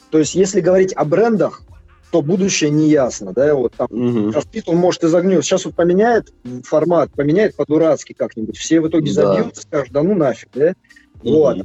То 0.09 0.19
есть, 0.19 0.35
если 0.35 0.59
говорить 0.59 0.93
о 0.93 1.05
брендах, 1.05 1.63
то 2.11 2.21
будущее 2.21 2.69
не 2.69 2.89
ясно, 2.89 3.33
да, 3.33 3.55
вот 3.55 3.73
там 3.75 3.87
угу. 3.89 4.31
он 4.67 4.77
может 4.77 5.03
изогнется. 5.03 5.49
Сейчас 5.49 5.65
вот 5.65 5.73
поменяет 5.73 6.31
формат, 6.63 7.11
поменяет 7.11 7.55
по-дурацки 7.55 8.13
как-нибудь, 8.13 8.55
все 8.55 8.81
в 8.81 8.87
итоге 8.87 9.11
забьют, 9.11 9.55
да. 9.55 9.61
скажут, 9.61 9.91
да 9.91 10.03
ну 10.03 10.13
нафиг, 10.13 10.49
да, 10.53 10.75
угу. 11.23 11.33
вот. 11.33 11.57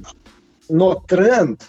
Но 0.70 0.94
тренд, 0.94 1.60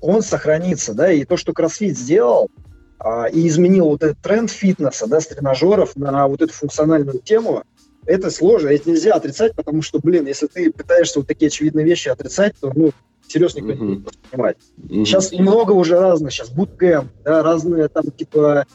он 0.00 0.22
сохранится, 0.22 0.92
да, 0.92 1.12
и 1.12 1.24
то, 1.24 1.36
что 1.36 1.52
кроссфит 1.52 1.96
сделал, 1.96 2.50
а, 2.98 3.26
и 3.26 3.46
изменил 3.46 3.86
вот 3.86 4.02
этот 4.02 4.18
тренд 4.18 4.50
фитнеса, 4.50 5.06
да, 5.06 5.20
с 5.20 5.28
тренажеров 5.28 5.94
на 5.94 6.26
вот 6.26 6.42
эту 6.42 6.52
функциональную 6.52 7.20
тему, 7.20 7.62
это 8.06 8.30
сложно, 8.30 8.68
это 8.68 8.90
нельзя 8.90 9.14
отрицать, 9.14 9.54
потому 9.54 9.82
что, 9.82 10.00
блин, 10.00 10.26
если 10.26 10.46
ты 10.46 10.70
пытаешься 10.70 11.20
вот 11.20 11.28
такие 11.28 11.48
очевидные 11.48 11.84
вещи 11.84 12.08
отрицать, 12.08 12.54
то, 12.60 12.72
ну, 12.74 12.92
серьезно 13.26 13.60
никто 13.60 13.84
mm-hmm. 13.84 13.88
не 13.88 13.96
будет 13.96 14.18
понимать. 14.18 14.56
Mm-hmm. 14.78 15.04
Сейчас 15.04 15.32
много 15.32 15.72
уже 15.72 15.98
разных, 15.98 16.32
сейчас 16.32 16.50
буткэмп, 16.50 17.10
да, 17.24 17.42
разные 17.42 17.88
там 17.88 18.10
типа 18.10 18.66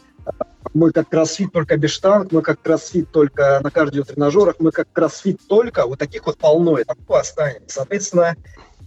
мы 0.74 0.92
как 0.92 1.10
кроссфит 1.10 1.52
только 1.54 1.78
без 1.78 1.92
штанг, 1.92 2.32
мы 2.32 2.42
как 2.42 2.62
кроссфит 2.62 3.12
только 3.12 3.60
на 3.64 3.72
кардиотренажерах, 3.72 4.56
мы 4.60 4.72
как 4.72 4.92
кроссфит 4.92 5.40
только, 5.48 5.86
вот 5.86 6.00
таких 6.00 6.26
вот 6.26 6.38
полно, 6.38 6.78
и 6.78 6.84
такое 6.84 7.22
останется. 7.22 7.64
Соответственно, 7.68 8.36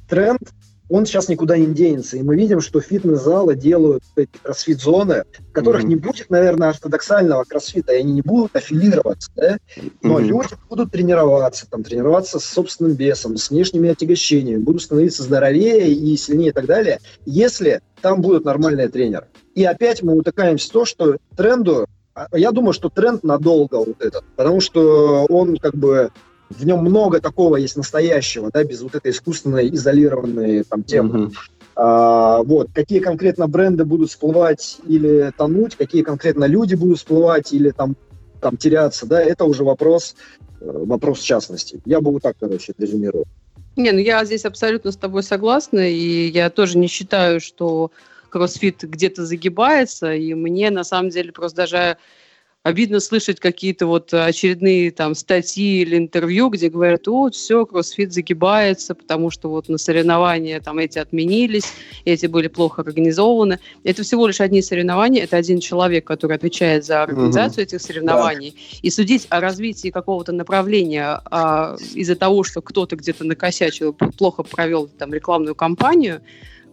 тренд 0.09 0.43
он 0.89 1.07
сейчас 1.07 1.29
никуда 1.29 1.57
не 1.57 1.67
денется. 1.67 2.17
И 2.17 2.23
мы 2.23 2.37
видим, 2.37 2.61
что 2.61 2.81
фитнес-залы 2.81 3.57
делают 3.57 4.03
эти 4.17 4.31
кроссфит-зоны, 4.43 5.25
в 5.51 5.53
которых 5.53 5.83
mm-hmm. 5.83 5.89
не 5.89 5.97
будет, 5.97 6.31
наверное, 6.31 6.71
ортодоксального 6.71 7.45
кроссфита, 7.45 7.93
и 7.93 7.99
они 7.99 8.13
не 8.13 8.23
будут 8.23 8.57
аффилироваться, 8.57 9.31
да? 9.37 9.59
но 10.03 10.19
mm-hmm. 10.19 10.25
люди 10.25 10.49
будут 10.69 10.93
тренироваться, 10.93 11.69
там, 11.69 11.83
тренироваться 11.83 12.39
с 12.39 12.45
собственным 12.45 12.95
весом, 12.95 13.37
с 13.37 13.51
внешними 13.51 13.91
отягощениями, 13.91 14.63
будут 14.63 14.83
становиться 14.83 15.23
здоровее 15.23 15.93
и 15.93 16.17
сильнее 16.17 16.51
и 16.51 16.53
так 16.53 16.67
далее, 16.67 17.01
если 17.27 17.81
там 18.01 18.21
будет 18.21 18.45
нормальный 18.45 18.89
тренер. 18.89 19.27
И 19.55 19.65
опять 19.65 20.03
мы 20.03 20.15
утыкаемся 20.15 20.69
в 20.69 20.73
то, 20.73 20.85
что 20.85 21.17
тренду, 21.37 21.87
а, 22.15 22.27
я 22.33 22.53
думаю, 22.53 22.73
что 22.73 22.89
тренд 22.89 23.25
надолго 23.25 23.77
вот 23.77 24.01
этот, 24.01 24.25
потому 24.37 24.61
что 24.61 25.27
он 25.29 25.57
как 25.57 25.75
бы 25.75 26.11
в 26.51 26.67
нем 26.67 26.81
много 26.81 27.21
такого 27.21 27.57
есть 27.57 27.77
настоящего, 27.77 28.51
да, 28.53 28.65
без 28.65 28.83
вот 28.83 28.95
этой 28.95 29.11
искусственной, 29.13 29.69
изолированной 29.75 30.65
там 30.65 30.83
темы. 30.83 31.19
Mm-hmm. 31.19 31.33
А, 31.77 32.43
вот, 32.43 32.71
какие 32.75 32.99
конкретно 32.99 33.47
бренды 33.47 33.85
будут 33.85 34.11
всплывать 34.11 34.79
или 34.87 35.33
тонуть, 35.37 35.77
какие 35.77 36.03
конкретно 36.03 36.45
люди 36.45 36.75
будут 36.75 36.99
всплывать 36.99 37.53
или 37.53 37.71
там, 37.71 37.97
там 38.41 38.57
теряться, 38.57 39.07
да, 39.07 39.23
это 39.23 39.45
уже 39.45 39.63
вопрос, 39.63 40.17
э, 40.61 40.65
вопрос 40.65 41.21
в 41.21 41.25
частности. 41.25 41.81
Я 41.85 42.01
бы 42.01 42.11
вот 42.11 42.23
так, 42.23 42.37
короче, 42.41 42.73
резюмировал. 42.77 43.27
Не, 43.77 43.93
ну 43.93 43.99
я 44.01 44.25
здесь 44.25 44.45
абсолютно 44.45 44.91
с 44.91 44.97
тобой 44.97 45.23
согласна, 45.23 45.89
и 45.89 46.29
я 46.31 46.51
тоже 46.51 46.79
не 46.79 46.89
считаю, 46.89 47.41
что 47.41 47.93
кроссфит 48.29 48.83
где-то 48.83 49.25
загибается, 49.25 50.13
и 50.15 50.35
мне 50.35 50.71
на 50.71 50.83
самом 50.83 51.11
деле 51.11 51.31
просто 51.31 51.59
даже 51.59 51.97
обидно 52.69 53.01
слышать 53.01 53.41
какие-то 53.41 53.87
вот 53.87 54.13
очередные 54.13 54.91
там 54.91 55.15
статьи 55.15 55.81
или 55.83 55.97
интервью, 55.97 56.51
где 56.51 56.69
говорят, 56.69 57.07
вот, 57.07 57.35
все, 57.35 57.65
кроссфит 57.65 58.13
загибается, 58.13 58.95
потому 58.95 59.31
что 59.31 59.49
вот 59.49 59.69
на 59.69 59.79
соревнования 59.79 60.61
там 60.61 60.79
эти 60.79 60.99
отменились, 60.99 61.73
эти 62.05 62.27
были 62.27 62.49
плохо 62.49 62.83
организованы. 62.83 63.59
Это 63.85 64.03
всего 64.03 64.27
лишь 64.27 64.41
одни 64.41 64.61
соревнования, 64.61 65.25
это 65.25 65.37
один 65.37 65.61
человек, 65.61 66.07
который 66.07 66.37
отвечает 66.37 66.85
за 66.85 67.03
организацию 67.03 67.65
угу. 67.65 67.69
этих 67.69 67.81
соревнований. 67.81 68.51
Да. 68.51 68.79
И 68.83 68.91
судить 68.91 69.27
о 69.31 69.41
развитии 69.41 69.89
какого-то 69.89 70.33
направления 70.33 71.21
а, 71.25 71.77
из-за 71.95 72.17
того, 72.17 72.45
что 72.45 72.61
кто-то 72.61 72.97
где-то 72.97 73.25
накосячил, 73.25 73.95
плохо 73.95 74.43
провел 74.43 74.89
там 74.89 75.15
рекламную 75.15 75.55
кампанию, 75.55 76.21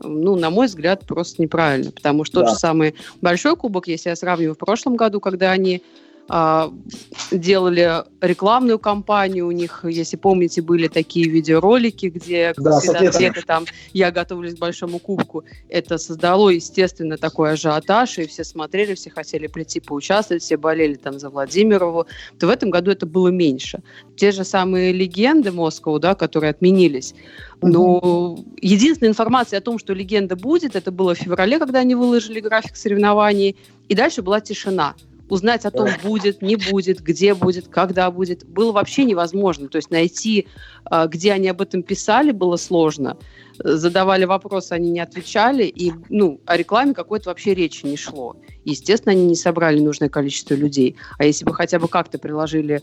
ну, 0.01 0.35
на 0.35 0.49
мой 0.49 0.67
взгляд, 0.67 1.05
просто 1.05 1.41
неправильно. 1.41 1.91
Потому 1.91 2.23
что 2.23 2.39
да. 2.39 2.41
тот 2.41 2.49
же 2.51 2.59
самый 2.59 2.95
большой 3.21 3.55
кубок, 3.55 3.87
если 3.87 4.09
я 4.09 4.15
сравниваю 4.15 4.55
в 4.55 4.57
прошлом 4.57 4.95
году, 4.95 5.19
когда 5.19 5.51
они 5.51 5.81
делали 6.27 8.03
рекламную 8.19 8.79
кампанию 8.79 9.47
у 9.47 9.51
них, 9.51 9.81
если 9.83 10.17
помните, 10.17 10.61
были 10.61 10.87
такие 10.87 11.29
видеоролики, 11.29 12.07
где 12.07 12.53
да, 12.57 12.79
где-то 12.79 13.45
там 13.45 13.65
я 13.93 14.11
готовлюсь 14.11 14.55
к 14.55 14.57
большому 14.57 14.97
кубку. 14.97 15.43
Это 15.69 15.99
создало, 15.99 16.49
естественно, 16.49 17.17
такой 17.17 17.53
ажиотаж, 17.53 18.17
и 18.17 18.25
все 18.25 18.43
смотрели, 18.43 18.95
все 18.95 19.11
хотели 19.11 19.45
прийти 19.45 19.79
поучаствовать, 19.79 20.41
все 20.41 20.57
болели 20.57 20.95
там 20.95 21.19
за 21.19 21.29
Владимирову. 21.29 22.07
То 22.39 22.47
в 22.47 22.49
этом 22.49 22.71
году 22.71 22.89
это 22.89 23.05
было 23.05 23.27
меньше. 23.27 23.83
Те 24.17 24.31
же 24.31 24.43
самые 24.43 24.93
легенды 24.93 25.51
Москвы, 25.51 25.99
да, 25.99 26.15
которые 26.15 26.49
отменились. 26.49 27.13
Но 27.61 27.97
угу. 27.97 28.45
единственная 28.61 29.11
информация 29.11 29.59
о 29.59 29.61
том, 29.61 29.77
что 29.77 29.93
легенда 29.93 30.35
будет, 30.35 30.75
это 30.75 30.91
было 30.91 31.13
в 31.13 31.19
феврале, 31.19 31.59
когда 31.59 31.79
они 31.79 31.93
выложили 31.93 32.39
график 32.39 32.75
соревнований, 32.75 33.55
и 33.87 33.93
дальше 33.95 34.23
была 34.23 34.41
тишина 34.41 34.95
узнать 35.29 35.65
о 35.65 35.71
том, 35.71 35.89
будет, 36.03 36.41
не 36.41 36.55
будет, 36.55 37.01
где 37.01 37.33
будет, 37.33 37.67
когда 37.67 38.11
будет, 38.11 38.45
было 38.45 38.71
вообще 38.71 39.05
невозможно. 39.05 39.67
То 39.67 39.77
есть 39.77 39.89
найти, 39.89 40.47
а, 40.85 41.07
где 41.07 41.31
они 41.31 41.47
об 41.47 41.61
этом 41.61 41.83
писали, 41.83 42.31
было 42.31 42.57
сложно. 42.57 43.17
Задавали 43.57 44.25
вопросы, 44.25 44.73
они 44.73 44.91
не 44.91 44.99
отвечали, 44.99 45.63
и 45.63 45.93
ну, 46.09 46.41
о 46.45 46.57
рекламе 46.57 46.93
какой-то 46.93 47.29
вообще 47.29 47.53
речи 47.53 47.85
не 47.85 47.97
шло. 47.97 48.35
Естественно, 48.65 49.13
они 49.13 49.25
не 49.25 49.35
собрали 49.35 49.79
нужное 49.79 50.09
количество 50.09 50.53
людей. 50.55 50.97
А 51.17 51.25
если 51.25 51.45
бы 51.45 51.53
хотя 51.53 51.79
бы 51.79 51.87
как-то 51.87 52.17
приложили 52.17 52.81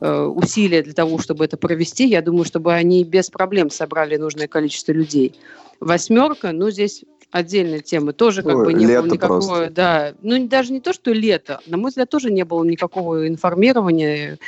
э, 0.00 0.22
усилия 0.22 0.82
для 0.82 0.94
того, 0.94 1.18
чтобы 1.18 1.44
это 1.44 1.56
провести, 1.56 2.06
я 2.08 2.20
думаю, 2.20 2.44
чтобы 2.44 2.74
они 2.74 3.04
без 3.04 3.30
проблем 3.30 3.70
собрали 3.70 4.16
нужное 4.16 4.48
количество 4.48 4.92
людей. 4.92 5.38
Восьмерка, 5.80 6.52
ну, 6.52 6.70
здесь 6.70 7.04
отдельная 7.30 7.80
тема. 7.80 8.12
Тоже 8.12 8.42
как 8.42 8.56
Ой, 8.56 8.64
бы 8.64 8.72
не 8.72 8.86
было 8.86 9.06
никакого, 9.06 9.38
просто. 9.38 9.70
да, 9.70 10.14
ну 10.22 10.46
даже 10.46 10.72
не 10.72 10.80
то, 10.80 10.92
что 10.92 11.12
лето, 11.12 11.60
на 11.66 11.76
мой 11.76 11.90
взгляд, 11.90 12.08
тоже 12.08 12.30
не 12.30 12.44
было 12.44 12.64
никакого 12.64 13.28
информирования, 13.28 14.38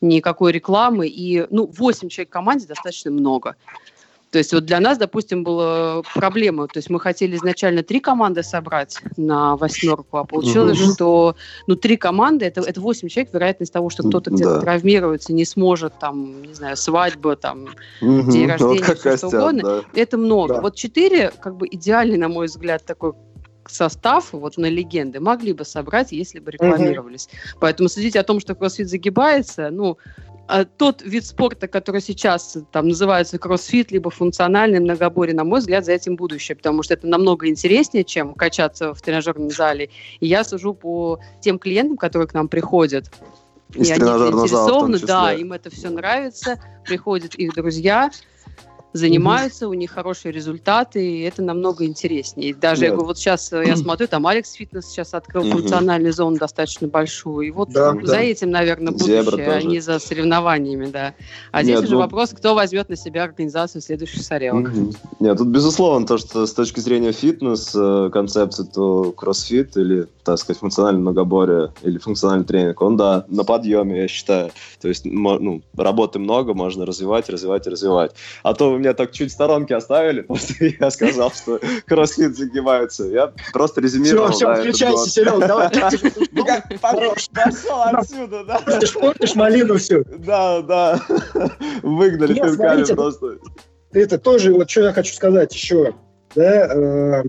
никакой 0.00 0.52
рекламы. 0.52 1.08
И, 1.08 1.46
ну, 1.50 1.66
8 1.66 2.08
человек 2.08 2.28
в 2.28 2.32
команде 2.32 2.66
достаточно 2.66 3.10
много. 3.10 3.56
То 4.34 4.38
есть 4.38 4.52
вот 4.52 4.64
для 4.64 4.80
нас, 4.80 4.98
допустим, 4.98 5.44
была 5.44 6.02
проблема. 6.12 6.66
То 6.66 6.78
есть 6.78 6.90
мы 6.90 6.98
хотели 6.98 7.36
изначально 7.36 7.84
три 7.84 8.00
команды 8.00 8.42
собрать 8.42 8.98
на 9.16 9.54
восьмерку, 9.54 10.16
а 10.16 10.24
получилось, 10.24 10.82
угу. 10.82 10.92
что 10.92 11.36
ну 11.68 11.76
три 11.76 11.96
команды 11.96 12.44
это 12.44 12.60
это 12.62 12.80
восемь 12.80 13.06
человек. 13.06 13.32
Вероятность 13.32 13.72
того, 13.72 13.90
что 13.90 14.02
кто-то 14.02 14.32
где-то 14.32 14.56
да. 14.56 14.60
травмируется, 14.62 15.32
не 15.32 15.44
сможет 15.44 16.00
там, 16.00 16.42
не 16.42 16.52
знаю, 16.52 16.76
свадьба, 16.76 17.36
там 17.36 17.68
угу. 18.00 18.28
день 18.32 18.48
рождения, 18.48 18.82
вот 18.84 18.98
все 18.98 19.16
что 19.16 19.28
угодно, 19.28 19.62
да. 19.62 19.82
это 19.94 20.18
много. 20.18 20.54
Да. 20.54 20.60
Вот 20.62 20.74
четыре 20.74 21.30
как 21.40 21.54
бы 21.54 21.68
идеальный, 21.70 22.16
на 22.16 22.28
мой 22.28 22.46
взгляд, 22.46 22.84
такой 22.84 23.12
состав 23.68 24.32
вот 24.32 24.56
на 24.56 24.66
легенды 24.66 25.20
могли 25.20 25.52
бы 25.52 25.64
собрать, 25.64 26.10
если 26.10 26.40
бы 26.40 26.50
рекламировались. 26.50 27.28
Mm-hmm. 27.28 27.56
Поэтому 27.60 27.88
следить 27.88 28.16
о 28.16 28.24
том, 28.24 28.40
что 28.40 28.54
кроссфит 28.56 28.88
загибается, 28.88 29.70
ну, 29.70 29.96
тот 30.76 31.02
вид 31.02 31.26
спорта, 31.26 31.68
который 31.68 32.00
сейчас 32.00 32.58
там 32.72 32.88
называется 32.88 33.38
кроссфит, 33.38 33.90
либо 33.90 34.10
функциональный 34.10 34.80
многоборье, 34.80 35.34
на 35.34 35.44
мой 35.44 35.60
взгляд, 35.60 35.84
за 35.84 35.92
этим 35.92 36.16
будущее, 36.16 36.56
потому 36.56 36.82
что 36.82 36.94
это 36.94 37.06
намного 37.06 37.48
интереснее, 37.48 38.04
чем 38.04 38.34
качаться 38.34 38.92
в 38.92 39.00
тренажерном 39.00 39.50
зале. 39.50 39.90
И 40.20 40.26
я 40.26 40.44
сужу 40.44 40.74
по 40.74 41.18
тем 41.40 41.58
клиентам, 41.58 41.96
которые 41.96 42.28
к 42.28 42.34
нам 42.34 42.48
приходят. 42.48 43.10
Из 43.74 43.88
и 43.88 43.92
они 43.92 44.04
заинтересованы, 44.04 44.98
да, 44.98 45.32
им 45.32 45.52
это 45.52 45.70
все 45.70 45.90
нравится, 45.90 46.60
приходят 46.84 47.34
их 47.34 47.54
друзья, 47.54 48.10
занимаются, 48.94 49.68
у 49.68 49.74
них 49.74 49.90
хорошие 49.90 50.30
результаты, 50.30 51.04
и 51.04 51.20
это 51.22 51.42
намного 51.42 51.84
интереснее. 51.84 52.54
Даже 52.54 52.82
Нет. 52.82 52.90
я 52.90 52.94
говорю, 52.94 53.08
вот 53.08 53.18
сейчас 53.18 53.52
э, 53.52 53.64
я 53.66 53.76
смотрю, 53.76 54.06
там 54.06 54.24
Алекс 54.24 54.52
Фитнес 54.52 54.86
сейчас 54.86 55.14
открыл 55.14 55.42
функциональную 55.50 56.12
зону 56.12 56.38
достаточно 56.38 56.86
большую, 56.86 57.48
и 57.48 57.50
вот 57.50 57.70
да, 57.70 57.92
за 57.92 58.12
да. 58.12 58.20
этим, 58.20 58.52
наверное, 58.52 58.92
будущее, 58.92 59.50
а 59.50 59.62
не 59.62 59.80
за 59.80 59.98
соревнованиями, 59.98 60.86
да. 60.86 61.14
А 61.50 61.62
Нет, 61.62 61.78
здесь 61.78 61.88
уже 61.88 61.94
ну... 61.94 61.98
вопрос, 61.98 62.30
кто 62.30 62.54
возьмет 62.54 62.88
на 62.88 62.94
себя 62.94 63.24
организацию 63.24 63.82
следующих 63.82 64.22
соревнований. 64.22 64.90
Угу. 64.90 64.94
Нет, 65.18 65.38
тут 65.38 65.48
безусловно 65.48 66.06
то, 66.06 66.16
что 66.16 66.46
с 66.46 66.52
точки 66.52 66.78
зрения 66.78 67.10
фитнес-концепции, 67.10 68.64
э, 68.64 68.72
то 68.72 69.10
кроссфит 69.10 69.76
или, 69.76 70.06
так 70.22 70.38
сказать, 70.38 70.60
функциональное 70.60 71.02
многоборье 71.02 71.72
или 71.82 71.98
функциональный 71.98 72.46
тренинг, 72.46 72.80
он, 72.80 72.96
да, 72.96 73.24
на 73.26 73.42
подъеме, 73.42 74.02
я 74.02 74.08
считаю. 74.08 74.52
То 74.80 74.86
есть, 74.86 75.04
ну, 75.04 75.62
работы 75.76 76.20
много, 76.20 76.54
можно 76.54 76.86
развивать, 76.86 77.28
развивать, 77.28 77.66
развивать. 77.66 78.12
А 78.44 78.54
то 78.54 78.70
вы 78.70 78.83
меня 78.84 78.94
так 78.94 79.12
чуть 79.12 79.30
в 79.30 79.34
сторонке 79.34 79.74
оставили, 79.74 80.20
после 80.22 80.76
я 80.78 80.90
сказал, 80.90 81.32
что 81.32 81.60
кроссфит 81.86 82.36
загибается. 82.36 83.04
Я 83.04 83.32
просто 83.52 83.80
резюмировал. 83.80 84.30
Все, 84.30 84.52
все, 84.52 84.62
включайся, 84.62 85.10
Серега, 85.10 85.46
давай. 85.46 85.70
Пошел 86.80 87.82
отсюда, 87.92 88.44
да. 88.44 88.60
Портишь 89.00 89.34
малину 89.34 89.78
всю. 89.78 90.04
Да, 90.04 90.62
да. 90.62 91.00
Выгнали 91.82 92.34
пинками 92.34 92.84
просто. 92.94 93.38
Это 93.92 94.18
тоже, 94.18 94.52
вот 94.52 94.70
что 94.70 94.82
я 94.82 94.92
хочу 94.92 95.14
сказать 95.14 95.54
еще. 95.54 95.94
Да, 96.34 96.66
э, 96.66 97.22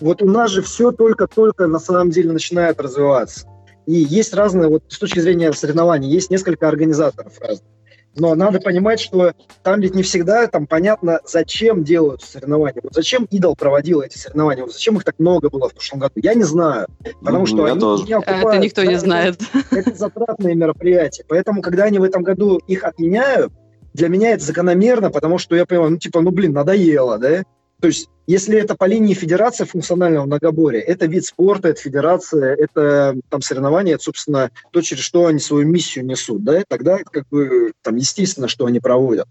вот 0.00 0.22
у 0.22 0.26
нас 0.26 0.50
же 0.52 0.62
все 0.62 0.92
только-только 0.92 1.66
на 1.66 1.80
самом 1.80 2.10
деле 2.10 2.32
начинает 2.32 2.80
развиваться. 2.80 3.46
И 3.86 3.94
есть 3.94 4.32
разные, 4.32 4.68
вот 4.68 4.84
с 4.88 4.98
точки 4.98 5.18
зрения 5.18 5.52
соревнований, 5.52 6.08
есть 6.08 6.30
несколько 6.30 6.68
организаторов 6.68 7.32
разных. 7.40 7.71
Но 8.14 8.34
надо 8.34 8.60
понимать, 8.60 9.00
что 9.00 9.32
там 9.62 9.80
ведь 9.80 9.94
не 9.94 10.02
всегда 10.02 10.46
там 10.46 10.66
понятно, 10.66 11.20
зачем 11.24 11.82
делают 11.82 12.22
соревнования. 12.22 12.80
Вот 12.82 12.92
зачем 12.94 13.24
Идол 13.30 13.56
проводил 13.56 14.02
эти 14.02 14.18
соревнования? 14.18 14.64
Вот 14.64 14.72
зачем 14.72 14.96
их 14.96 15.04
так 15.04 15.18
много 15.18 15.48
было 15.48 15.68
в 15.68 15.72
прошлом 15.72 16.00
году? 16.00 16.14
Я 16.16 16.34
не 16.34 16.44
знаю. 16.44 16.88
Потому 17.20 17.46
что 17.46 17.64
они 17.64 17.80
тоже. 17.80 18.04
не 18.04 18.12
окупают, 18.12 18.44
Это 18.44 18.58
никто 18.58 18.84
не 18.84 18.98
знает. 18.98 19.40
Это 19.70 19.94
затратные 19.94 20.54
мероприятия. 20.54 21.24
Поэтому, 21.26 21.62
когда 21.62 21.84
они 21.84 21.98
в 21.98 22.02
этом 22.02 22.22
году 22.22 22.58
их 22.58 22.84
отменяют, 22.84 23.52
для 23.94 24.08
меня 24.08 24.32
это 24.32 24.44
закономерно, 24.44 25.10
потому 25.10 25.38
что 25.38 25.56
я 25.56 25.66
понимаю, 25.66 25.92
ну 25.92 25.96
типа, 25.98 26.20
ну 26.20 26.30
блин, 26.30 26.52
надоело, 26.52 27.18
да? 27.18 27.44
То 27.82 27.88
есть, 27.88 28.08
если 28.28 28.60
это 28.60 28.76
по 28.76 28.84
линии 28.84 29.12
федерации 29.12 29.64
функционального 29.64 30.24
многоборья, 30.24 30.80
это 30.80 31.06
вид 31.06 31.24
спорта, 31.24 31.70
это 31.70 31.80
федерация, 31.80 32.54
это 32.54 33.16
там 33.28 33.42
соревнования, 33.42 33.96
это, 33.96 34.04
собственно, 34.04 34.52
то, 34.70 34.80
через 34.82 35.02
что 35.02 35.26
они 35.26 35.40
свою 35.40 35.66
миссию 35.66 36.06
несут, 36.06 36.44
да, 36.44 36.62
тогда 36.68 36.98
как 36.98 37.26
бы 37.28 37.72
там 37.82 37.96
естественно, 37.96 38.46
что 38.46 38.66
они 38.66 38.78
проводят. 38.78 39.26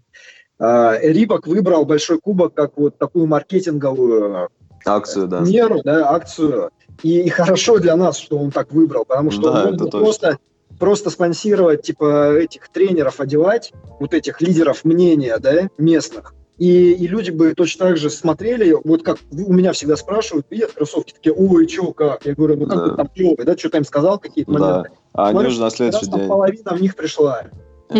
А, 0.58 0.98
Рибок 1.00 1.46
выбрал 1.46 1.86
большой 1.86 2.20
кубок 2.20 2.52
как 2.52 2.76
вот 2.76 2.98
такую 2.98 3.26
маркетинговую 3.26 4.50
акцию, 4.84 5.28
да. 5.28 5.40
меру, 5.40 5.80
да, 5.82 6.10
акцию. 6.10 6.72
И, 7.02 7.22
и 7.22 7.30
хорошо 7.30 7.78
для 7.78 7.96
нас, 7.96 8.18
что 8.18 8.36
он 8.36 8.50
так 8.50 8.70
выбрал, 8.70 9.06
потому 9.06 9.30
что 9.30 9.50
да, 9.50 9.68
он 9.70 9.90
просто 9.90 10.36
просто 10.78 11.08
спонсировать, 11.08 11.82
типа, 11.82 12.34
этих 12.34 12.68
тренеров 12.68 13.20
одевать, 13.20 13.72
вот 13.98 14.12
этих 14.12 14.42
лидеров 14.42 14.84
мнения, 14.84 15.38
да, 15.38 15.70
местных, 15.78 16.34
и, 16.62 16.92
и 16.92 17.08
люди 17.08 17.32
бы 17.32 17.54
точно 17.54 17.86
так 17.86 17.96
же 17.96 18.08
смотрели, 18.08 18.76
вот 18.84 19.02
как 19.02 19.18
у 19.32 19.52
меня 19.52 19.72
всегда 19.72 19.96
спрашивают, 19.96 20.46
видят 20.48 20.70
кроссовки, 20.70 21.12
такие, 21.12 21.32
ой, 21.32 21.66
что, 21.66 21.92
как? 21.92 22.24
Я 22.24 22.36
говорю, 22.36 22.56
ну 22.56 22.66
как 22.66 22.78
да. 22.78 22.86
бы 22.86 22.96
там 22.96 23.08
клевый, 23.08 23.44
да, 23.44 23.58
что-то 23.58 23.78
им 23.78 23.84
сказал, 23.84 24.20
какие-то 24.20 24.52
да. 24.52 24.58
моменты. 24.60 24.90
А 25.12 25.28
они 25.30 25.46
уже 25.48 25.60
на 25.60 25.70
следующий 25.70 26.06
день. 26.06 26.28
половина 26.28 26.74
в 26.74 26.80
них 26.80 26.94
пришла. 26.94 27.46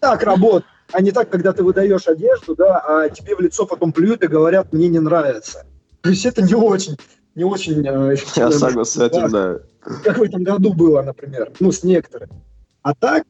Так 0.00 0.22
работает. 0.22 0.66
А 0.92 1.00
не 1.00 1.12
так, 1.12 1.30
когда 1.30 1.54
ты 1.54 1.62
выдаешь 1.62 2.06
одежду, 2.06 2.54
да, 2.54 2.78
а 2.86 3.08
тебе 3.08 3.34
в 3.34 3.40
лицо 3.40 3.64
потом 3.64 3.92
плюют 3.92 4.22
и 4.22 4.26
говорят, 4.26 4.74
мне 4.74 4.88
не 4.88 5.00
нравится. 5.00 5.64
То 6.02 6.10
есть 6.10 6.26
это 6.26 6.42
не 6.42 6.54
очень, 6.54 6.98
не 7.34 7.44
очень 7.44 7.86
э, 7.86 8.16
Я 8.36 8.50
согласен 8.50 8.84
с 8.84 8.98
этим, 8.98 9.30
да. 9.30 9.60
Как 10.04 10.18
в 10.18 10.22
этом 10.22 10.42
году 10.42 10.74
было, 10.74 11.00
например, 11.00 11.50
ну, 11.58 11.72
с 11.72 11.82
некоторыми. 11.82 12.32
А 12.82 12.94
так, 12.94 13.24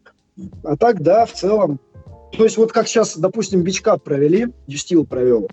а 0.64 0.76
так, 0.76 1.00
да, 1.00 1.26
в 1.26 1.32
целом, 1.32 1.78
то 2.32 2.44
есть 2.44 2.56
вот 2.56 2.72
как 2.72 2.88
сейчас, 2.88 3.16
допустим, 3.16 3.62
бичкап 3.62 4.02
провели, 4.02 4.48
Юстил 4.66 5.06
провел. 5.06 5.50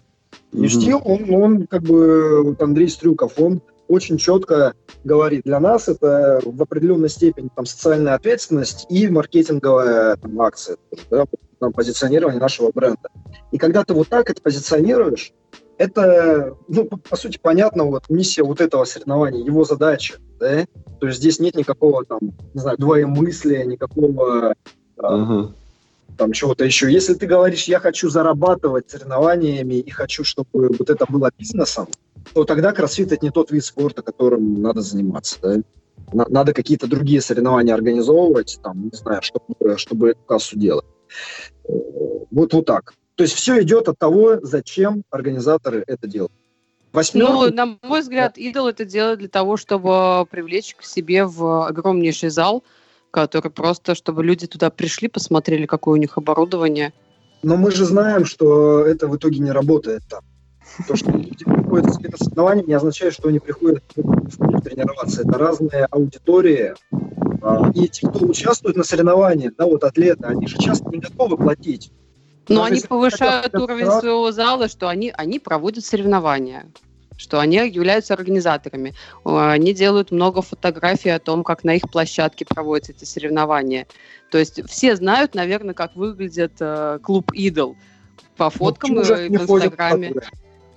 Юстил, 0.51 1.01
он, 1.03 1.33
он 1.33 1.67
как 1.67 1.83
бы, 1.83 2.43
вот 2.43 2.61
Андрей 2.61 2.89
Стрюков, 2.89 3.33
он 3.37 3.61
очень 3.87 4.17
четко 4.17 4.73
говорит, 5.03 5.43
для 5.43 5.59
нас 5.59 5.87
это 5.87 6.41
в 6.43 6.61
определенной 6.61 7.09
степени 7.09 7.49
там, 7.55 7.65
социальная 7.65 8.13
ответственность 8.13 8.85
и 8.89 9.07
маркетинговая 9.07 10.15
там, 10.17 10.39
акция, 10.41 10.77
да, 11.09 11.25
там, 11.59 11.73
позиционирование 11.73 12.39
нашего 12.39 12.71
бренда. 12.71 13.09
И 13.51 13.57
когда 13.57 13.83
ты 13.83 13.93
вот 13.93 14.07
так 14.07 14.29
это 14.29 14.41
позиционируешь, 14.41 15.33
это, 15.77 16.55
ну, 16.67 16.87
по 16.87 17.15
сути, 17.15 17.39
понятно, 17.41 17.85
вот 17.85 18.09
миссия 18.09 18.43
вот 18.43 18.61
этого 18.61 18.85
соревнования, 18.85 19.43
его 19.43 19.63
задача, 19.63 20.15
да, 20.39 20.65
то 20.99 21.07
есть 21.07 21.19
здесь 21.19 21.39
нет 21.39 21.55
никакого 21.55 22.05
там, 22.05 22.19
не 22.53 22.59
знаю, 22.59 22.77
двоемыслия, 22.77 23.65
никакого 23.65 24.55
uh-huh 24.97 25.53
там 26.19 26.34
чего-то 26.34 26.65
еще. 26.65 26.91
Если 26.91 27.13
ты 27.13 27.25
говоришь, 27.25 27.63
я 27.63 27.79
хочу 27.79 28.10
зарабатывать 28.10 28.89
соревнованиями 28.89 29.75
и 29.75 29.89
хочу, 29.89 30.25
чтобы 30.25 30.67
вот 30.77 30.89
это 30.89 31.05
было 31.08 31.32
бизнесом, 31.38 31.88
то 32.34 32.43
тогда 32.43 32.73
кроссфит 32.73 33.13
это 33.13 33.25
не 33.25 33.32
тот 33.32 33.51
вид 33.51 33.63
спорта, 33.63 34.01
которым 34.01 34.62
надо 34.62 34.82
заниматься. 34.82 35.39
Да? 35.41 36.25
Надо 36.29 36.53
какие-то 36.53 36.88
другие 36.88 37.21
соревнования 37.21 37.73
организовывать, 37.73 38.60
там, 38.62 38.89
не 38.91 38.97
знаю, 38.97 39.21
чтобы, 39.21 39.77
чтобы 39.77 40.10
эту 40.10 40.19
кассу 40.27 40.60
делать. 40.60 40.86
Э, 41.63 41.71
вот, 42.32 42.53
вот 42.53 42.65
так. 42.65 42.93
То 43.15 43.23
есть 43.23 43.36
все 43.36 43.62
идет 43.62 43.88
от 43.88 43.97
того, 43.97 44.39
зачем 44.41 45.03
организаторы 45.10 45.86
это 45.88 46.05
делают. 46.08 46.34
Восьмерка... 46.91 47.32
Ну, 47.32 47.53
на 47.53 47.77
мой 47.82 48.01
взгляд, 48.01 48.38
идол 48.38 48.67
это 48.67 48.84
делает 48.84 49.19
для 49.19 49.29
того, 49.29 49.55
чтобы 49.55 50.25
привлечь 50.29 50.75
к 50.75 50.84
себе 50.84 51.23
в 51.23 51.65
огромнейший 51.65 52.29
зал– 52.29 52.65
который 53.12 53.52
просто, 53.52 53.95
чтобы 53.95 54.24
люди 54.24 54.48
туда 54.48 54.69
пришли, 54.69 55.08
посмотрели, 55.08 55.65
какое 55.65 55.95
у 55.95 56.02
них 56.02 56.17
оборудование. 56.17 56.93
Но 57.41 57.56
мы 57.56 57.72
же 57.72 57.86
знаем, 57.86 58.26
что 58.26 58.86
это 58.86 59.08
в 59.08 59.15
итоге 59.15 59.39
не 59.39 59.52
работает 59.52 60.04
там. 60.10 60.22
То, 60.88 60.95
что 60.95 61.12
люди 61.12 61.45
приходят 61.45 61.91
с 61.91 61.95
каким-то 61.95 62.24
соревнованием, 62.24 62.67
не 62.67 62.74
означает, 62.74 63.13
что 63.13 63.30
они 63.30 63.39
приходят 63.39 63.84
тренироваться. 64.63 65.22
Это 65.22 65.38
разные 65.38 65.86
аудитории. 65.86 66.76
А, 67.41 67.72
и 67.74 67.88
те, 67.88 68.08
кто 68.08 68.26
участвует 68.26 68.76
на 68.76 68.84
соревнованиях, 68.84 69.54
да, 69.58 69.65
вот 69.65 69.84
атлеты, 69.84 70.26
они 70.26 70.48
же 70.48 70.58
часто 70.58 70.89
не 70.89 71.00
готовы 71.00 71.38
платить. 71.38 71.91
Но 72.48 72.62
Даже 72.62 72.74
они 72.74 72.82
повышают 72.82 73.56
уровень 73.56 73.91
своего 73.91 74.32
зала, 74.32 74.67
что 74.67 74.88
они, 74.89 75.12
они 75.15 75.39
проводят 75.39 75.86
соревнования 75.86 76.65
что 77.19 77.39
они 77.39 77.58
являются 77.58 78.13
организаторами. 78.13 78.95
Они 79.25 79.73
делают 79.73 80.12
много 80.12 80.41
фотографий 80.41 81.10
о 81.10 81.19
том, 81.19 81.43
как 81.43 81.65
на 81.65 81.75
их 81.75 81.84
площадке 81.91 82.45
проводятся 82.45 82.93
эти 82.93 83.03
соревнования. 83.03 83.88
То 84.32 84.38
есть 84.38 84.65
все 84.69 84.95
знают, 84.95 85.36
наверное, 85.36 85.73
как 85.73 85.95
выглядит 85.95 86.53
э, 86.62 86.97
клуб 87.03 87.32
«Идол» 87.34 87.75
по 88.38 88.45
ну, 88.45 88.49
фоткам 88.51 88.91
ну, 88.91 89.03
в 89.03 89.10
Инстаграме. 89.10 90.13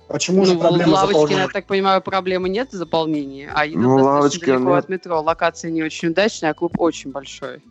Почему 0.09 0.45
же 0.45 0.55
ну, 0.55 0.59
проблема 0.59 0.89
в 0.89 0.93
лавочке, 0.93 1.35
я 1.35 1.47
так 1.47 1.65
понимаю, 1.65 2.01
проблемы 2.01 2.49
нет 2.49 2.73
в 2.73 2.75
заполнении, 2.75 3.49
а 3.51 3.65
Идол 3.65 3.81
ну, 3.81 4.03
лавочка, 4.03 4.45
далеко 4.45 4.69
нет. 4.69 4.83
от 4.83 4.89
метро. 4.89 5.21
Локация 5.21 5.71
не 5.71 5.81
очень 5.81 6.09
удачная, 6.09 6.49
а 6.51 6.53
клуб 6.53 6.73
очень 6.77 7.11
большой. 7.11 7.61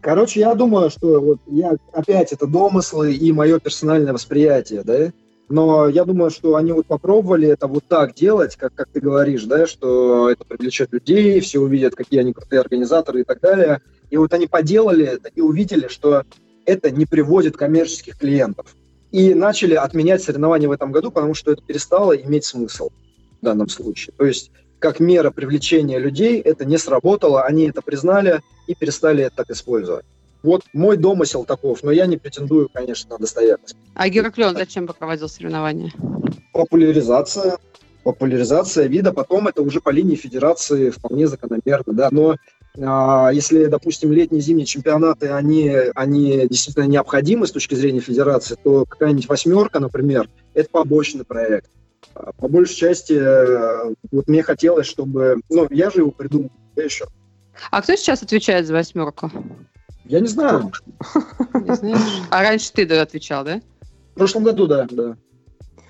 Короче, 0.00 0.40
я 0.40 0.54
думаю, 0.54 0.90
что 0.90 1.20
вот 1.20 1.38
я 1.46 1.76
опять 1.92 2.32
это 2.32 2.48
домыслы 2.48 3.14
и 3.14 3.30
мое 3.32 3.60
персональное 3.60 4.12
восприятие, 4.12 4.82
да, 4.82 5.12
но 5.48 5.88
я 5.88 6.04
думаю, 6.04 6.30
что 6.30 6.56
они 6.56 6.72
вот 6.72 6.86
попробовали 6.86 7.48
это 7.48 7.66
вот 7.66 7.84
так 7.88 8.14
делать, 8.14 8.56
как, 8.56 8.74
как 8.74 8.88
ты 8.92 9.00
говоришь, 9.00 9.44
да, 9.44 9.66
что 9.66 10.30
это 10.30 10.44
привлечет 10.44 10.92
людей, 10.92 11.40
все 11.40 11.58
увидят, 11.58 11.94
какие 11.94 12.20
они 12.20 12.32
крутые 12.32 12.60
организаторы 12.60 13.22
и 13.22 13.24
так 13.24 13.40
далее. 13.40 13.80
И 14.10 14.16
вот 14.16 14.32
они 14.34 14.46
поделали 14.46 15.06
это 15.06 15.28
и 15.34 15.40
увидели, 15.40 15.88
что 15.88 16.24
это 16.66 16.90
не 16.90 17.06
приводит 17.06 17.56
коммерческих 17.56 18.18
клиентов. 18.18 18.76
И 19.10 19.32
начали 19.32 19.74
отменять 19.74 20.22
соревнования 20.22 20.68
в 20.68 20.72
этом 20.72 20.92
году, 20.92 21.10
потому 21.10 21.32
что 21.32 21.52
это 21.52 21.62
перестало 21.62 22.12
иметь 22.12 22.44
смысл 22.44 22.90
в 23.40 23.44
данном 23.44 23.68
случае. 23.68 24.14
То 24.18 24.26
есть 24.26 24.50
как 24.78 25.00
мера 25.00 25.30
привлечения 25.30 25.98
людей 25.98 26.40
это 26.40 26.66
не 26.66 26.76
сработало, 26.76 27.42
они 27.42 27.68
это 27.68 27.80
признали 27.80 28.40
и 28.66 28.74
перестали 28.74 29.24
это 29.24 29.36
так 29.36 29.50
использовать. 29.50 30.04
Вот 30.42 30.62
мой 30.72 30.96
домысел 30.96 31.44
таков, 31.44 31.82
но 31.82 31.90
я 31.90 32.06
не 32.06 32.16
претендую, 32.16 32.68
конечно, 32.72 33.10
на 33.10 33.18
достоверность. 33.18 33.76
А 33.94 34.08
Гераклион 34.08 34.56
зачем 34.56 34.86
проводил 34.86 35.28
соревнования? 35.28 35.92
Популяризация. 36.52 37.58
популяризация 38.04 38.86
вида, 38.86 39.12
потом 39.12 39.48
это 39.48 39.62
уже 39.62 39.80
по 39.80 39.90
линии 39.90 40.14
федерации 40.14 40.90
вполне 40.90 41.26
закономерно, 41.26 41.92
да, 41.92 42.08
но 42.10 42.36
а, 42.80 43.30
если, 43.32 43.66
допустим, 43.66 44.12
летние 44.12 44.40
зимние 44.40 44.66
чемпионаты, 44.66 45.28
они, 45.28 45.70
они 45.94 46.46
действительно 46.48 46.84
необходимы 46.84 47.46
с 47.46 47.52
точки 47.52 47.74
зрения 47.74 48.00
федерации, 48.00 48.56
то 48.62 48.84
какая-нибудь 48.84 49.28
восьмерка, 49.28 49.80
например, 49.80 50.28
это 50.54 50.68
побочный 50.70 51.24
проект. 51.24 51.70
А, 52.14 52.32
по 52.32 52.48
большей 52.48 52.76
части, 52.76 53.14
э, 53.14 53.94
вот 54.12 54.28
мне 54.28 54.42
хотелось, 54.42 54.86
чтобы... 54.86 55.40
Ну, 55.48 55.66
я 55.70 55.90
же 55.90 56.00
его 56.00 56.10
придумал, 56.10 56.50
я 56.76 56.84
еще. 56.84 57.06
А 57.70 57.82
кто 57.82 57.96
сейчас 57.96 58.22
отвечает 58.22 58.66
за 58.66 58.74
восьмерку? 58.74 59.30
Я 60.08 60.20
не 60.20 60.28
знаю. 60.28 60.72
Не 61.54 61.74
знаешь? 61.74 62.22
А 62.30 62.42
раньше 62.42 62.72
ты 62.72 62.86
да, 62.86 63.02
отвечал, 63.02 63.44
да? 63.44 63.60
В 64.14 64.18
прошлом 64.18 64.42
году, 64.42 64.66
да, 64.66 64.86
да. 64.90 65.16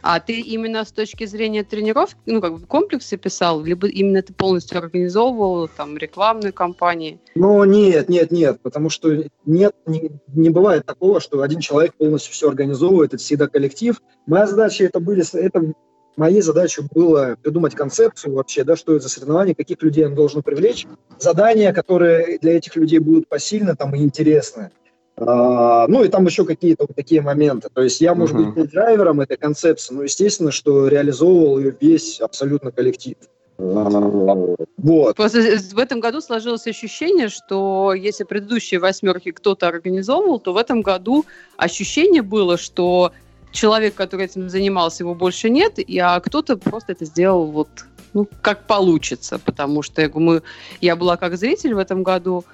А 0.02 0.20
ты 0.20 0.40
именно 0.40 0.84
с 0.84 0.92
точки 0.92 1.26
зрения 1.26 1.64
тренировки, 1.64 2.16
ну, 2.26 2.40
как 2.40 2.58
бы 2.58 2.66
комплексы 2.66 3.16
писал, 3.16 3.62
либо 3.62 3.88
именно 3.88 4.22
ты 4.22 4.32
полностью 4.32 4.78
организовывал 4.78 5.68
там 5.68 5.96
рекламные 5.96 6.52
кампании? 6.52 7.20
Ну, 7.34 7.64
нет, 7.64 8.08
нет, 8.08 8.30
нет, 8.30 8.60
потому 8.62 8.90
что 8.90 9.24
нет, 9.44 9.74
не, 9.86 10.10
не 10.28 10.50
бывает 10.50 10.86
такого, 10.86 11.20
что 11.20 11.42
один 11.42 11.60
человек 11.60 11.94
полностью 11.94 12.32
все 12.32 12.48
организовывает, 12.48 13.14
это 13.14 13.22
всегда 13.22 13.48
коллектив. 13.48 14.00
Моя 14.26 14.46
задача 14.46 14.84
это 14.84 15.00
были, 15.00 15.24
это 15.36 15.72
моей 16.18 16.42
задачей 16.42 16.82
было 16.92 17.36
придумать 17.42 17.74
концепцию 17.74 18.34
вообще, 18.34 18.64
да, 18.64 18.76
что 18.76 18.94
это 18.94 19.04
за 19.04 19.08
соревнование, 19.08 19.54
каких 19.54 19.82
людей 19.82 20.06
он 20.06 20.14
должен 20.14 20.42
привлечь, 20.42 20.86
задания, 21.18 21.72
которые 21.72 22.38
для 22.38 22.56
этих 22.56 22.76
людей 22.76 22.98
будут 22.98 23.28
посильны 23.28 23.74
там 23.76 23.94
и 23.94 24.02
интересны. 24.02 24.70
А, 25.16 25.86
ну 25.88 26.04
и 26.04 26.08
там 26.08 26.26
еще 26.26 26.44
какие-то 26.44 26.84
вот 26.86 26.94
такие 26.94 27.20
моменты. 27.20 27.68
То 27.72 27.82
есть 27.82 28.00
я, 28.00 28.14
может 28.14 28.36
uh-huh. 28.36 28.52
быть, 28.52 28.56
не 28.56 28.62
драйвером 28.64 29.20
этой 29.20 29.36
концепции, 29.36 29.94
но 29.94 30.02
естественно, 30.04 30.52
что 30.52 30.88
реализовывал 30.88 31.58
ее 31.58 31.76
весь 31.80 32.20
абсолютно 32.20 32.70
коллектив. 32.70 33.16
Вот. 33.58 35.16
Просто 35.16 35.40
в 35.72 35.78
этом 35.78 35.98
году 35.98 36.20
сложилось 36.20 36.68
ощущение, 36.68 37.28
что 37.28 37.92
если 37.92 38.22
предыдущие 38.22 38.78
восьмерки 38.78 39.32
кто-то 39.32 39.66
организовывал, 39.66 40.38
то 40.38 40.52
в 40.52 40.56
этом 40.56 40.80
году 40.80 41.24
ощущение 41.56 42.22
было, 42.22 42.56
что 42.56 43.12
человек, 43.52 43.94
который 43.94 44.26
этим 44.26 44.48
занимался, 44.48 45.02
его 45.02 45.14
больше 45.14 45.50
нет, 45.50 45.78
и, 45.78 45.98
а 45.98 46.18
кто-то 46.20 46.56
просто 46.56 46.92
это 46.92 47.04
сделал 47.04 47.46
вот 47.46 47.68
ну, 48.14 48.26
как 48.40 48.66
получится, 48.66 49.38
потому 49.38 49.82
что 49.82 50.00
я, 50.00 50.10
мы, 50.14 50.42
я 50.80 50.96
была 50.96 51.16
как 51.16 51.36
зритель 51.36 51.74
в 51.74 51.78
этом 51.78 52.02
году, 52.02 52.44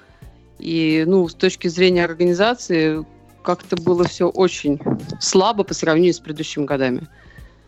и, 0.59 1.03
ну, 1.07 1.27
с 1.27 1.33
точки 1.33 1.67
зрения 1.67 2.03
организации, 2.03 3.05
как-то 3.41 3.75
было 3.75 4.05
все 4.05 4.27
очень 4.27 4.79
слабо 5.19 5.63
по 5.63 5.73
сравнению 5.73 6.13
с 6.13 6.19
предыдущими 6.19 6.65
годами. 6.65 7.07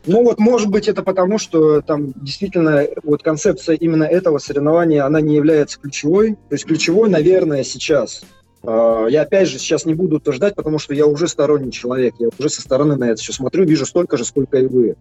Ну 0.06 0.24
вот, 0.24 0.40
может 0.40 0.70
быть, 0.70 0.88
это 0.88 1.04
потому, 1.04 1.38
что 1.38 1.82
там 1.82 2.13
действительно 2.16 2.86
вот 3.04 3.24
концепция 3.24 3.76
именно 3.76 4.06
этого 4.06 4.38
соревнования, 4.38 5.06
она 5.06 5.20
не 5.20 5.36
является 5.36 5.80
ключевой. 5.80 6.34
То 6.50 6.54
есть 6.54 6.66
ключевой, 6.66 7.10
наверное, 7.10 7.63
сейчас. 7.63 8.24
А, 8.63 9.06
я 9.08 9.22
опять 9.22 9.48
же 9.48 9.60
сейчас 9.60 9.86
не 9.86 9.93
буду 9.93 10.17
утверждать, 10.17 10.56
потому 10.56 10.80
что 10.80 10.93
я 10.93 11.06
уже 11.06 11.28
сторонний 11.28 11.72
человек, 11.72 12.15
я 12.20 12.30
уже 12.38 12.50
со 12.50 12.62
стороны 12.62 12.96
на 12.96 13.06
это 13.06 13.22
все 13.22 13.34
смотрю, 13.34 13.65
вижу 13.65 13.86
столько 13.86 14.17
же, 14.17 14.26
сколько 14.26 14.58
и 14.58 14.67
вы. 14.67 14.96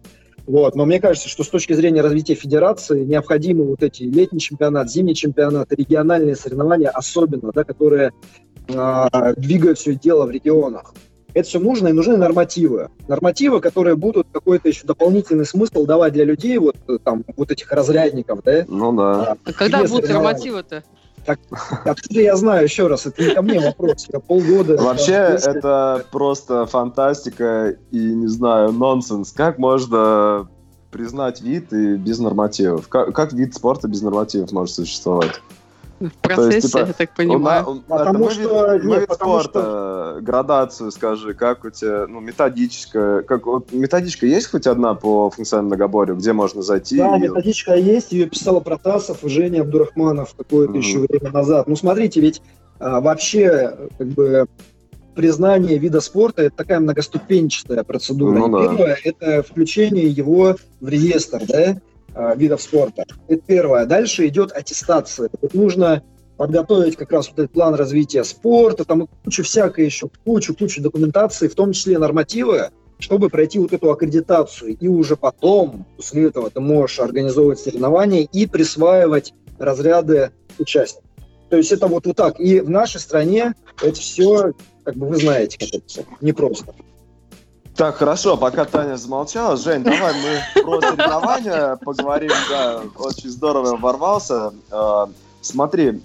Вот. 0.45 0.75
Но 0.75 0.85
мне 0.85 0.99
кажется, 0.99 1.27
что 1.27 1.43
с 1.43 1.49
точки 1.49 1.73
зрения 1.73 2.01
развития 2.01 2.35
федерации 2.35 3.03
необходимы 3.03 3.65
вот 3.65 3.83
эти 3.83 4.03
летний 4.03 4.39
чемпионат, 4.39 4.89
зимний 4.89 5.13
чемпионат, 5.13 5.73
региональные 5.73 6.37
соревнования 6.37 6.89
особенно, 6.89 7.51
да, 7.53 7.65
которые 7.65 8.13
э, 8.69 9.33
двигают 9.35 9.77
все 9.77 9.93
дело 9.93 10.25
в 10.25 10.31
регионах. 10.31 10.93
Это 11.33 11.47
все 11.47 11.59
нужно, 11.59 11.89
и 11.89 11.91
нужны 11.91 12.15
нормативы. 12.17 12.89
Нормативы, 13.07 13.59
которые 13.59 13.95
будут 13.95 14.27
какой-то 14.31 14.69
еще 14.69 14.87
дополнительный 14.87 15.45
смысл 15.45 15.85
давать 15.85 16.13
для 16.13 16.23
людей, 16.23 16.57
вот 16.57 16.77
там, 17.03 17.25
вот 17.35 17.51
этих 17.51 17.71
разрядников, 17.71 18.41
да? 18.43 18.65
Ну 18.67 18.91
да. 18.93 19.35
А 19.43 19.53
когда 19.53 19.83
будут 19.83 20.09
нормативы-то? 20.09 20.83
Так, 21.27 21.39
откуда 21.83 22.21
я 22.21 22.37
знаю, 22.37 22.63
еще 22.63 22.87
раз, 22.87 23.05
это 23.05 23.21
не 23.21 23.31
ко 23.31 23.41
мне 23.41 23.59
вопрос, 23.59 24.07
я 24.13 24.21
полгода... 24.21 24.77
Вообще, 24.77 25.37
это 25.43 26.05
просто 26.09 26.65
фантастика 26.65 27.75
и, 27.91 27.99
не 27.99 28.27
знаю, 28.27 28.71
нонсенс. 28.71 29.33
Как 29.33 29.57
можно 29.57 30.47
признать 30.89 31.41
вид 31.41 31.73
и 31.73 31.97
без 31.97 32.19
нормативов? 32.19 32.87
Как, 32.87 33.13
как 33.13 33.33
вид 33.33 33.53
спорта 33.53 33.89
без 33.89 34.01
нормативов 34.01 34.53
может 34.53 34.73
существовать? 34.73 35.41
В 35.99 36.11
процессе, 36.21 36.55
есть, 36.55 36.67
типа, 36.73 36.85
я 36.85 36.93
так 36.93 37.15
понимаю. 37.15 37.65
Он, 37.65 37.83
он, 37.87 37.97
потому 37.97 38.29
что... 38.29 38.75
Вид, 38.75 38.83
нет, 38.83 39.07
потому 39.07 39.39
спорта, 39.39 39.59
что... 39.59 40.19
градацию 40.21 40.91
скажи, 40.91 41.33
как 41.33 41.65
у 41.65 41.71
тебя, 41.71 42.05
ну, 42.07 42.19
методичка, 42.19 43.23
как, 43.23 43.47
вот, 43.47 43.71
методичка 43.71 44.27
есть 44.27 44.51
хоть 44.51 44.67
одна 44.67 44.93
по 44.93 45.31
функциональному 45.31 45.69
многоборью, 45.69 46.15
где 46.17 46.33
можно 46.33 46.61
зайти? 46.61 46.97
Да, 46.97 47.17
и... 47.17 47.21
методичка 47.21 47.75
есть, 47.75 48.11
ее 48.11 48.27
писала 48.27 48.59
Протасов 48.59 49.23
и 49.23 49.29
Женя 49.29 49.61
Абдурахманов 49.61 50.35
какое-то 50.35 50.73
mm-hmm. 50.73 50.77
еще 50.77 50.99
время 50.99 51.31
назад. 51.31 51.67
Ну, 51.67 51.75
смотрите, 51.75 52.21
ведь 52.21 52.43
а, 52.79 53.01
вообще, 53.01 53.75
как 53.97 54.07
бы, 54.07 54.45
признание 55.15 55.79
вида 55.79 55.99
спорта– 55.99 56.43
это 56.43 56.57
такая 56.57 56.79
многоступенчатая 56.79 57.83
процедура. 57.83 58.37
Ну, 58.37 58.49
да. 58.49 58.67
Первое– 58.67 58.97
это 59.03 59.41
включение 59.41 60.07
его 60.07 60.55
в 60.79 60.87
реестр, 60.87 61.41
да, 61.47 61.77
видов 62.35 62.61
спорта. 62.61 63.05
Это 63.27 63.41
первое. 63.45 63.85
Дальше 63.85 64.27
идет 64.27 64.51
аттестация. 64.51 65.29
Вот 65.41 65.53
нужно 65.53 66.03
подготовить 66.37 66.95
как 66.95 67.11
раз 67.11 67.29
вот 67.29 67.39
этот 67.39 67.51
план 67.51 67.75
развития 67.75 68.23
спорта, 68.23 68.85
там 68.85 69.07
куча 69.23 69.43
всякой 69.43 69.85
еще, 69.85 70.07
кучу-кучу 70.23 70.81
документации, 70.81 71.47
в 71.47 71.55
том 71.55 71.73
числе 71.73 71.97
нормативы, 71.97 72.69
чтобы 72.99 73.29
пройти 73.29 73.59
вот 73.59 73.73
эту 73.73 73.91
аккредитацию. 73.91 74.77
И 74.77 74.87
уже 74.87 75.15
потом, 75.15 75.85
после 75.95 76.27
этого, 76.27 76.49
ты 76.49 76.59
можешь 76.59 76.99
организовывать 76.99 77.59
соревнования 77.59 78.27
и 78.31 78.45
присваивать 78.45 79.33
разряды 79.57 80.31
участников. 80.59 81.09
То 81.49 81.57
есть 81.57 81.71
это 81.71 81.87
вот, 81.87 82.05
вот 82.05 82.15
так. 82.15 82.39
И 82.39 82.59
в 82.59 82.69
нашей 82.69 82.99
стране 82.99 83.55
это 83.81 83.99
все, 83.99 84.53
как 84.83 84.95
бы 84.95 85.07
вы 85.07 85.15
знаете, 85.17 85.57
как 85.57 85.69
это 85.69 85.87
все 85.87 86.03
непросто. 86.21 86.73
Так, 87.77 87.97
хорошо, 87.97 88.37
пока 88.37 88.65
Таня 88.65 88.97
замолчала. 88.97 89.55
Жень, 89.55 89.83
давай 89.83 90.11
мы 90.15 90.63
про 90.63 90.81
соревнования 90.81 91.75
поговорим. 91.75 92.31
Да, 92.49 92.81
очень 92.97 93.29
здорово 93.29 93.77
ворвался. 93.77 94.51
А, 94.71 95.07
смотри, 95.41 96.01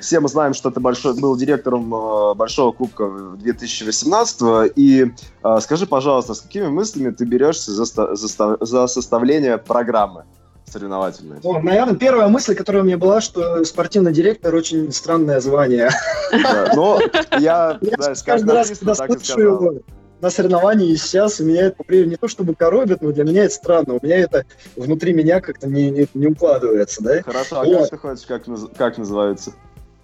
все 0.00 0.20
мы 0.20 0.28
знаем, 0.28 0.54
что 0.54 0.70
ты 0.70 0.78
большой, 0.78 1.18
был 1.18 1.36
директором 1.36 1.92
а, 1.92 2.34
Большого 2.34 2.70
Кубка 2.70 3.10
2018 3.36 4.72
И 4.76 5.12
а, 5.42 5.60
скажи, 5.60 5.86
пожалуйста, 5.88 6.34
с 6.34 6.40
какими 6.40 6.68
мыслями 6.68 7.10
ты 7.10 7.24
берешься 7.24 7.72
за, 7.72 7.84
за, 8.14 8.56
за 8.60 8.86
составление 8.86 9.58
программы? 9.58 10.24
соревновательные? 10.70 11.40
Ну, 11.42 11.60
наверное, 11.60 11.96
первая 11.96 12.28
мысль, 12.28 12.54
которая 12.54 12.82
у 12.82 12.86
меня 12.86 12.96
была, 12.96 13.20
что 13.20 13.62
спортивный 13.64 14.12
директор 14.12 14.54
очень 14.54 14.90
странное 14.92 15.40
звание. 15.40 15.90
Да, 16.30 16.72
но 16.74 16.98
я, 17.38 17.78
знаешь, 17.82 18.22
каждый 18.22 18.54
раз, 18.54 18.70
когда 18.70 18.94
слышу 18.94 19.82
на 20.22 20.30
соревновании 20.30 20.94
сейчас 20.94 21.40
меня 21.40 21.66
это 21.66 21.82
по 21.82 21.92
не 21.92 22.16
то 22.16 22.28
чтобы 22.28 22.54
коробит, 22.54 23.02
но 23.02 23.10
для 23.10 23.24
меня 23.24 23.44
это 23.44 23.54
странно. 23.54 23.94
У 23.94 24.06
меня 24.06 24.18
это 24.18 24.44
внутри 24.76 25.12
меня 25.12 25.40
как-то 25.40 25.66
не, 25.66 25.90
не, 25.90 26.06
не 26.14 26.28
укладывается, 26.28 27.02
да? 27.02 27.22
Хорошо, 27.22 27.60
а 27.60 27.64
вот. 27.64 27.80
как 27.80 27.90
ты 27.90 27.96
хочешь, 27.98 28.24
как, 28.26 28.44
как 28.76 28.98
называется? 28.98 29.52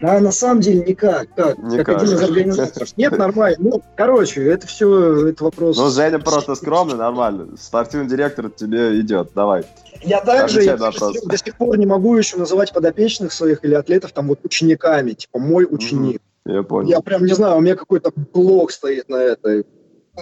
А 0.01 0.21
на 0.21 0.33
самом 0.33 0.61
деле 0.61 0.85
никак. 0.85 1.29
Как, 1.35 1.59
никак. 1.59 1.87
как 1.87 2.03
один 2.03 2.15
из 2.15 2.23
организаторов. 2.23 2.97
Нет, 2.97 3.17
нормально. 3.17 3.57
Ну, 3.61 3.83
короче, 3.97 4.45
это 4.45 4.67
все, 4.67 5.29
это 5.29 5.45
вопрос... 5.45 5.77
Ну, 5.77 5.89
Женя 5.89 6.19
просто 6.19 6.57
скромный, 6.57 6.97
нормально. 6.97 7.57
Спортивный 7.57 8.09
директор 8.09 8.51
тебе 8.51 9.01
идет, 9.01 9.31
давай. 9.35 9.65
Я 10.03 10.21
также 10.21 10.63
я 10.63 10.77
до 10.77 11.37
сих 11.37 11.57
пор 11.57 11.79
не 11.79 11.87
могу 11.87 12.17
еще 12.17 12.37
называть 12.37 12.73
подопечных 12.73 13.33
своих 13.33 13.65
или 13.65 13.75
атлетов 13.75 14.13
там 14.13 14.29
вот 14.29 14.41
учениками, 14.45 15.13
типа 15.13 15.39
мой 15.39 15.67
ученик. 15.69 16.23
Я 16.45 16.63
понял. 16.63 16.89
Я 16.89 17.01
прям 17.01 17.25
не 17.25 17.35
знаю, 17.35 17.59
у 17.59 17.61
меня 17.61 17.77
какой-то 17.77 18.11
блок 18.33 18.71
стоит 18.71 19.09
на 19.09 19.17
это 19.17 19.65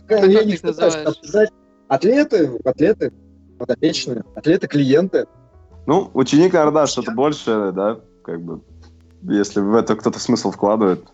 пока 0.00 0.18
я 0.24 0.44
не 0.44 0.56
пытаюсь 0.56 0.94
обсуждать 0.94 1.50
атлеты, 1.88 2.58
атлеты, 2.64 3.12
подопечные, 3.58 4.24
атлеты, 4.34 4.66
клиенты. 4.66 5.26
Ну, 5.86 6.10
ученик, 6.14 6.52
наверное, 6.52 6.86
что-то 6.86 7.12
большее, 7.12 7.72
да, 7.72 8.00
как 8.24 8.42
бы, 8.42 8.60
если 9.22 9.60
в 9.60 9.74
это 9.74 9.96
кто-то 9.96 10.18
смысл 10.18 10.50
вкладывает. 10.50 11.06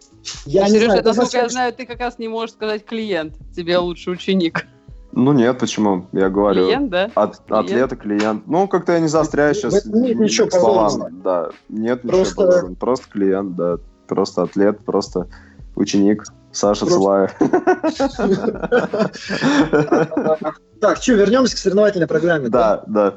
Я 0.47 0.69
не 0.69 0.79
знаю, 0.79 1.03
насколько 1.05 1.37
я 1.37 1.49
знаю, 1.49 1.73
ты 1.73 1.87
как 1.87 2.01
раз 2.01 2.19
не 2.19 2.29
можешь 2.29 2.55
сказать 2.55 2.85
клиент, 2.85 3.35
тебе 3.55 3.79
лучше 3.79 4.11
ученик. 4.11 4.67
Ну 5.13 5.33
нет, 5.35 5.59
почему? 5.59 6.07
Я 6.13 6.31
говорю. 6.31 6.65
Клиент, 6.65 6.91
да? 6.91 7.11
От, 7.15 7.37
клиент. 7.45 7.51
Атлета, 7.51 7.97
клиент. 7.97 8.47
Ну, 8.47 8.67
как-то 8.67 8.93
я 8.93 9.01
не 9.01 9.09
заостряю 9.09 9.55
сейчас. 9.55 9.85
Нет 9.85 10.19
ничего 10.19 10.51
словам. 10.51 11.21
Да, 11.23 11.51
нет 11.69 12.01
просто... 12.01 12.47
ничего 12.47 12.75
Просто 12.77 13.11
клиент, 13.11 13.55
да. 13.55 13.77
Просто 14.09 14.43
атлет, 14.43 14.83
просто 14.87 15.29
ученик. 15.77 16.25
Саша 16.53 16.87
Просто... 16.87 17.31
Так, 20.81 20.97
что, 20.99 21.13
вернемся 21.15 21.57
к 21.57 21.59
соревновательной 21.59 22.07
программе. 22.07 22.49
Да, 22.49 22.83
да. 22.87 23.15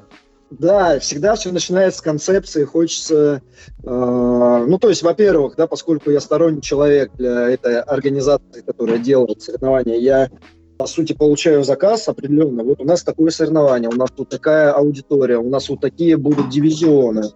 Да, 0.51 0.99
всегда 0.99 1.35
все 1.35 1.51
начинается 1.51 1.99
с 1.99 2.01
концепции, 2.01 2.65
хочется, 2.65 3.41
э, 3.83 4.65
ну 4.67 4.77
то 4.77 4.89
есть, 4.89 5.01
во-первых, 5.01 5.55
да, 5.55 5.65
поскольку 5.65 6.11
я 6.11 6.21
сторонний 6.21 6.61
человек 6.61 7.11
для 7.15 7.49
этой 7.49 7.81
организации, 7.81 8.61
которая 8.61 8.99
делает 8.99 9.41
соревнования, 9.41 9.97
я 9.97 10.29
по 10.77 10.85
сути, 10.87 11.13
получаю 11.13 11.63
заказ 11.63 12.07
определенно. 12.07 12.63
Вот 12.63 12.81
у 12.81 12.83
нас 12.83 13.01
такое 13.01 13.31
соревнование, 13.31 13.89
у 13.89 13.95
нас 13.95 14.09
тут 14.11 14.29
такая 14.29 14.71
аудитория, 14.71 15.37
у 15.37 15.49
нас 15.49 15.69
вот 15.69 15.79
такие 15.81 16.17
будут 16.17 16.49
дивизионы, 16.49 17.31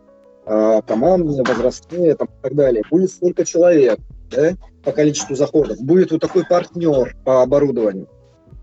э, 0.45 0.81
командные, 0.85 1.43
возрастные 1.43 2.15
там, 2.15 2.27
и 2.27 2.41
так 2.43 2.55
далее. 2.55 2.83
Будет 2.91 3.11
столько 3.11 3.45
человек 3.45 3.99
да, 4.29 4.53
по 4.83 4.91
количеству 4.91 5.35
заходов. 5.35 5.79
Будет 5.79 6.11
вот 6.11 6.21
такой 6.21 6.45
партнер 6.45 7.15
по 7.23 7.41
оборудованию. 7.41 8.07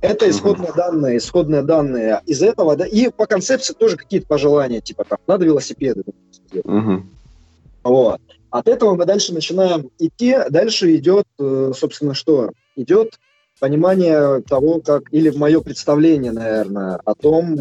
Это 0.00 0.28
исходные 0.28 0.70
uh-huh. 0.70 0.76
данные, 0.76 1.16
исходные 1.18 1.62
данные 1.62 2.20
из 2.26 2.42
этого, 2.42 2.76
да, 2.76 2.86
и 2.86 3.08
по 3.10 3.26
концепции 3.26 3.74
тоже 3.74 3.96
какие-то 3.96 4.26
пожелания, 4.26 4.80
типа 4.80 5.04
там, 5.08 5.18
надо 5.26 5.44
велосипеды. 5.46 6.04
Uh-huh. 6.52 7.02
Вот. 7.82 8.20
От 8.50 8.68
этого 8.68 8.94
мы 8.94 9.04
дальше 9.04 9.32
начинаем 9.32 9.90
идти, 9.98 10.36
дальше 10.50 10.94
идет, 10.96 11.26
э, 11.38 11.72
собственно, 11.76 12.14
что? 12.14 12.52
Идет 12.76 13.18
понимание 13.58 14.42
того, 14.42 14.80
как, 14.80 15.12
или 15.12 15.30
мое 15.30 15.60
представление, 15.60 16.32
наверное, 16.32 17.00
о 17.04 17.14
том, 17.14 17.58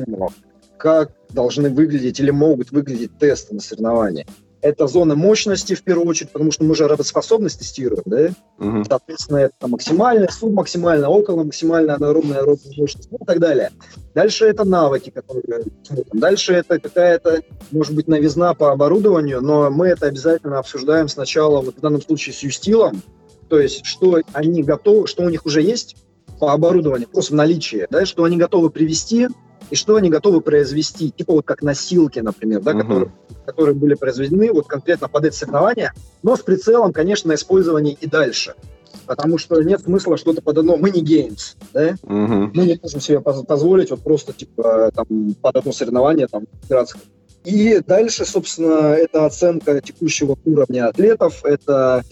как 0.78 1.12
должны 1.30 1.70
выглядеть 1.70 2.20
или 2.20 2.32
могут 2.32 2.72
выглядеть 2.72 3.18
тесты 3.18 3.56
на 3.56 3.62
соревнованиях 3.62 4.28
это 4.62 4.88
зона 4.88 5.16
мощности 5.16 5.76
в 5.76 5.84
первую 5.84 6.08
очередь, 6.08 6.32
потому 6.32 6.52
что 6.52 6.64
мы 6.64 6.76
же 6.76 6.88
работоспособность 6.88 7.60
тестируем, 7.60 8.04
да? 8.06 8.30
Угу. 8.60 8.86
Соответственно, 8.88 9.38
это 9.38 9.68
максимальная, 9.68 10.28
субмаксимальная, 10.28 11.08
около 11.08 11.44
максимальная 11.44 11.96
анаэробная 11.96 12.40
аэробная 12.40 12.74
мощность 12.78 13.10
ну, 13.12 13.18
и 13.22 13.26
так 13.26 13.40
далее. 13.40 13.72
Дальше 14.14 14.46
это 14.46 14.64
навыки, 14.64 15.10
которые 15.10 15.64
смотрим. 15.84 16.20
Дальше 16.20 16.54
это 16.54 16.80
какая-то, 16.80 17.42
может 17.72 17.94
быть, 17.94 18.08
новизна 18.08 18.54
по 18.54 18.72
оборудованию, 18.72 19.42
но 19.42 19.70
мы 19.70 19.88
это 19.88 20.08
обязательно 20.08 20.60
обсуждаем 20.60 21.08
сначала, 21.08 21.62
вот 21.62 21.78
в 21.78 21.80
данном 21.82 22.02
случае 22.02 22.34
с 22.34 22.40
юстилом, 22.40 23.02
то 23.50 23.60
есть 23.60 23.86
что 23.86 24.22
они 24.34 24.64
готовы, 24.64 25.08
что 25.08 25.24
у 25.24 25.30
них 25.30 25.46
уже 25.46 25.62
есть 25.62 25.98
по 26.40 26.52
оборудованию, 26.52 27.08
просто 27.08 27.34
в 27.34 27.36
наличии, 27.36 27.88
да, 27.90 28.06
что 28.06 28.24
они 28.24 28.38
готовы 28.38 28.70
привести, 28.70 29.28
и 29.70 29.76
что 29.76 29.96
они 29.96 30.10
готовы 30.10 30.42
произвести, 30.42 31.12
типа 31.12 31.34
вот 31.34 31.46
как 31.46 31.62
носилки, 31.62 32.20
например, 32.20 32.62
да, 32.62 32.72
угу. 32.72 32.82
которые, 32.82 33.12
которые 33.46 33.76
были 33.76 33.94
произведены 33.96 34.52
вот 34.52 34.68
конкретно 34.68 35.08
под 35.08 35.26
эти 35.26 35.36
соревнования, 35.36 35.94
но 36.24 36.36
с 36.36 36.42
прицелом, 36.42 36.94
конечно, 36.94 37.30
на 37.30 37.36
использование 37.36 37.96
и 38.00 38.08
дальше. 38.08 38.56
Потому 39.06 39.38
что 39.38 39.62
нет 39.62 39.82
смысла 39.82 40.18
что-то 40.18 40.42
под 40.42 40.58
одно. 40.58 40.78
Мы 40.78 40.90
не 40.90 41.02
геймс, 41.02 41.56
да? 41.74 41.96
Угу. 42.04 42.52
Мы 42.54 42.66
не 42.66 42.80
можем 42.82 43.02
себе 43.02 43.20
позволить 43.20 43.92
вот 43.92 44.02
просто 44.02 44.34
типа 44.34 44.92
там 44.96 45.36
под 45.42 45.56
одно 45.56 45.72
соревнование 45.72 46.28
там 46.28 46.46
играться. 46.68 46.98
И 47.44 47.80
дальше, 47.86 48.26
собственно, 48.26 48.94
это 48.94 49.26
оценка 49.26 49.80
текущего 49.80 50.38
уровня 50.46 50.88
атлетов, 50.88 51.46
это 51.46 52.04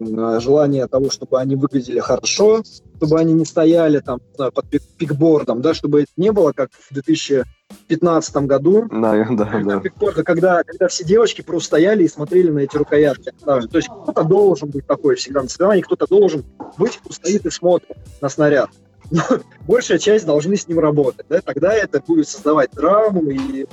желание 0.00 0.86
того, 0.86 1.10
чтобы 1.10 1.40
они 1.40 1.56
выглядели 1.56 1.98
хорошо, 1.98 2.62
чтобы 2.96 3.18
они 3.18 3.32
не 3.32 3.44
стояли 3.44 4.00
там 4.00 4.20
под 4.36 4.64
пикбордом, 4.96 5.62
да, 5.62 5.74
чтобы 5.74 6.02
это 6.02 6.12
не 6.16 6.32
было 6.32 6.52
как 6.52 6.70
в 6.72 6.92
2015 6.92 8.36
году. 8.46 8.86
Да, 8.90 9.26
да, 9.30 9.60
да. 9.64 9.80
Пикборда, 9.80 10.22
когда, 10.24 10.62
когда 10.64 10.88
все 10.88 11.04
девочки 11.04 11.42
просто 11.42 11.68
стояли 11.68 12.04
и 12.04 12.08
смотрели 12.08 12.50
на 12.50 12.60
эти 12.60 12.76
рукоятки. 12.76 13.32
Да, 13.44 13.60
то 13.60 13.76
есть 13.78 13.88
кто-то 13.88 14.24
должен 14.24 14.70
быть 14.70 14.86
такой 14.86 15.16
всегда 15.16 15.42
на 15.42 15.48
соревновании, 15.48 15.82
кто-то 15.82 16.06
должен 16.06 16.44
быть, 16.76 16.96
кто 16.96 17.12
стоит 17.12 17.46
и 17.46 17.50
смотрит 17.50 17.96
на 18.20 18.28
снаряд. 18.28 18.70
Но 19.10 19.22
большая 19.66 19.98
часть 19.98 20.26
должны 20.26 20.56
с 20.56 20.68
ним 20.68 20.80
работать. 20.80 21.26
Да? 21.28 21.40
Тогда 21.40 21.72
это 21.72 22.02
будет 22.06 22.28
создавать 22.28 22.70
драму 22.72 23.30
и 23.30 23.66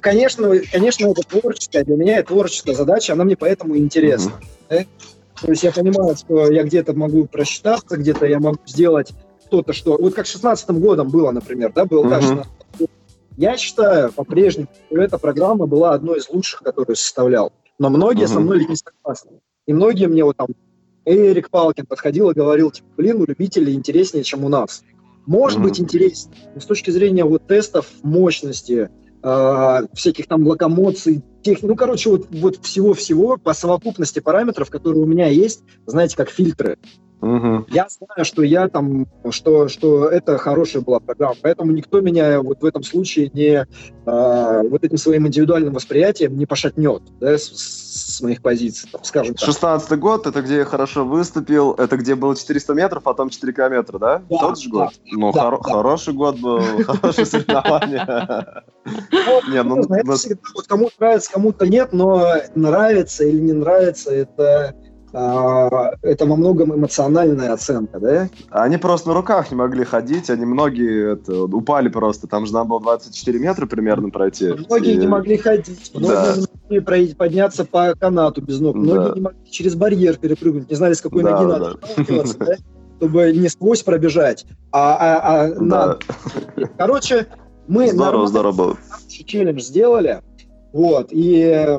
Конечно, 0.00 0.52
конечно, 0.70 1.08
это 1.08 1.22
творческая, 1.22 1.84
для 1.84 1.96
меня 1.96 2.18
это 2.18 2.28
творческая 2.28 2.74
задача, 2.74 3.14
она 3.14 3.24
мне 3.24 3.36
поэтому 3.36 3.76
интересна. 3.76 4.32
Mm-hmm. 4.68 4.86
То 5.40 5.50
есть 5.50 5.62
я 5.62 5.72
понимаю, 5.72 6.16
что 6.16 6.50
я 6.50 6.64
где-то 6.64 6.94
могу 6.94 7.26
просчитаться, 7.26 7.96
где-то 7.96 8.26
я 8.26 8.40
могу 8.40 8.58
сделать 8.66 9.12
что-то, 9.46 9.72
что... 9.72 9.96
Вот 9.98 10.14
как 10.14 10.26
16 10.26 10.70
годом 10.70 11.08
было, 11.08 11.30
например, 11.30 11.72
да, 11.72 11.84
был, 11.84 12.04
uh-huh. 12.04 12.44
да, 12.78 12.86
Я 13.36 13.56
считаю 13.56 14.12
по-прежнему, 14.12 14.68
что 14.86 15.00
эта 15.00 15.18
программа 15.18 15.66
была 15.66 15.92
одной 15.92 16.18
из 16.18 16.28
лучших, 16.28 16.60
которую 16.60 16.96
составлял. 16.96 17.52
Но 17.78 17.90
многие 17.90 18.24
uh-huh. 18.24 18.34
со 18.34 18.40
мной 18.40 18.66
не 18.66 18.76
согласны. 18.76 19.40
И 19.66 19.72
многие 19.72 20.06
мне 20.06 20.24
вот 20.24 20.36
там... 20.36 20.48
Эрик 21.04 21.48
Палкин 21.48 21.86
подходил 21.86 22.28
и 22.30 22.34
говорил, 22.34 22.70
типа, 22.70 22.86
блин, 22.98 23.22
у 23.22 23.24
любителей 23.24 23.72
интереснее, 23.72 24.24
чем 24.24 24.44
у 24.44 24.50
нас. 24.50 24.82
Может 25.24 25.58
uh-huh. 25.58 25.62
быть 25.62 25.80
интереснее, 25.80 26.36
но 26.54 26.60
с 26.60 26.66
точки 26.66 26.90
зрения 26.90 27.24
вот 27.24 27.46
тестов 27.46 27.86
мощности, 28.02 28.90
э, 29.22 29.80
всяких 29.94 30.26
там 30.26 30.46
локомоций, 30.46 31.22
тех, 31.42 31.62
ну, 31.62 31.76
короче, 31.76 32.10
вот, 32.10 32.28
вот 32.30 32.64
всего-всего 32.64 33.36
по 33.36 33.54
совокупности 33.54 34.20
параметров, 34.20 34.70
которые 34.70 35.02
у 35.02 35.06
меня 35.06 35.28
есть, 35.28 35.62
знаете, 35.86 36.16
как 36.16 36.30
фильтры. 36.30 36.78
Угу. 37.20 37.66
Я 37.68 37.88
знаю, 37.88 38.24
что 38.24 38.42
я 38.42 38.68
там, 38.68 39.06
что, 39.30 39.68
что 39.68 40.08
это 40.08 40.38
хорошая 40.38 40.82
была 40.82 41.00
программа, 41.00 41.34
поэтому 41.42 41.72
никто 41.72 42.00
меня 42.00 42.40
вот 42.40 42.62
в 42.62 42.64
этом 42.64 42.84
случае 42.84 43.30
не 43.32 43.66
э, 44.06 44.68
вот 44.68 44.84
этим 44.84 44.96
своим 44.98 45.26
индивидуальным 45.26 45.74
восприятием 45.74 46.38
не 46.38 46.46
пошатнет, 46.46 47.02
да, 47.18 47.36
с, 47.36 47.48
с 47.48 48.20
моих 48.20 48.40
позиций, 48.40 48.88
там, 48.92 49.02
скажем 49.02 49.34
так. 49.34 49.44
16 49.44 49.98
год, 49.98 50.28
это 50.28 50.42
где 50.42 50.58
я 50.58 50.64
хорошо 50.64 51.04
выступил, 51.04 51.72
это 51.72 51.96
где 51.96 52.14
было 52.14 52.36
400 52.36 52.74
метров, 52.74 53.02
потом 53.02 53.30
4 53.30 53.52
километра, 53.52 53.98
да? 53.98 54.22
да 54.30 54.38
Тот 54.38 54.60
же 54.60 54.70
год? 54.70 54.92
Да, 54.94 55.10
ну, 55.10 55.32
да, 55.32 55.40
хоро- 55.40 55.60
да. 55.64 55.72
хороший 55.72 56.14
год 56.14 56.38
был, 56.38 56.60
хорошее 56.84 57.26
соревнование. 57.26 58.64
Не, 59.48 59.62
ну, 59.64 59.82
кому 60.68 60.90
нравится, 60.98 61.32
кому-то 61.32 61.66
нет, 61.66 61.92
но 61.92 62.34
нравится 62.54 63.24
или 63.24 63.40
не 63.40 63.52
нравится, 63.52 64.12
это 64.12 64.68
а, 64.68 64.87
это 65.12 66.26
во 66.26 66.36
многом 66.36 66.74
эмоциональная 66.74 67.52
оценка, 67.52 67.98
да? 67.98 68.28
Они 68.50 68.76
просто 68.76 69.08
на 69.08 69.14
руках 69.14 69.50
не 69.50 69.56
могли 69.56 69.84
ходить, 69.84 70.28
они 70.30 70.44
многие 70.44 71.14
это, 71.14 71.44
упали 71.44 71.88
просто, 71.88 72.26
там 72.26 72.46
же 72.46 72.52
надо 72.52 72.68
было 72.68 72.80
24 72.80 73.38
метра 73.38 73.66
примерно 73.66 74.10
пройти. 74.10 74.52
Многие 74.68 74.94
и... 74.94 74.96
не 74.98 75.06
могли 75.06 75.36
ходить, 75.36 75.90
многие 75.94 76.40
да. 76.40 76.46
не 76.68 76.80
могли 76.80 77.14
подняться 77.14 77.64
по 77.64 77.94
канату 77.94 78.42
без 78.42 78.60
ног, 78.60 78.76
многие 78.76 79.08
да. 79.08 79.14
не 79.14 79.20
могли 79.20 79.50
через 79.50 79.74
барьер 79.74 80.18
перепрыгнуть, 80.18 80.68
не 80.68 80.76
знали, 80.76 80.92
с 80.92 81.00
какой 81.00 81.22
да, 81.22 81.30
ноги 81.30 81.50
да. 81.50 81.58
надо 81.58 81.78
да? 82.38 82.56
чтобы 82.98 83.32
не 83.32 83.48
сквозь 83.48 83.82
пробежать, 83.82 84.44
а, 84.72 84.96
а, 84.96 85.42
а 85.44 85.48
да. 85.54 85.98
на... 86.56 86.66
Короче, 86.76 87.28
мы 87.66 87.90
здорово, 87.90 88.26
здорово. 88.26 88.76
челлендж 89.08 89.60
сделали, 89.60 90.20
вот, 90.72 91.08
и 91.10 91.78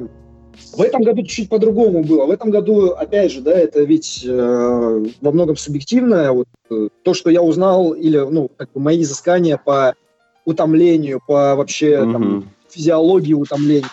в 0.73 0.81
этом 0.81 1.01
году 1.03 1.21
чуть-чуть 1.23 1.49
по-другому 1.49 2.03
было. 2.03 2.25
В 2.25 2.31
этом 2.31 2.51
году, 2.51 2.91
опять 2.91 3.31
же, 3.31 3.41
да, 3.41 3.51
это 3.51 3.81
ведь 3.83 4.23
э, 4.25 5.05
во 5.21 5.31
многом 5.31 5.57
субъективное. 5.57 6.31
Вот, 6.31 6.47
э, 6.69 6.89
то, 7.03 7.13
что 7.13 7.29
я 7.29 7.41
узнал, 7.41 7.93
или 7.93 8.17
ну, 8.17 8.49
как 8.55 8.71
бы 8.71 8.79
мои 8.79 9.01
изыскания 9.01 9.57
по 9.57 9.95
утомлению, 10.45 11.21
по 11.25 11.55
вообще 11.55 11.93
mm-hmm. 11.93 12.11
там, 12.11 12.49
физиологии 12.69 13.33
утомления, 13.33 13.89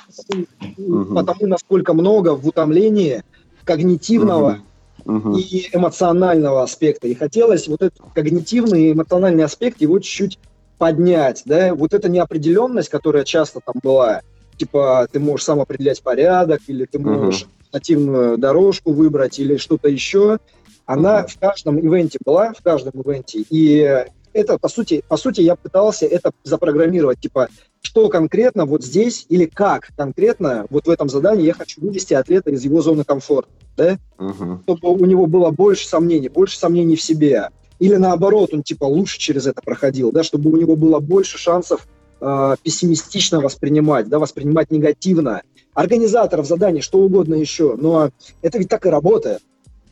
mm-hmm. 0.78 1.14
потому 1.14 1.46
насколько 1.46 1.94
много 1.94 2.34
в 2.34 2.46
утомлении 2.46 3.22
когнитивного 3.64 4.58
mm-hmm. 5.04 5.38
и 5.38 5.68
эмоционального 5.72 6.62
аспекта. 6.62 7.08
И 7.08 7.14
хотелось 7.14 7.68
вот 7.68 7.82
этот 7.82 8.00
когнитивный 8.14 8.84
и 8.84 8.92
эмоциональный 8.92 9.44
аспект 9.44 9.80
его 9.80 9.98
чуть-чуть 9.98 10.38
поднять. 10.78 11.42
Да? 11.46 11.74
Вот 11.74 11.94
эта 11.94 12.08
неопределенность, 12.08 12.88
которая 12.88 13.24
часто 13.24 13.60
там 13.64 13.74
была, 13.82 14.22
типа 14.57 15.09
ты 15.11 15.20
можешь 15.20 15.44
сам 15.44 15.61
определять 15.61 16.02
порядок, 16.02 16.61
или 16.66 16.84
ты 16.84 16.98
можешь 16.98 17.42
uh-huh. 17.42 17.68
нативную 17.72 18.38
дорожку 18.38 18.92
выбрать, 18.92 19.38
или 19.38 19.57
что-то 19.57 19.88
еще. 19.88 20.38
Она 20.84 21.20
uh-huh. 21.20 21.28
в 21.28 21.38
каждом 21.38 21.78
ивенте 21.78 22.18
была, 22.24 22.52
в 22.52 22.62
каждом 22.62 23.00
ивенте. 23.00 23.44
И 23.50 24.07
это, 24.32 24.59
по 24.59 24.68
сути, 24.68 25.02
по 25.09 25.16
сути, 25.16 25.40
я 25.40 25.57
пытался 25.57 26.07
это 26.07 26.30
запрограммировать, 26.44 27.20
типа, 27.20 27.48
что 27.80 28.09
конкретно 28.09 28.66
вот 28.66 28.84
здесь 28.84 29.24
или 29.28 29.46
как 29.46 29.88
конкретно 29.96 30.66
вот 30.70 30.86
в 30.86 30.90
этом 30.90 31.09
задании 31.09 31.46
я 31.46 31.54
хочу 31.54 31.80
вывести 31.80 32.14
атлета 32.14 32.50
из 32.50 32.62
его 32.64 32.82
зоны 32.82 33.04
комфорта, 33.04 33.50
да? 33.76 33.98
Uh-huh. 34.18 34.61
Чтобы 34.62 35.02
у 35.02 35.07
него 35.07 35.26
было 35.26 35.50
больше 35.50 35.88
сомнений, 35.88 36.28
больше 36.28 36.59
сомнений 36.59 36.96
в 36.96 37.02
себе. 37.02 37.48
Или 37.78 37.96
наоборот, 37.96 38.50
он 38.52 38.62
типа 38.62 38.84
лучше 38.84 39.18
через 39.18 39.46
это 39.46 39.61
проходил, 39.62 40.12
да, 40.12 40.22
чтобы 40.22 40.50
у 40.50 40.57
него 40.57 40.76
было 40.76 40.98
больше 41.00 41.38
шансов 41.38 41.86
э, 42.20 42.56
пессимистично 42.62 43.40
воспринимать, 43.40 44.08
да, 44.08 44.18
воспринимать 44.18 44.70
негативно. 44.70 45.42
Организаторов 45.74 46.46
заданий, 46.46 46.80
что 46.80 46.98
угодно 46.98 47.34
еще, 47.34 47.76
но 47.76 48.10
это 48.42 48.58
ведь 48.58 48.68
так 48.68 48.86
и 48.86 48.88
работает. 48.88 49.42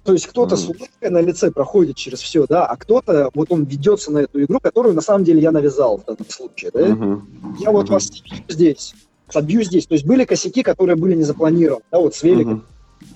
То 0.05 0.13
есть 0.13 0.27
кто-то 0.27 0.55
mm. 0.55 0.59
с 0.59 0.65
улыбкой 0.69 1.11
на 1.11 1.21
лице 1.21 1.51
проходит 1.51 1.97
через 1.97 2.21
все, 2.21 2.47
да, 2.47 2.67
а 2.67 2.77
кто-то, 2.77 3.31
вот 3.35 3.51
он 3.51 3.65
ведется 3.65 4.11
на 4.11 4.19
эту 4.19 4.43
игру, 4.43 4.61
которую 4.61 4.95
на 4.95 5.01
самом 5.01 5.25
деле 5.25 5.41
я 5.41 5.51
навязал 5.51 5.99
в 5.99 6.05
данном 6.05 6.29
случае, 6.29 6.71
да. 6.75 6.89
Mm-hmm. 6.89 7.21
Я 7.61 7.71
вот 7.71 7.89
mm-hmm. 7.89 7.93
вас 7.93 8.11
здесь, 8.49 8.95
собью 9.31 9.63
здесь. 9.63 9.87
То 9.87 9.95
есть 9.95 10.07
были 10.07 10.25
косяки, 10.25 10.63
которые 10.63 10.97
были 10.97 11.15
не 11.15 11.23
запланированы, 11.23 11.85
да, 11.91 11.99
вот 12.01 12.15
с 12.15 12.23
великом. 12.23 12.65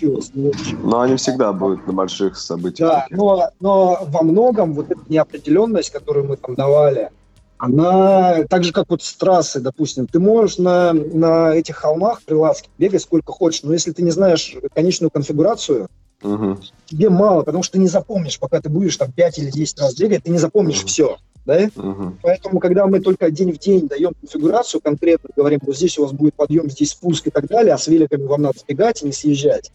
Mm-hmm. 0.00 0.78
Но 0.82 1.00
они 1.00 1.16
всегда 1.16 1.52
будут 1.52 1.86
на 1.86 1.92
больших 1.92 2.36
событиях. 2.36 2.90
Да, 2.90 3.06
но, 3.11 3.50
но 3.61 3.98
во 4.06 4.22
многом 4.22 4.74
вот 4.74 4.90
эта 4.90 5.00
неопределенность, 5.09 5.90
которую 5.90 6.26
мы 6.26 6.36
там 6.36 6.54
давали, 6.54 7.11
она 7.59 8.44
так 8.44 8.64
же, 8.64 8.72
как 8.72 8.88
вот 8.88 9.02
с 9.02 9.12
трассы, 9.14 9.61
допустим, 9.61 10.06
ты 10.06 10.20
можешь 10.20 10.59
на, 10.59 10.92
на 10.92 11.54
этих 11.54 11.76
холмах 11.76 12.22
приласки 12.22 12.70
бегать 12.78 13.02
сколько 13.02 13.32
хочешь, 13.32 13.62
но 13.64 13.72
если 13.72 13.92
ты 13.92 14.02
не 14.02 14.12
знаешь 14.12 14.56
конечную 14.74 15.11
конфигурацию, 15.11 15.88
угу. 16.22 16.59
тебе 16.86 17.11
мало, 17.11 17.42
потому 17.42 17.64
что 17.64 17.74
ты 17.74 17.78
не 17.80 17.88
запомнишь, 17.88 18.38
пока 18.38 18.61
ты 18.61 18.68
будешь 18.68 18.96
там 18.96 19.11
5 19.11 19.38
или 19.38 19.50
10 19.50 19.80
раз 19.80 19.94
бегать, 19.96 20.22
ты 20.22 20.30
не 20.30 20.38
запомишь 20.38 20.80
угу. 20.80 20.86
все. 20.86 21.16
Да? 21.44 21.68
Угу. 21.74 22.16
Поэтому, 22.22 22.61
когда 22.61 22.86
мы 22.86 23.00
только 23.00 23.30
день 23.30 23.52
в 23.52 23.59
день 23.59 23.88
даем 23.88 24.12
конфигурацию 24.20 24.80
конкретно, 24.80 25.30
говорим, 25.34 25.61
вот 25.62 25.76
здесь 25.76 25.98
у 25.98 26.02
вас 26.02 26.12
будет 26.12 26.34
подъем, 26.34 26.70
здесь 26.70 26.90
спуск 26.90 27.26
и 27.26 27.30
так 27.30 27.46
далее, 27.46 27.74
а 27.74 27.78
с 27.78 27.88
великами 27.88 28.24
вам 28.24 28.42
надо 28.42 28.59
сбегать 28.59 29.02
и 29.02 29.06
не 29.06 29.12
съезжать, 29.12 29.72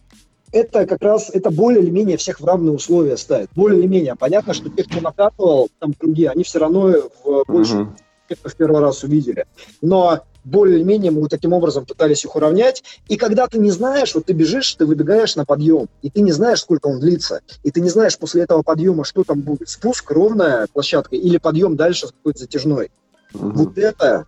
это 0.54 0.86
как 0.86 1.02
раз, 1.02 1.30
это 1.30 1.50
более 1.50 1.82
или 1.82 1.90
менее 1.90 2.16
всех 2.16 2.40
в 2.40 2.44
равные 2.44 2.72
условия 2.72 3.16
ставит. 3.16 3.50
Более 3.54 3.80
или 3.80 3.88
менее. 3.88 4.14
Понятно, 4.14 4.54
что 4.54 4.70
те, 4.70 4.84
кто 4.84 5.00
накатывал 5.00 5.68
там 5.80 5.92
круги, 5.92 6.26
они 6.26 6.44
все 6.44 6.60
равно 6.60 6.94
в 7.24 7.44
больше 7.48 7.88
uh-huh. 8.28 8.48
в 8.48 8.56
первый 8.56 8.80
раз 8.80 9.02
увидели. 9.02 9.46
Но 9.82 10.20
более-менее 10.44 11.10
мы 11.10 11.22
вот 11.22 11.30
таким 11.30 11.52
образом 11.54 11.86
пытались 11.86 12.24
их 12.24 12.36
уравнять. 12.36 12.84
И 13.08 13.16
когда 13.16 13.48
ты 13.48 13.58
не 13.58 13.70
знаешь, 13.70 14.14
вот 14.14 14.26
ты 14.26 14.32
бежишь, 14.32 14.74
ты 14.74 14.86
выбегаешь 14.86 15.34
на 15.36 15.44
подъем, 15.44 15.88
и 16.02 16.10
ты 16.10 16.20
не 16.20 16.32
знаешь, 16.32 16.60
сколько 16.60 16.86
он 16.86 17.00
длится, 17.00 17.40
и 17.62 17.70
ты 17.70 17.80
не 17.80 17.88
знаешь 17.88 18.16
после 18.18 18.42
этого 18.42 18.62
подъема, 18.62 19.04
что 19.04 19.24
там 19.24 19.40
будет, 19.40 19.68
спуск, 19.68 20.08
ровная 20.10 20.68
площадка 20.72 21.16
или 21.16 21.38
подъем 21.38 21.76
дальше 21.76 22.06
какой-то 22.06 22.40
затяжной. 22.40 22.90
Угу. 23.32 23.50
Вот 23.50 23.78
это 23.78 24.26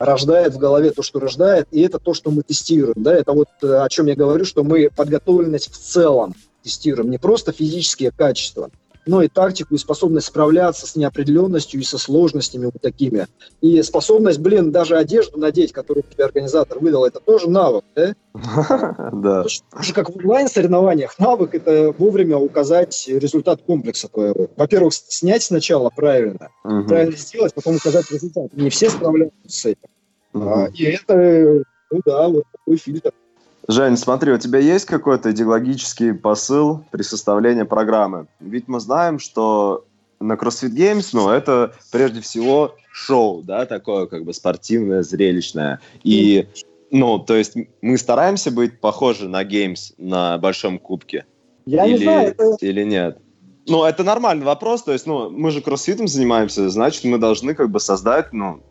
рождает 0.00 0.54
в 0.54 0.58
голове 0.58 0.90
то, 0.90 1.02
что 1.02 1.20
рождает, 1.20 1.68
и 1.70 1.82
это 1.82 1.98
то, 1.98 2.14
что 2.14 2.30
мы 2.30 2.42
тестируем. 2.42 2.94
Да? 2.96 3.14
Это 3.14 3.32
вот 3.32 3.48
э, 3.62 3.76
о 3.76 3.88
чем 3.90 4.06
я 4.06 4.16
говорю, 4.16 4.44
что 4.46 4.64
мы 4.64 4.90
подготовленность 4.90 5.70
в 5.70 5.78
целом 5.78 6.34
тестируем, 6.62 7.10
не 7.10 7.18
просто 7.18 7.52
физические 7.52 8.10
качества, 8.10 8.70
но 9.06 9.22
и 9.22 9.28
тактику, 9.28 9.74
и 9.74 9.78
способность 9.78 10.28
справляться 10.28 10.86
с 10.86 10.96
неопределенностью 10.96 11.80
и 11.80 11.84
со 11.84 11.98
сложностями 11.98 12.66
вот 12.66 12.80
такими. 12.80 13.26
И 13.60 13.82
способность, 13.82 14.38
блин, 14.38 14.70
даже 14.70 14.96
одежду 14.96 15.38
надеть, 15.38 15.72
которую 15.72 16.04
тебе 16.04 16.24
организатор 16.24 16.78
выдал, 16.78 17.04
это 17.04 17.20
тоже 17.20 17.48
навык, 17.48 17.84
да? 17.94 18.14
Да. 19.12 19.42
Тоже 19.42 19.92
как 19.92 20.10
в 20.10 20.16
онлайн-соревнованиях, 20.16 21.18
навык– 21.18 21.50
это 21.54 21.94
вовремя 21.98 22.36
указать 22.36 23.08
результат 23.08 23.62
комплекса 23.62 24.08
твоего. 24.08 24.48
Во-первых, 24.56 24.94
снять 24.94 25.42
сначала 25.42 25.90
правильно, 25.90 26.50
правильно 26.62 27.16
сделать, 27.16 27.54
потом 27.54 27.76
указать 27.76 28.10
результат. 28.10 28.52
Не 28.54 28.70
все 28.70 28.90
справляются 28.90 29.38
с 29.46 29.66
этим. 29.66 29.88
А, 30.34 30.68
и 30.72 30.84
это, 30.84 31.64
ну 31.90 32.00
да, 32.04 32.28
вот 32.28 32.44
такой 32.52 32.76
фильтр. 32.76 33.12
Жень, 33.70 33.96
смотри, 33.96 34.32
у 34.32 34.38
тебя 34.38 34.58
есть 34.58 34.84
какой-то 34.84 35.30
идеологический 35.30 36.12
посыл 36.12 36.82
при 36.90 37.02
составлении 37.02 37.62
программы? 37.62 38.26
Ведь 38.40 38.66
мы 38.66 38.80
знаем, 38.80 39.20
что 39.20 39.84
на 40.18 40.32
CrossFit 40.32 40.74
Games, 40.74 41.10
ну, 41.12 41.30
это 41.30 41.72
прежде 41.92 42.20
всего 42.20 42.74
шоу, 42.92 43.42
да, 43.42 43.66
такое 43.66 44.06
как 44.06 44.24
бы 44.24 44.34
спортивное, 44.34 45.04
зрелищное. 45.04 45.78
И, 46.02 46.48
ну, 46.90 47.20
то 47.20 47.36
есть 47.36 47.54
мы 47.80 47.96
стараемся 47.96 48.50
быть 48.50 48.80
похожи 48.80 49.28
на 49.28 49.44
Games 49.44 49.94
на 49.98 50.36
Большом 50.38 50.80
Кубке? 50.80 51.26
Я 51.64 51.86
или, 51.86 51.92
не 51.92 52.02
знаю. 52.02 52.28
Это... 52.28 52.56
Или 52.60 52.82
нет? 52.82 53.18
Ну, 53.68 53.84
это 53.84 54.02
нормальный 54.02 54.46
вопрос, 54.46 54.82
то 54.82 54.92
есть, 54.92 55.06
ну, 55.06 55.30
мы 55.30 55.52
же 55.52 55.60
кроссфитом 55.60 56.08
занимаемся, 56.08 56.68
значит, 56.70 57.04
мы 57.04 57.18
должны 57.18 57.54
как 57.54 57.70
бы 57.70 57.78
создать, 57.78 58.32
ну, 58.32 58.62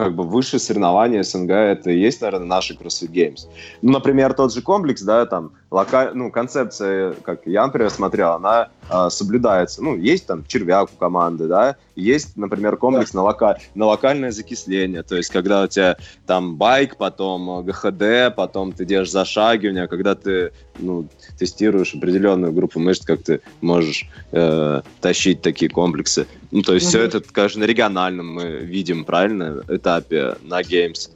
как 0.00 0.14
бы 0.14 0.24
высшее 0.24 0.60
соревнование 0.60 1.22
СНГ, 1.22 1.50
это 1.50 1.90
и 1.90 1.98
есть, 1.98 2.22
наверное, 2.22 2.46
наши 2.46 2.72
CrossFit 2.72 3.10
Games. 3.10 3.40
Ну, 3.82 3.92
например, 3.92 4.32
тот 4.32 4.50
же 4.50 4.62
комплекс, 4.62 5.02
да, 5.02 5.26
там, 5.26 5.52
локаль... 5.70 6.12
ну, 6.14 6.30
концепция, 6.30 7.12
как 7.22 7.46
я, 7.46 7.66
например, 7.66 7.90
смотрел, 7.90 8.32
она 8.32 8.70
э, 8.88 9.10
соблюдается. 9.10 9.82
Ну, 9.82 9.98
есть 9.98 10.26
там 10.26 10.46
червяк 10.46 10.88
у 10.90 10.96
команды, 10.96 11.48
да, 11.48 11.76
есть, 11.96 12.34
например, 12.38 12.78
комплекс 12.78 13.12
на, 13.12 13.22
лока... 13.22 13.58
на 13.74 13.84
локальное 13.84 14.30
закисление, 14.30 15.02
то 15.02 15.16
есть 15.16 15.28
когда 15.28 15.64
у 15.64 15.66
тебя 15.66 15.98
там 16.26 16.56
байк, 16.56 16.96
потом 16.96 17.62
ГХД, 17.66 18.34
потом 18.34 18.72
ты 18.72 18.86
держишь 18.86 19.12
зашагивание, 19.12 19.86
когда 19.86 20.14
ты, 20.14 20.52
ну, 20.78 21.08
тестируешь 21.38 21.94
определенную 21.94 22.54
группу 22.54 22.80
мышц, 22.80 23.04
как 23.04 23.22
ты 23.22 23.42
можешь 23.60 24.08
э, 24.32 24.80
тащить 25.02 25.42
такие 25.42 25.70
комплексы. 25.70 26.26
Ну, 26.50 26.62
то 26.62 26.74
есть 26.74 26.86
угу. 26.86 26.90
все 26.90 27.02
это, 27.02 27.20
конечно, 27.20 27.60
на 27.60 27.64
региональном 27.64 28.34
мы 28.34 28.58
видим, 28.58 29.04
правильно, 29.04 29.62
этапе 29.68 30.36
на 30.42 30.60
Games. 30.62 31.10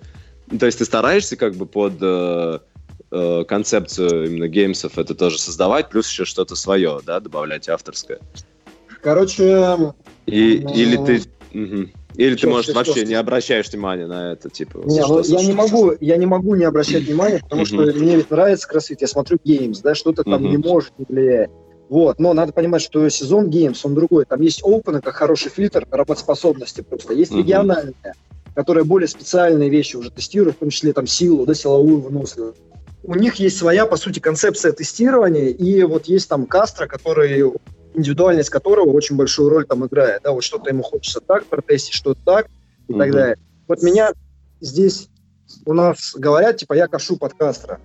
Ну, 0.51 0.59
то 0.59 0.67
есть 0.67 0.79
ты 0.79 0.85
стараешься 0.85 1.37
как 1.37 1.55
бы 1.55 1.67
под... 1.67 1.95
Э, 2.01 2.59
э, 3.11 3.45
концепцию 3.47 4.27
именно 4.27 4.49
Games 4.49 4.84
ов 4.84 4.99
это 4.99 5.15
тоже 5.15 5.39
создавать, 5.39 5.89
плюс 5.89 6.11
еще 6.11 6.25
что-то 6.25 6.57
свое, 6.57 7.01
да, 7.05 7.21
добавлять 7.21 7.69
авторское. 7.69 8.19
Короче... 9.03 9.95
И, 10.27 10.61
ну... 10.63 10.75
Или 10.75 10.97
ты... 10.97 11.23
Угу. 11.59 11.89
Или 12.17 12.37
ты, 12.37 12.49
может, 12.49 12.75
вообще 12.75 13.01
что? 13.01 13.07
не 13.07 13.15
обращаешь 13.15 13.69
внимания 13.71 14.07
на 14.07 14.33
это, 14.33 14.49
типа... 14.49 14.83
Не, 14.85 15.01
ну, 15.01 15.21
я 15.21 15.43
не 15.43 15.53
могу, 15.53 15.93
я 16.01 16.17
не 16.17 16.27
могу 16.27 16.55
не 16.55 16.65
обращать 16.65 17.05
внимания, 17.05 17.41
потому 17.43 17.65
что 17.65 17.77
мне 17.77 18.17
ведь 18.17 18.31
нравится 18.31 18.69
кроссфит, 18.69 19.01
я 19.01 19.09
смотрю 19.09 19.39
Games, 19.45 19.81
да, 19.81 19.95
что-то 19.95 20.23
там 20.23 20.43
не 20.43 20.57
может 20.57 20.93
не 20.99 21.07
влиять. 21.09 21.51
Вот, 21.89 22.19
но 22.19 22.33
надо 22.33 22.53
понимать, 22.53 22.83
что 22.83 23.09
сезон 23.09 23.51
Games, 23.51 23.85
он 23.85 23.95
другой. 23.95 24.25
Там 24.25 24.41
есть 24.41 24.63
open, 24.63 25.01
как 25.01 25.15
хороший 25.15 25.51
фильтр 25.51 25.87
работоспособности 25.91 26.81
просто. 26.81 27.13
Есть 27.13 27.33
региональная, 27.33 28.15
которая 28.55 28.85
более 28.85 29.09
специальные 29.09 29.69
вещи 29.69 29.97
уже 29.97 30.11
тестирует, 30.11 30.57
в 30.57 30.61
том 30.61 30.71
числе 30.71 30.93
там 30.93 31.07
силу, 31.07 31.45
да, 31.47 31.55
силовую 31.55 32.01
выносливость 32.01 32.61
у 33.07 33.15
них 33.15 33.35
есть 33.35 33.59
своя, 33.59 33.87
по 33.87 33.97
сути, 33.97 34.19
концепция 34.19 34.73
тестирования, 34.73 35.49
и 35.49 35.83
вот 35.83 36.07
есть 36.07 36.29
там 36.29 36.47
Кастро, 36.47 36.87
который 36.87 37.53
индивидуальность 37.95 38.51
которого 38.51 38.91
очень 38.91 39.17
большую 39.17 39.51
роль 39.51 39.67
там 39.67 39.87
играет. 39.87 40.23
Да, 40.25 40.33
вот 40.33 40.43
что-то 40.43 40.71
ему 40.71 40.83
хочется 40.83 41.21
так 41.21 41.45
протестить, 41.47 41.95
что-то 41.95 42.21
так 42.25 42.49
и 42.89 42.93
mm-hmm. 42.93 42.99
так 42.99 43.13
далее. 43.13 43.37
Вот 43.69 43.83
меня 43.83 44.13
здесь 44.61 45.09
у 45.65 45.75
нас 45.75 46.15
говорят, 46.15 46.57
типа, 46.57 46.73
я 46.73 46.89
кашу 46.89 47.17
под 47.17 47.35
Кастро. 47.35 47.79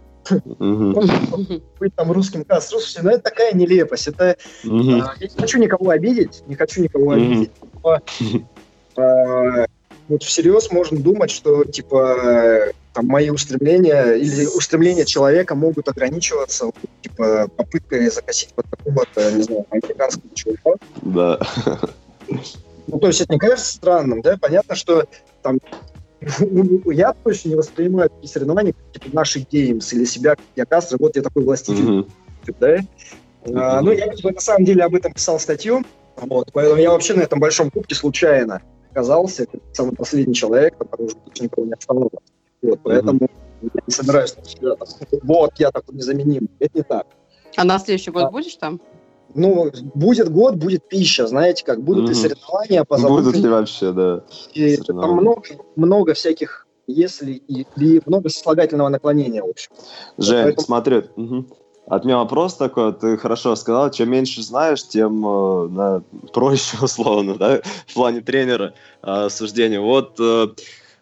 Быть 1.80 1.96
там 1.96 2.12
русским 2.12 2.44
Кастро. 2.44 2.80
Слушайте, 2.80 3.02
ну 3.04 3.10
это 3.10 3.22
такая 3.22 3.54
нелепость. 3.54 4.08
Это, 4.08 4.38
а, 4.64 4.68
я 4.68 5.28
не 5.28 5.36
хочу 5.38 5.60
никого 5.60 5.90
обидеть, 5.90 6.44
не 6.48 6.56
хочу 6.56 6.82
никого 6.82 7.12
обидеть. 7.12 7.52
Но, 7.84 8.00
а, 8.98 9.66
вот 10.08 10.24
всерьез 10.24 10.72
можно 10.72 11.00
думать, 11.00 11.32
что, 11.32 11.64
типа, 11.64 12.74
там, 12.94 13.06
мои 13.06 13.30
устремления 13.30 14.14
или 14.14 14.46
устремления 14.46 15.06
человека 15.06 15.56
могут 15.56 15.88
ограничиваться 15.88 16.72
типа 17.02 17.48
попыткой 17.56 18.10
закосить 18.10 18.54
под 18.54 18.66
какого-то, 18.70 19.32
не 19.32 19.44
знаю, 19.44 19.66
американского 19.70 20.34
чувака. 20.34 20.72
Да. 21.02 21.40
Ну, 22.88 23.00
то 23.00 23.08
есть 23.08 23.22
это 23.22 23.34
не 23.34 23.40
кажется 23.40 23.74
странным, 23.74 24.22
да? 24.22 24.38
Понятно, 24.38 24.76
что 24.76 25.06
там 25.44 25.60
я 26.86 27.14
точно 27.14 27.50
не 27.50 27.56
воспринимаю 27.56 28.10
такие 28.10 28.30
соревнования, 28.30 28.74
как 28.74 29.02
типа 29.02 29.16
наши 29.16 29.40
геймс 29.40 29.94
или 29.94 30.06
себя, 30.06 30.32
как 30.32 30.46
я 30.56 30.66
Кастро, 30.66 30.98
вот 31.00 31.16
я 31.16 31.22
такой 31.22 31.44
властитель, 31.44 31.84
mm-hmm. 31.84 32.56
да? 32.60 32.78
Mm-hmm. 32.78 32.86
А, 33.56 33.82
ну, 33.82 33.92
я 33.92 34.08
на 34.08 34.42
самом 34.42 34.66
деле 34.66 34.84
об 34.84 34.96
этом 34.96 35.14
писал 35.14 35.40
статью, 35.40 35.84
вот, 36.18 36.52
поэтому 36.52 36.82
я 36.82 36.92
вообще 36.92 37.14
на 37.14 37.22
этом 37.22 37.40
большом 37.40 37.72
кубке 37.72 37.96
случайно 37.96 38.62
оказался, 38.92 39.48
самый 39.72 39.96
последний 39.96 40.34
человек, 40.34 40.78
который 40.78 41.06
уже 41.06 41.16
никого 41.40 41.66
не 41.66 41.74
оставалось. 41.74 42.12
Вот, 42.62 42.80
поэтому 42.84 43.20
mm-hmm. 43.20 43.72
я 43.74 43.82
не 43.88 43.94
собираюсь 43.94 44.36
себя 44.44 44.76
там, 44.76 44.88
вот, 45.24 45.52
я 45.58 45.72
такой 45.72 45.96
незаменим. 45.96 46.50
Это 46.60 46.78
не 46.78 46.84
так. 46.84 47.08
А 47.56 47.64
на 47.64 47.80
следующий 47.80 48.12
год 48.12 48.26
а, 48.26 48.32
будешь 48.32 48.56
там? 48.56 48.82
Ну, 49.36 49.72
будет 49.94 50.30
год, 50.30 50.56
будет 50.56 50.88
пища, 50.88 51.28
знаете, 51.28 51.64
как 51.64 51.84
будут 51.84 52.10
mm-hmm. 52.10 52.12
и 52.12 52.16
соревнования 52.16 52.84
по 52.84 52.98
Будут 52.98 53.36
ли 53.36 53.48
вообще, 53.48 53.92
да. 53.92 54.24
И 54.54 54.78
там 54.78 55.12
много, 55.18 55.44
много 55.76 56.14
всяких 56.14 56.66
если 56.90 57.34
и, 57.34 57.66
и 57.78 58.02
много 58.06 58.30
сослагательного 58.30 58.90
наклонения, 58.90 59.44
в 59.44 59.50
общем. 59.50 59.72
Жень, 60.18 60.44
Поэтому... 60.44 60.66
смотри, 60.66 61.04
угу. 61.16 61.46
от 61.86 62.04
меня 62.04 62.18
вопрос 62.18 62.56
такой, 62.56 62.94
ты 62.94 63.18
хорошо 63.18 63.56
сказал, 63.56 63.92
чем 63.92 64.10
меньше 64.10 64.42
знаешь, 64.42 64.88
тем 64.88 65.26
э, 65.26 65.68
на, 65.70 66.04
проще, 66.34 66.78
условно, 66.82 67.36
да, 67.36 67.62
в 67.88 67.94
плане 67.94 68.22
тренера 68.22 68.74
э, 69.04 69.30
суждения. 69.30 69.80
Вот 69.80 70.20
э, 70.20 70.48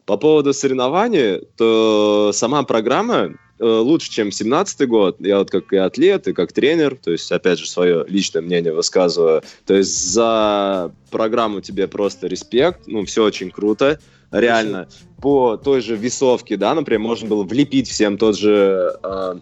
по 0.05 0.17
поводу 0.17 0.53
соревнований, 0.53 1.47
то 1.55 2.31
сама 2.33 2.63
программа 2.63 3.15
э, 3.15 3.29
лучше, 3.59 4.11
чем 4.11 4.31
17 4.31 4.87
год. 4.87 5.17
Я 5.19 5.39
вот 5.39 5.49
как 5.49 5.71
и 5.73 5.77
атлет, 5.77 6.27
и 6.27 6.33
как 6.33 6.51
тренер, 6.51 6.95
то 6.95 7.11
есть, 7.11 7.31
опять 7.31 7.59
же, 7.59 7.69
свое 7.69 8.05
личное 8.07 8.41
мнение 8.41 8.73
высказываю. 8.73 9.43
То 9.65 9.75
есть 9.75 10.11
за 10.11 10.91
программу 11.11 11.61
тебе 11.61 11.87
просто 11.87 12.27
респект, 12.27 12.81
ну, 12.87 13.05
все 13.05 13.23
очень 13.23 13.51
круто. 13.51 13.99
Реально, 14.31 14.89
по 15.21 15.57
той 15.57 15.81
же 15.81 15.95
весовке, 15.95 16.57
да, 16.57 16.73
например, 16.73 16.99
можно 16.99 17.27
было 17.29 17.43
влепить 17.43 17.89
всем 17.89 18.17
тот 18.17 18.37
же 18.37 18.93
э, 19.01 19.35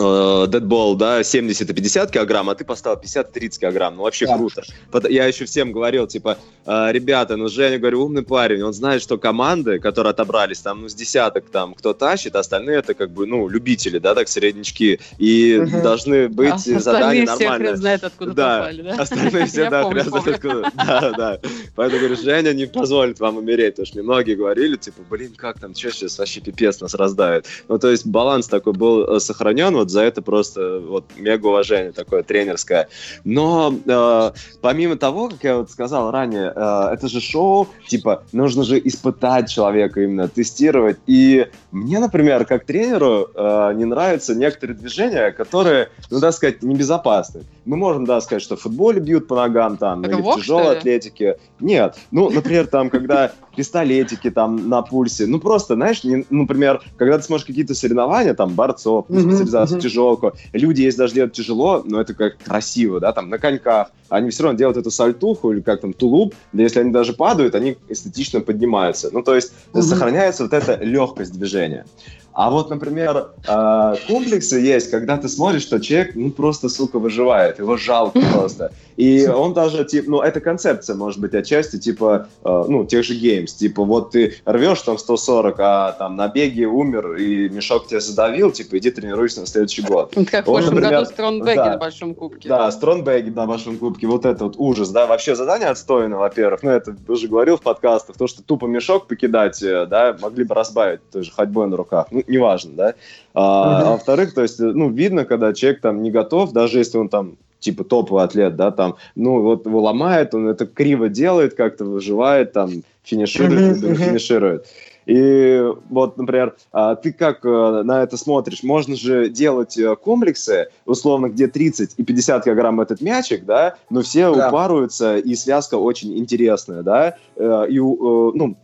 дедбол, 0.00 0.96
да, 0.96 1.22
70 1.22 1.68
и 1.68 1.72
50 1.72 2.10
килограмм, 2.10 2.50
а 2.50 2.54
ты 2.54 2.64
поставил 2.64 2.98
50-30 2.98 3.60
килограмм. 3.60 3.96
Ну, 3.96 4.02
вообще 4.02 4.26
да. 4.26 4.36
круто. 4.36 4.62
Я 5.08 5.26
еще 5.26 5.44
всем 5.44 5.72
говорил, 5.72 6.06
типа, 6.06 6.38
«А, 6.66 6.92
ребята, 6.92 7.36
ну, 7.36 7.48
Женя, 7.48 7.78
говорю, 7.78 8.04
умный 8.04 8.22
парень, 8.22 8.62
он 8.62 8.72
знает, 8.72 9.02
что 9.02 9.18
команды, 9.18 9.78
которые 9.78 10.10
отобрались, 10.10 10.60
там, 10.60 10.82
ну, 10.82 10.88
с 10.88 10.94
десяток, 10.94 11.50
там, 11.50 11.74
кто 11.74 11.94
тащит, 11.94 12.36
остальные 12.36 12.78
это, 12.78 12.94
как 12.94 13.10
бы, 13.10 13.26
ну, 13.26 13.48
любители, 13.48 13.98
да, 13.98 14.14
так, 14.14 14.28
среднячки, 14.28 15.00
и 15.18 15.58
угу. 15.58 15.82
должны 15.82 16.28
быть 16.28 16.68
а 16.68 16.80
задания 16.80 17.26
нормальные. 17.26 17.76
знает, 17.76 18.04
откуда 18.04 18.32
да. 18.32 18.58
попали, 18.58 18.82
да? 18.82 18.94
остальные 19.02 19.46
все, 19.46 19.70
да, 19.70 19.90
хрен 19.90 20.04
знает, 20.04 20.28
откуда. 20.28 20.72
Да, 20.90 21.12
да. 21.16 21.40
Поэтому, 21.76 22.00
говорю, 22.00 22.16
Женя 22.16 22.52
не 22.52 22.66
позволит 22.66 23.20
вам 23.20 23.36
умереть, 23.36 23.74
потому 23.74 23.86
что 23.86 23.98
мне 23.98 24.04
многие 24.04 24.34
говорили, 24.34 24.76
типа, 24.76 25.02
блин, 25.08 25.34
как 25.36 25.58
там, 25.60 25.74
что 25.74 25.90
сейчас 25.90 26.18
вообще 26.18 26.40
пипец 26.40 26.80
нас 26.80 26.94
раздает. 26.94 27.46
Ну, 27.68 27.78
то 27.78 27.90
есть 27.90 28.06
баланс 28.06 28.48
такой 28.48 28.72
был 28.72 29.16
э, 29.16 29.20
сохранен, 29.20 29.74
вот 29.74 29.89
за 29.90 30.02
это 30.02 30.22
просто 30.22 30.80
вот 30.80 31.04
мега 31.16 31.46
уважение 31.46 31.92
такое 31.92 32.22
тренерское. 32.22 32.88
Но 33.24 33.74
э, 33.86 34.32
помимо 34.60 34.96
того, 34.96 35.28
как 35.28 35.44
я 35.44 35.56
вот 35.58 35.70
сказал 35.70 36.10
ранее, 36.10 36.52
э, 36.54 36.94
это 36.94 37.08
же 37.08 37.20
шоу, 37.20 37.68
типа, 37.86 38.24
нужно 38.32 38.64
же 38.64 38.80
испытать 38.82 39.50
человека 39.50 40.00
именно, 40.00 40.28
тестировать. 40.28 40.98
И 41.06 41.46
мне, 41.70 41.98
например, 41.98 42.44
как 42.44 42.64
тренеру 42.64 43.28
э, 43.34 43.72
не 43.74 43.84
нравятся 43.84 44.34
некоторые 44.34 44.76
движения, 44.76 45.30
которые, 45.32 45.88
ну, 46.10 46.20
да 46.20 46.32
сказать, 46.32 46.62
небезопасны. 46.62 47.42
Мы 47.64 47.76
можем, 47.76 48.04
да, 48.04 48.20
сказать, 48.20 48.42
что 48.42 48.56
в 48.56 48.60
футболе 48.60 49.00
бьют 49.00 49.28
по 49.28 49.36
ногам 49.36 49.76
там, 49.76 50.02
или 50.02 50.14
в 50.14 50.36
тяжелой 50.36 50.78
атлетике. 50.78 51.38
Нет. 51.60 51.96
Ну, 52.10 52.30
например, 52.30 52.66
там, 52.66 52.90
когда 52.90 53.32
пистолетики 53.54 54.30
там 54.30 54.68
на 54.68 54.82
пульсе. 54.82 55.26
Ну, 55.26 55.40
просто, 55.40 55.74
знаешь, 55.74 56.02
не, 56.04 56.24
например, 56.30 56.82
когда 56.96 57.18
ты 57.18 57.24
смотришь 57.24 57.46
какие-то 57.46 57.74
соревнования, 57.74 58.34
там, 58.34 58.54
борцов, 58.54 59.06
mm-hmm, 59.08 59.20
специализацию, 59.20 59.78
mm-hmm. 59.78 59.82
тяжелку, 59.82 60.32
люди 60.52 60.82
есть 60.82 60.96
даже 60.96 61.14
делают 61.14 61.34
тяжело, 61.34 61.82
но 61.84 62.00
это 62.00 62.14
как 62.14 62.38
красиво, 62.38 63.00
да, 63.00 63.12
там, 63.12 63.28
на 63.28 63.38
коньках. 63.38 63.90
Они 64.10 64.30
все 64.30 64.42
равно 64.42 64.58
делают 64.58 64.76
эту 64.76 64.90
сальтуху 64.90 65.52
или 65.52 65.60
как 65.60 65.80
там 65.80 65.92
тулуп, 65.92 66.34
да 66.52 66.62
если 66.62 66.80
они 66.80 66.90
даже 66.90 67.12
падают, 67.14 67.54
они 67.54 67.78
эстетично 67.88 68.40
поднимаются. 68.40 69.10
Ну, 69.12 69.22
то 69.22 69.34
есть 69.34 69.52
mm-hmm. 69.72 69.82
сохраняется 69.82 70.42
вот 70.42 70.52
эта 70.52 70.76
легкость 70.82 71.32
движения. 71.32 71.86
А 72.32 72.50
вот, 72.50 72.70
например, 72.70 73.32
э, 73.46 73.94
комплексы 74.06 74.56
есть, 74.56 74.90
когда 74.90 75.16
ты 75.16 75.28
смотришь, 75.28 75.62
что 75.62 75.80
человек, 75.80 76.14
ну, 76.14 76.30
просто, 76.30 76.68
сука, 76.68 76.98
выживает, 76.98 77.58
его 77.58 77.76
жалко 77.76 78.20
просто. 78.32 78.72
И 78.96 79.26
он 79.26 79.52
даже, 79.52 79.84
типа, 79.84 80.10
ну, 80.10 80.20
это 80.20 80.40
концепция, 80.40 80.94
может 80.94 81.20
быть, 81.20 81.34
отчасти, 81.34 81.78
типа, 81.78 82.28
э, 82.44 82.64
ну, 82.68 82.84
тех 82.84 83.04
же 83.04 83.14
геймс. 83.14 83.54
Типа, 83.54 83.82
вот 83.84 84.12
ты 84.12 84.34
рвешь 84.44 84.80
там 84.82 84.96
140, 84.96 85.56
а 85.58 85.92
там 85.92 86.16
на 86.16 86.28
беге 86.28 86.66
умер, 86.66 87.16
и 87.16 87.48
мешок 87.48 87.88
тебя 87.88 88.00
задавил, 88.00 88.52
типа, 88.52 88.78
иди 88.78 88.90
тренируйся 88.90 89.40
на 89.40 89.46
следующий 89.46 89.82
год. 89.82 90.14
Как 90.30 90.46
вот, 90.46 90.52
в 90.58 90.60
прошлом 90.60 90.74
например, 90.76 91.00
году 91.00 91.10
Стронбеги 91.10 91.56
да, 91.56 91.70
на 91.70 91.76
Большом 91.78 92.14
Кубке. 92.14 92.48
Да, 92.48 92.70
Стронбеги 92.70 93.30
на 93.30 93.46
Большом 93.46 93.78
Кубке, 93.78 93.99
вот 94.06 94.24
это 94.24 94.44
вот 94.44 94.54
ужас, 94.58 94.90
да, 94.90 95.06
вообще 95.06 95.34
задание 95.34 95.68
отстойно, 95.68 96.18
во-первых, 96.18 96.62
ну, 96.62 96.70
это 96.70 96.94
уже 97.08 97.28
говорил 97.28 97.56
в 97.56 97.62
подкастах, 97.62 98.16
то, 98.16 98.26
что 98.26 98.42
тупо 98.42 98.66
мешок 98.66 99.06
покидать, 99.06 99.62
э, 99.62 99.86
да, 99.86 100.16
могли 100.20 100.44
бы 100.44 100.54
разбавить 100.54 101.00
той 101.10 101.22
же 101.22 101.32
ходьбой 101.32 101.68
на 101.68 101.76
руках, 101.76 102.06
ну, 102.10 102.22
неважно, 102.26 102.72
да. 102.74 102.94
А, 103.34 103.40
mm-hmm. 103.40 103.86
а 103.86 103.90
во-вторых, 103.92 104.34
то 104.34 104.42
есть, 104.42 104.58
ну, 104.58 104.90
видно, 104.90 105.24
когда 105.24 105.52
человек 105.52 105.80
там 105.80 106.02
не 106.02 106.10
готов, 106.10 106.52
даже 106.52 106.78
если 106.78 106.98
он 106.98 107.08
там 107.08 107.36
типа 107.60 107.84
топовый 107.84 108.24
атлет, 108.24 108.56
да, 108.56 108.70
там, 108.70 108.96
ну, 109.14 109.42
вот 109.42 109.66
его 109.66 109.82
ломает, 109.82 110.34
он 110.34 110.48
это 110.48 110.66
криво 110.66 111.08
делает, 111.08 111.54
как-то 111.54 111.84
выживает, 111.84 112.52
там, 112.52 112.82
финиширует, 113.02 113.78
mm-hmm. 113.78 113.94
финиширует. 113.96 114.66
И 115.10 115.60
вот, 115.88 116.16
например, 116.18 116.54
а, 116.70 116.94
ты 116.94 117.12
как 117.12 117.44
э, 117.44 117.82
на 117.82 118.04
это 118.04 118.16
смотришь? 118.16 118.62
Можно 118.62 118.94
же 118.94 119.28
делать 119.28 119.76
э, 119.76 119.96
комплексы, 119.96 120.68
условно, 120.86 121.26
где 121.26 121.48
30 121.48 121.94
и 121.96 122.04
50 122.04 122.44
килограмм 122.44 122.80
этот 122.80 123.00
мячик, 123.00 123.44
да, 123.44 123.74
но 123.90 124.02
все 124.02 124.32
да. 124.32 124.48
упарываются, 124.48 125.16
и 125.16 125.34
связка 125.34 125.74
очень 125.74 126.16
интересная, 126.16 126.84
да, 126.84 127.16
э, 127.34 127.66
и, 127.68 127.80
ну, 127.80 128.56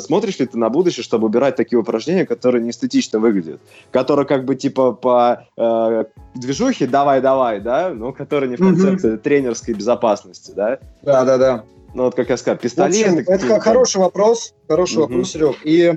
смотришь 0.00 0.38
ли 0.38 0.46
ты 0.46 0.56
на 0.56 0.70
будущее, 0.70 1.02
чтобы 1.02 1.26
убирать 1.26 1.56
такие 1.56 1.78
упражнения, 1.78 2.24
которые 2.24 2.62
не 2.62 2.70
эстетично 2.70 3.18
выглядят, 3.18 3.60
которые 3.90 4.24
как 4.24 4.44
бы 4.44 4.54
типа 4.54 4.92
по 4.92 5.46
э, 5.56 6.04
движухе 6.36 6.86
давай-давай, 6.86 7.60
да, 7.60 7.90
но 7.92 8.12
которые 8.12 8.48
не 8.48 8.56
в 8.56 8.60
концепции 8.60 9.14
mm-hmm. 9.14 9.18
тренерской 9.18 9.74
безопасности, 9.74 10.52
да? 10.54 10.78
Да-да-да. 11.02 11.64
Ну, 11.94 12.04
вот 12.04 12.14
как 12.14 12.28
я 12.28 12.36
сказал, 12.36 12.58
пистолет. 12.58 13.28
это 13.28 13.46
как 13.46 13.62
хороший 13.62 13.98
вопрос, 13.98 14.54
хороший 14.68 14.98
угу. 14.98 15.02
вопрос, 15.02 15.32
Серег. 15.32 15.56
И 15.64 15.94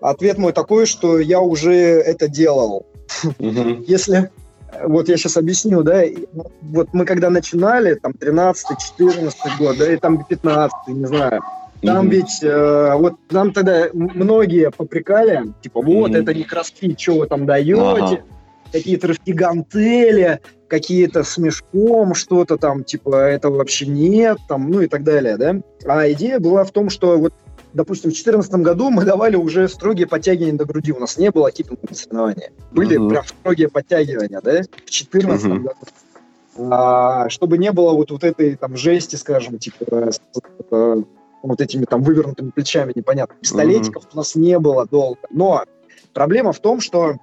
ответ 0.00 0.38
мой 0.38 0.52
такой, 0.52 0.86
что 0.86 1.18
я 1.18 1.40
уже 1.40 1.74
это 1.74 2.28
делал. 2.28 2.86
Угу. 3.38 3.84
Если 3.86 4.30
вот 4.82 5.08
я 5.08 5.16
сейчас 5.16 5.36
объясню, 5.36 5.82
да, 5.82 6.02
вот 6.62 6.88
мы 6.92 7.04
когда 7.04 7.30
начинали, 7.30 7.94
там, 7.94 8.12
13-14 8.12 9.32
год, 9.58 9.76
да, 9.78 9.92
и 9.92 9.96
там 9.96 10.24
15 10.24 10.72
не 10.88 11.06
знаю, 11.06 11.42
там 11.82 12.06
mm-hmm. 12.06 12.10
ведь, 12.10 12.42
э, 12.42 12.94
вот 12.96 13.14
нам 13.30 13.52
тогда 13.52 13.88
многие 13.92 14.70
попрекали, 14.70 15.52
типа, 15.62 15.82
вот, 15.82 16.10
mm-hmm. 16.10 16.22
это 16.22 16.34
не 16.34 16.44
кроссфит, 16.44 16.98
что 16.98 17.18
вы 17.18 17.26
там 17.26 17.46
даете, 17.46 17.80
ага. 17.80 18.22
Какие-то 18.74 19.14
гантели, 19.26 20.40
какие-то 20.66 21.22
с 21.22 21.38
мешком, 21.38 22.14
что-то 22.14 22.56
там, 22.56 22.82
типа, 22.82 23.14
этого 23.14 23.58
вообще 23.58 23.86
нет, 23.86 24.38
там, 24.48 24.68
ну 24.68 24.80
и 24.80 24.88
так 24.88 25.04
далее, 25.04 25.36
да. 25.36 25.60
А 25.86 26.10
идея 26.10 26.40
была 26.40 26.64
в 26.64 26.72
том, 26.72 26.90
что 26.90 27.16
вот 27.16 27.32
допустим, 27.72 28.10
в 28.10 28.14
2014 28.14 28.52
году 28.54 28.90
мы 28.90 29.04
давали 29.04 29.36
уже 29.36 29.68
строгие 29.68 30.06
подтягивания 30.06 30.56
до 30.56 30.64
груди. 30.64 30.92
У 30.92 31.00
нас 31.00 31.18
не 31.18 31.30
было 31.30 31.50
кипингового 31.50 31.92
соревнования. 31.92 32.52
Были 32.70 32.98
uh-huh. 32.98 33.08
прям 33.08 33.24
строгие 33.24 33.68
подтягивания, 33.68 34.40
да, 34.40 34.62
в 34.62 34.66
2014 34.66 35.46
uh-huh. 35.46 35.58
году. 35.58 35.74
А, 36.70 37.28
чтобы 37.30 37.58
не 37.58 37.72
было 37.72 37.92
вот, 37.94 38.12
вот 38.12 38.22
этой 38.22 38.54
там 38.54 38.76
жести, 38.76 39.16
скажем, 39.16 39.58
типа 39.58 40.12
с, 40.12 40.20
э, 40.70 41.02
вот 41.42 41.60
этими 41.60 41.84
там 41.84 42.02
вывернутыми 42.02 42.50
плечами, 42.50 42.92
непонятно. 42.94 43.34
Пистолетиков 43.40 44.04
uh-huh. 44.04 44.14
у 44.14 44.16
нас 44.18 44.36
не 44.36 44.56
было 44.60 44.86
долго. 44.86 45.18
Но 45.30 45.64
проблема 46.12 46.52
в 46.52 46.60
том, 46.60 46.80
что 46.80 47.16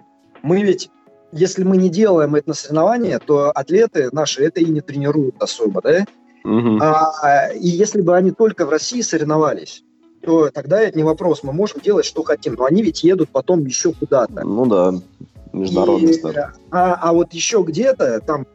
мы 0.43 0.63
ведь 0.63 0.89
если 1.31 1.63
мы 1.63 1.77
не 1.77 1.89
делаем 1.89 2.35
это 2.35 2.49
на 2.49 2.55
соревнования, 2.55 3.19
то 3.19 3.51
атлеты 3.51 4.09
наши 4.11 4.43
это 4.43 4.59
и 4.59 4.65
не 4.65 4.81
тренируют 4.81 5.35
особо, 5.39 5.81
да? 5.81 6.05
Угу. 6.43 6.79
А, 6.81 7.49
и 7.53 7.67
если 7.67 8.01
бы 8.01 8.15
они 8.15 8.31
только 8.31 8.65
в 8.65 8.69
России 8.69 9.01
соревновались, 9.01 9.83
то 10.23 10.49
тогда 10.49 10.81
это 10.81 10.97
не 10.97 11.03
вопрос, 11.03 11.43
мы 11.43 11.53
можем 11.53 11.81
делать, 11.81 12.05
что 12.05 12.23
хотим, 12.23 12.55
но 12.55 12.65
они 12.65 12.81
ведь 12.83 13.03
едут 13.03 13.29
потом 13.29 13.65
еще 13.65 13.93
куда-то. 13.93 14.43
Ну 14.43 14.65
да, 14.65 14.93
международный 15.53 16.13
старт. 16.13 16.55
А, 16.71 16.93
а 16.95 17.13
вот 17.13 17.33
еще 17.33 17.63
где-то 17.67 18.21
там, 18.21 18.45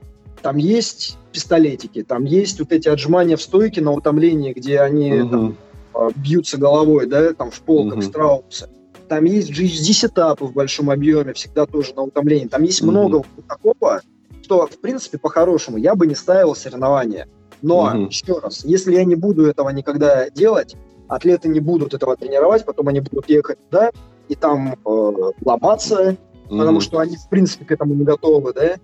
там 0.42 0.56
есть 0.56 1.16
пистолетики, 1.32 2.02
там 2.02 2.24
есть 2.24 2.58
вот 2.60 2.72
эти 2.72 2.88
отжимания 2.88 3.36
в 3.36 3.42
стойке 3.42 3.80
на 3.80 3.92
утомление, 3.92 4.52
где 4.52 4.80
они 4.80 5.20
угу. 5.20 5.28
там, 5.28 5.56
а, 5.94 6.08
бьются 6.14 6.56
головой, 6.56 7.06
да, 7.06 7.32
там 7.32 7.50
в 7.50 7.60
пол, 7.60 7.88
как 7.88 7.98
угу. 7.98 8.02
страусы. 8.02 8.68
Там 9.08 9.24
есть 9.24 9.50
GHD-сетапы 9.50 10.44
в 10.44 10.52
большом 10.52 10.90
объеме, 10.90 11.32
всегда 11.32 11.66
тоже 11.66 11.94
на 11.94 12.02
утомление. 12.02 12.48
Там 12.48 12.62
есть 12.62 12.82
mm-hmm. 12.82 12.90
много 12.90 13.24
такого, 13.48 14.00
что, 14.42 14.66
в 14.66 14.78
принципе, 14.78 15.18
по-хорошему, 15.18 15.76
я 15.76 15.94
бы 15.94 16.06
не 16.06 16.14
ставил 16.14 16.54
соревнования. 16.54 17.28
Но, 17.62 17.90
mm-hmm. 17.90 18.08
еще 18.08 18.38
раз, 18.38 18.64
если 18.64 18.94
я 18.94 19.04
не 19.04 19.14
буду 19.14 19.46
этого 19.46 19.70
никогда 19.70 20.28
делать, 20.30 20.76
атлеты 21.08 21.48
не 21.48 21.60
будут 21.60 21.94
этого 21.94 22.16
тренировать, 22.16 22.64
потом 22.64 22.88
они 22.88 23.00
будут 23.00 23.28
ехать 23.28 23.58
туда 23.70 23.90
и 24.28 24.34
там 24.34 24.74
э, 24.74 25.12
ломаться, 25.44 26.10
mm-hmm. 26.10 26.58
потому 26.58 26.80
что 26.80 26.98
они, 26.98 27.16
в 27.16 27.28
принципе, 27.28 27.64
к 27.64 27.72
этому 27.72 27.94
не 27.94 28.04
готовы, 28.04 28.52
да, 28.52 28.76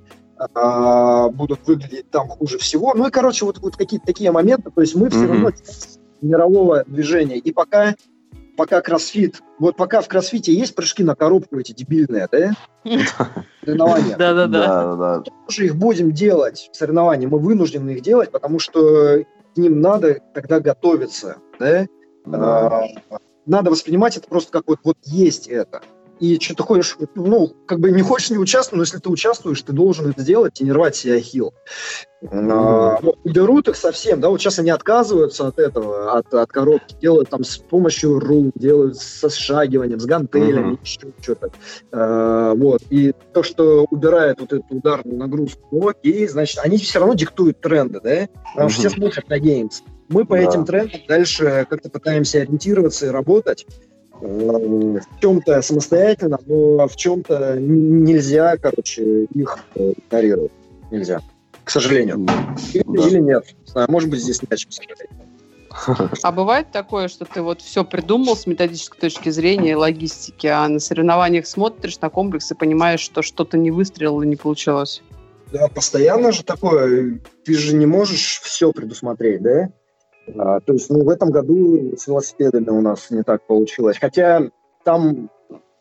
а, 0.54 1.28
будут 1.28 1.66
выглядеть 1.66 2.10
там 2.10 2.28
хуже 2.28 2.58
всего. 2.58 2.94
Ну 2.94 3.06
и, 3.06 3.10
короче, 3.10 3.44
вот, 3.44 3.58
вот 3.58 3.76
какие-то 3.76 4.06
такие 4.06 4.30
моменты, 4.32 4.70
то 4.74 4.80
есть 4.80 4.94
мы 4.94 5.06
mm-hmm. 5.06 5.10
все 5.10 5.26
равно 5.26 5.50
мирового 6.20 6.84
движения. 6.86 7.36
И 7.36 7.52
пока 7.52 7.94
пока 8.56 8.80
кроссфит, 8.80 9.40
вот 9.58 9.76
пока 9.76 10.00
в 10.00 10.08
кроссфите 10.08 10.52
есть 10.52 10.74
прыжки 10.74 11.02
на 11.02 11.14
коробку 11.14 11.58
эти 11.58 11.72
дебильные, 11.72 12.28
да? 12.30 12.52
Соревнования. 13.64 14.16
Да-да-да. 14.16 15.22
Тоже 15.46 15.66
их 15.66 15.76
будем 15.76 16.12
делать, 16.12 16.70
соревнования. 16.72 17.28
Мы 17.28 17.38
вынуждены 17.38 17.90
их 17.90 18.02
делать, 18.02 18.30
потому 18.30 18.58
что 18.58 19.24
к 19.54 19.56
ним 19.56 19.80
надо 19.80 20.20
тогда 20.34 20.60
готовиться, 20.60 21.36
да? 21.58 21.86
А, 22.26 22.82
надо 23.46 23.70
воспринимать 23.70 24.16
это 24.16 24.28
просто 24.28 24.52
как 24.52 24.64
вот, 24.66 24.80
вот 24.84 24.96
есть 25.04 25.48
это 25.48 25.82
и 26.22 26.38
что 26.38 26.54
ты 26.54 26.62
хочешь, 26.62 26.96
ну, 27.16 27.52
как 27.66 27.80
бы 27.80 27.90
не 27.90 28.00
хочешь 28.00 28.30
не 28.30 28.38
участвовать, 28.38 28.76
но 28.76 28.82
если 28.84 28.98
ты 28.98 29.10
участвуешь, 29.10 29.60
ты 29.60 29.72
должен 29.72 30.08
это 30.08 30.22
сделать 30.22 30.60
и 30.60 30.64
не 30.64 30.70
рвать 30.70 30.94
себе 30.94 31.16
ахилл. 31.16 31.52
А, 32.30 33.00
вот, 33.02 33.18
берут 33.24 33.66
их 33.66 33.74
совсем, 33.74 34.20
да, 34.20 34.28
вот 34.28 34.40
сейчас 34.40 34.60
они 34.60 34.70
отказываются 34.70 35.48
от 35.48 35.58
этого, 35.58 36.16
от, 36.16 36.32
от 36.32 36.52
коробки, 36.52 36.94
делают 37.00 37.28
там 37.30 37.42
с 37.42 37.58
помощью 37.58 38.20
рук, 38.20 38.52
делают 38.54 38.98
со 38.98 39.28
сшагиванием, 39.30 39.98
с 39.98 40.04
гантелями, 40.04 40.74
uh-huh. 40.74 40.78
еще 40.84 41.00
что-то. 41.20 41.50
А, 41.90 42.54
вот, 42.54 42.82
и 42.90 43.12
то, 43.34 43.42
что 43.42 43.88
убирает 43.90 44.38
вот 44.38 44.52
эту 44.52 44.64
ударную 44.70 45.18
нагрузку, 45.18 45.66
ну, 45.72 45.88
окей, 45.88 46.28
значит, 46.28 46.60
они 46.62 46.78
все 46.78 47.00
равно 47.00 47.14
диктуют 47.14 47.60
тренды, 47.60 48.00
да, 48.00 48.28
потому 48.52 48.68
uh-huh. 48.68 48.72
что 48.72 48.80
все 48.80 48.90
смотрят 48.90 49.28
на 49.28 49.40
геймс. 49.40 49.82
Мы 50.08 50.24
по 50.24 50.36
да. 50.36 50.42
этим 50.42 50.64
трендам 50.64 51.00
дальше 51.08 51.66
как-то 51.68 51.90
пытаемся 51.90 52.42
ориентироваться 52.42 53.06
и 53.06 53.08
работать 53.08 53.66
в 54.22 55.20
чем-то 55.20 55.60
самостоятельно, 55.62 56.38
но 56.46 56.86
в 56.86 56.96
чем-то 56.96 57.56
нельзя, 57.58 58.56
короче, 58.56 59.24
их 59.24 59.58
э, 59.74 59.92
игнорировать. 60.06 60.52
Нельзя. 60.90 61.20
К 61.64 61.70
сожалению. 61.70 62.26
Или, 62.72 62.84
да. 62.86 63.08
или 63.08 63.18
нет. 63.18 63.54
знаю, 63.66 63.90
может 63.90 64.10
быть, 64.10 64.20
здесь 64.20 64.40
не 64.42 64.46
к 64.48 64.72
сожалению. 64.72 65.08
А 66.22 66.32
бывает 66.32 66.70
такое, 66.70 67.08
что 67.08 67.24
ты 67.24 67.40
вот 67.40 67.62
все 67.62 67.84
придумал 67.84 68.36
с 68.36 68.46
методической 68.46 69.00
точки 69.00 69.30
зрения, 69.30 69.74
логистики, 69.74 70.46
а 70.46 70.68
на 70.68 70.78
соревнованиях 70.78 71.46
смотришь 71.46 71.98
на 72.00 72.10
комплекс 72.10 72.50
и 72.50 72.54
понимаешь, 72.54 73.00
что 73.00 73.22
что-то 73.22 73.56
не 73.56 73.70
выстрелило, 73.70 74.22
не 74.22 74.36
получилось? 74.36 75.02
Да, 75.50 75.68
постоянно 75.68 76.30
же 76.30 76.44
такое. 76.44 77.20
Ты 77.44 77.54
же 77.54 77.74
не 77.74 77.86
можешь 77.86 78.40
все 78.42 78.72
предусмотреть, 78.72 79.42
да? 79.42 79.70
А, 80.38 80.60
то 80.60 80.72
есть, 80.72 80.90
ну, 80.90 81.04
в 81.04 81.08
этом 81.08 81.30
году 81.30 81.96
с 81.96 82.06
велосипедами 82.06 82.70
у 82.70 82.80
нас 82.80 83.10
не 83.10 83.22
так 83.22 83.42
получилось. 83.46 83.98
Хотя 83.98 84.50
там 84.84 85.30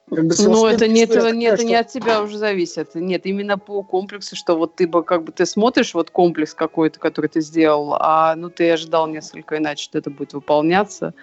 как 0.09 0.25
бы, 0.25 0.35
ну, 0.39 0.65
это 0.65 0.89
не, 0.89 1.03
это, 1.03 1.31
не, 1.31 1.45
это 1.45 1.63
не 1.63 1.75
от 1.75 1.87
тебя 1.87 2.21
уже 2.21 2.37
зависит. 2.37 2.95
Нет, 2.95 3.25
именно 3.25 3.57
по 3.57 3.81
комплексу, 3.81 4.35
что 4.35 4.57
вот 4.57 4.75
ты 4.75 4.85
бы 4.85 5.03
как 5.03 5.23
бы 5.23 5.31
ты 5.31 5.45
смотришь 5.45 5.93
вот 5.93 6.11
комплекс 6.11 6.53
какой-то, 6.53 6.99
который 6.99 7.27
ты 7.27 7.39
сделал, 7.39 7.95
а 7.97 8.35
ну 8.35 8.49
ты 8.49 8.71
ожидал 8.71 9.07
несколько 9.07 9.57
иначе, 9.57 9.85
что 9.85 9.97
это 9.97 10.09
будет 10.09 10.33
выполняться. 10.33 11.13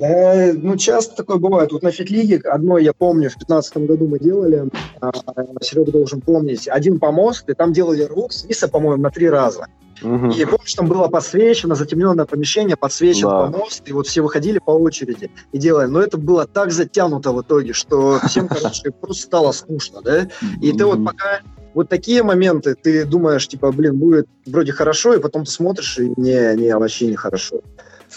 Э, 0.00 0.52
ну, 0.54 0.76
часто 0.76 1.14
такое 1.16 1.36
бывает. 1.36 1.72
Вот 1.72 1.82
на 1.82 1.90
фитлиге 1.90 2.40
одно 2.44 2.78
я 2.78 2.92
помню, 2.94 3.28
в 3.28 3.36
2015 3.36 3.76
году 3.78 4.08
мы 4.08 4.18
делали, 4.18 4.70
а, 5.00 5.12
Серега 5.60 5.92
должен 5.92 6.22
помнить, 6.22 6.68
один 6.68 6.98
помост, 6.98 7.48
и 7.50 7.54
там 7.54 7.72
делали 7.72 8.04
рук 8.04 8.32
с 8.32 8.44
виса, 8.44 8.66
по-моему, 8.68 9.02
на 9.02 9.10
три 9.10 9.28
раза. 9.28 9.66
Угу. 10.02 10.30
И 10.30 10.44
помнишь, 10.46 10.74
там 10.74 10.86
было 10.86 11.08
подсвечено, 11.08 11.74
затемненное 11.74 12.24
помещение, 12.24 12.78
подсвечен 12.78 13.28
да. 13.28 13.48
помост, 13.48 13.86
и 13.86 13.92
вот 13.92 14.06
все 14.06 14.22
выходили 14.22 14.58
по 14.58 14.70
очереди 14.70 15.30
и 15.52 15.58
делали. 15.58 15.86
Но 15.86 16.00
это 16.00 16.16
было 16.16 16.46
так 16.46 16.72
затянуто 16.72 17.32
в 17.32 17.42
итоге, 17.42 17.74
что 17.74 18.18
всем, 18.26 18.48
короче, 18.48 18.90
просто 18.92 19.24
стало 19.24 19.52
скучно, 19.52 20.00
да? 20.00 20.28
И 20.62 20.72
ты 20.72 20.86
вот 20.86 21.04
пока 21.04 21.40
вот 21.74 21.90
такие 21.90 22.22
моменты, 22.22 22.74
ты 22.74 23.04
думаешь, 23.04 23.46
типа, 23.46 23.70
блин, 23.70 23.98
будет 23.98 24.26
вроде 24.46 24.72
хорошо, 24.72 25.12
и 25.12 25.20
потом 25.20 25.44
ты 25.44 25.50
смотришь, 25.50 25.98
и 25.98 26.08
не, 26.16 26.56
не, 26.56 26.74
вообще 26.74 27.08
не 27.08 27.16
хорошо. 27.16 27.60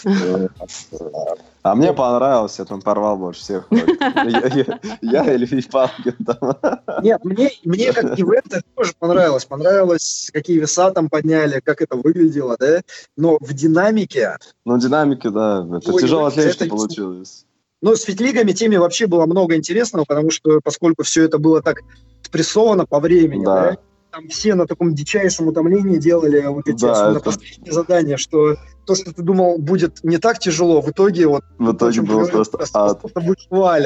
А 1.64 1.74
мне 1.74 1.94
понравилось, 1.94 2.58
я 2.58 2.66
там 2.66 2.82
порвал 2.82 3.16
больше 3.16 3.40
всех. 3.40 3.66
Я 5.00 5.34
или 5.34 5.62
Палкин 5.62 6.16
там. 6.26 6.58
Нет, 7.02 7.24
мне, 7.24 7.52
мне 7.64 7.90
как 7.94 8.04
ивент 8.20 8.62
тоже 8.76 8.92
понравилось. 8.98 9.46
Понравилось, 9.46 10.30
какие 10.30 10.58
веса 10.58 10.90
там 10.90 11.08
подняли, 11.08 11.60
как 11.64 11.80
это 11.80 11.96
выглядело, 11.96 12.56
да? 12.60 12.82
Но 13.16 13.38
в 13.40 13.54
динамике... 13.54 14.36
Ну, 14.66 14.76
в 14.76 14.78
динамике, 14.78 15.30
да. 15.30 15.66
Это 15.74 15.98
тяжело 15.98 16.26
отлично 16.26 16.66
получилось. 16.66 17.46
Ну, 17.80 17.96
с 17.96 18.02
фитлигами 18.02 18.52
теми 18.52 18.76
вообще 18.76 19.06
было 19.06 19.24
много 19.24 19.56
интересного, 19.56 20.04
потому 20.06 20.30
что, 20.30 20.60
поскольку 20.62 21.02
все 21.02 21.24
это 21.24 21.38
было 21.38 21.62
так 21.62 21.80
спрессовано 22.22 22.84
по 22.84 23.00
времени, 23.00 23.42
да 23.42 23.78
там 24.14 24.28
все 24.28 24.54
на 24.54 24.66
таком 24.66 24.94
дичайшем 24.94 25.48
утомлении 25.48 25.98
делали 25.98 26.40
вот 26.46 26.68
эти 26.68 26.80
да, 26.80 27.10
это... 27.10 27.20
последние 27.20 27.72
задания, 27.72 28.16
что 28.16 28.56
то, 28.86 28.94
что 28.94 29.12
ты 29.12 29.22
думал 29.22 29.58
будет 29.58 30.04
не 30.04 30.18
так 30.18 30.38
тяжело, 30.38 30.80
в 30.80 30.90
итоге 30.90 31.26
вот... 31.26 31.42
В 31.58 31.72
итоге 31.72 32.02
было 32.02 32.20
говорю, 32.20 32.44
просто 32.44 32.58
ад. 32.74 33.00
Просто 33.00 33.20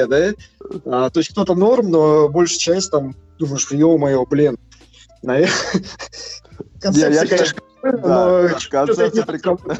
да? 0.07 0.33
А, 0.85 1.09
то 1.09 1.19
есть 1.19 1.31
кто-то 1.31 1.55
норм, 1.55 1.89
но 1.89 2.29
большая 2.29 2.59
часть 2.59 2.91
там 2.91 3.15
думаешь, 3.39 3.67
ё-моё, 3.71 4.23
блин, 4.25 4.57
наверное... 5.23 5.55
Концепция, 6.79 7.25
конечно, 7.25 7.61
но... 8.03 8.49
Концепция 8.69 9.25
прикольная. 9.25 9.77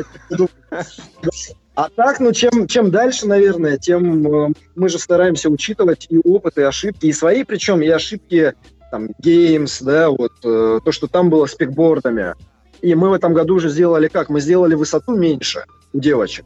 А 1.75 1.89
так, 1.95 2.19
ну, 2.19 2.33
чем, 2.33 2.67
чем 2.67 2.91
дальше, 2.91 3.25
наверное, 3.25 3.77
тем 3.77 4.27
э, 4.27 4.53
мы 4.75 4.89
же 4.89 4.99
стараемся 4.99 5.49
учитывать 5.49 6.07
и 6.09 6.17
опыт, 6.17 6.57
и 6.57 6.61
ошибки, 6.61 7.05
и 7.05 7.13
свои, 7.13 7.45
причем, 7.45 7.81
и 7.81 7.87
ошибки 7.87 8.53
там, 8.91 9.09
Games, 9.21 9.83
да, 9.83 10.09
вот, 10.09 10.33
э, 10.43 10.79
то, 10.83 10.91
что 10.91 11.07
там 11.07 11.29
было 11.29 11.45
с 11.45 11.55
пикбордами. 11.55 12.35
И 12.81 12.95
мы 12.95 13.09
в 13.09 13.13
этом 13.13 13.33
году 13.33 13.55
уже 13.55 13.69
сделали 13.69 14.07
как? 14.07 14.29
Мы 14.29 14.39
сделали 14.39 14.75
высоту 14.75 15.15
меньше 15.15 15.65
у 15.93 15.99
девочек. 15.99 16.45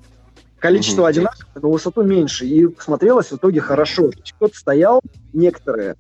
Количество 0.60 1.02
угу. 1.02 1.10
одинаковое, 1.10 1.62
но 1.62 1.72
высоту 1.72 2.04
меньше. 2.04 2.46
И 2.46 2.68
смотрелось 2.80 3.28
в 3.32 3.36
итоге 3.36 3.60
хорошо. 3.60 4.12
кто-то 4.38 4.58
стоял, 4.58 5.02
некоторые, 5.34 5.96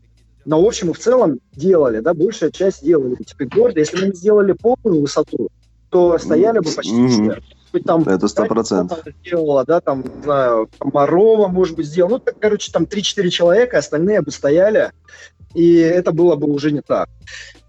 но 0.45 0.61
в 0.61 0.65
общем 0.65 0.89
и 0.89 0.93
в 0.93 0.99
целом 0.99 1.39
делали, 1.53 1.99
да, 1.99 2.13
большая 2.13 2.51
часть 2.51 2.83
делали 2.83 3.15
эти 3.19 3.35
пикборды. 3.35 3.79
Если 3.79 3.97
бы 3.97 4.07
мы 4.07 4.15
сделали 4.15 4.53
полную 4.53 5.01
высоту, 5.01 5.49
то 5.89 6.17
стояли 6.17 6.59
бы 6.59 6.71
почти 6.71 6.93
mm 6.93 7.07
все. 7.07 7.41
Хоть 7.71 7.85
там 7.85 8.03
это 8.03 8.27
сто 8.27 8.45
процентов. 8.45 8.99
Сделала, 9.21 9.65
да, 9.65 9.81
там, 9.81 10.01
не 10.01 10.23
знаю, 10.23 10.69
Комарова, 10.77 11.47
может 11.47 11.75
быть, 11.75 11.87
сделала. 11.87 12.11
Ну, 12.11 12.19
так, 12.19 12.35
короче, 12.39 12.71
там 12.71 12.83
3-4 12.83 13.29
человека, 13.29 13.79
остальные 13.79 14.21
бы 14.21 14.29
стояли 14.29 14.91
и 15.53 15.75
это 15.77 16.11
было 16.11 16.35
бы 16.35 16.47
уже 16.47 16.71
не 16.71 16.81
так. 16.81 17.09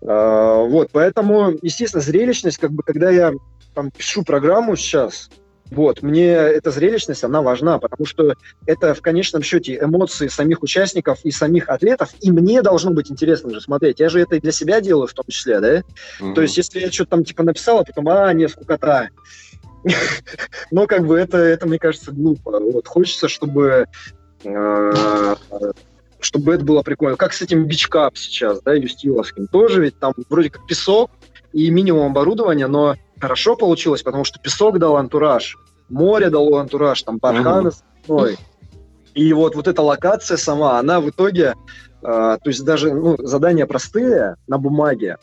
А, 0.02 0.62
вот, 0.62 0.90
поэтому, 0.92 1.54
естественно, 1.62 2.02
зрелищность, 2.02 2.58
как 2.58 2.72
бы, 2.72 2.82
когда 2.82 3.10
я 3.10 3.32
там, 3.74 3.90
пишу 3.90 4.22
программу 4.22 4.76
сейчас, 4.76 5.30
вот, 5.70 6.02
мне 6.02 6.28
эта 6.28 6.70
зрелищность, 6.70 7.24
она 7.24 7.42
важна, 7.42 7.78
потому 7.78 8.06
что 8.06 8.34
это 8.66 8.94
в 8.94 9.00
конечном 9.00 9.42
счете 9.42 9.78
эмоции 9.80 10.28
самих 10.28 10.62
участников 10.62 11.20
и 11.24 11.30
самих 11.30 11.68
атлетов, 11.68 12.10
и 12.20 12.30
мне 12.30 12.62
должно 12.62 12.92
быть 12.92 13.10
интересно 13.10 13.50
же 13.52 13.60
смотреть. 13.60 13.98
Я 13.98 14.08
же 14.08 14.20
это 14.20 14.36
и 14.36 14.40
для 14.40 14.52
себя 14.52 14.80
делаю 14.80 15.08
в 15.08 15.14
том 15.14 15.24
числе, 15.28 15.60
да? 15.60 15.78
Mm-hmm. 15.78 16.34
То 16.34 16.42
есть, 16.42 16.56
если 16.56 16.80
я 16.80 16.92
что-то 16.92 17.10
там 17.10 17.24
типа 17.24 17.42
написал, 17.42 17.78
а 17.78 17.84
потом, 17.84 18.08
а, 18.08 18.32
не, 18.32 18.48
скукота. 18.48 19.08
Но 20.70 20.86
как 20.86 21.06
бы 21.06 21.18
это, 21.18 21.38
это, 21.38 21.66
мне 21.66 21.78
кажется, 21.78 22.12
глупо. 22.12 22.58
Вот, 22.60 22.86
хочется, 22.86 23.28
чтобы 23.28 23.86
а, 24.44 25.34
чтобы 26.24 26.54
это 26.54 26.64
было 26.64 26.82
прикольно. 26.82 27.16
Как 27.16 27.32
с 27.32 27.42
этим 27.42 27.66
бичкап 27.66 28.16
сейчас, 28.16 28.60
да, 28.62 28.74
Юстиловским. 28.74 29.46
Тоже 29.46 29.82
ведь 29.82 29.98
там 29.98 30.14
вроде 30.28 30.50
как 30.50 30.66
песок 30.66 31.10
и 31.52 31.70
минимум 31.70 32.10
оборудования, 32.10 32.66
но 32.66 32.96
хорошо 33.20 33.56
получилось, 33.56 34.02
потому 34.02 34.24
что 34.24 34.40
песок 34.40 34.78
дал 34.78 34.96
антураж, 34.96 35.56
море 35.88 36.30
дало 36.30 36.58
антураж, 36.58 37.02
там 37.02 37.18
барханы 37.18 37.70
mm-hmm. 38.08 38.38
И 39.14 39.32
вот, 39.32 39.54
вот 39.54 39.68
эта 39.68 39.80
локация 39.80 40.36
сама, 40.36 40.78
она 40.80 41.00
в 41.00 41.08
итоге, 41.08 41.54
э, 42.02 42.02
то 42.02 42.40
есть 42.46 42.64
даже 42.64 42.92
ну, 42.92 43.16
задания 43.18 43.64
простые 43.64 44.34
на 44.48 44.58
бумаге, 44.58 45.18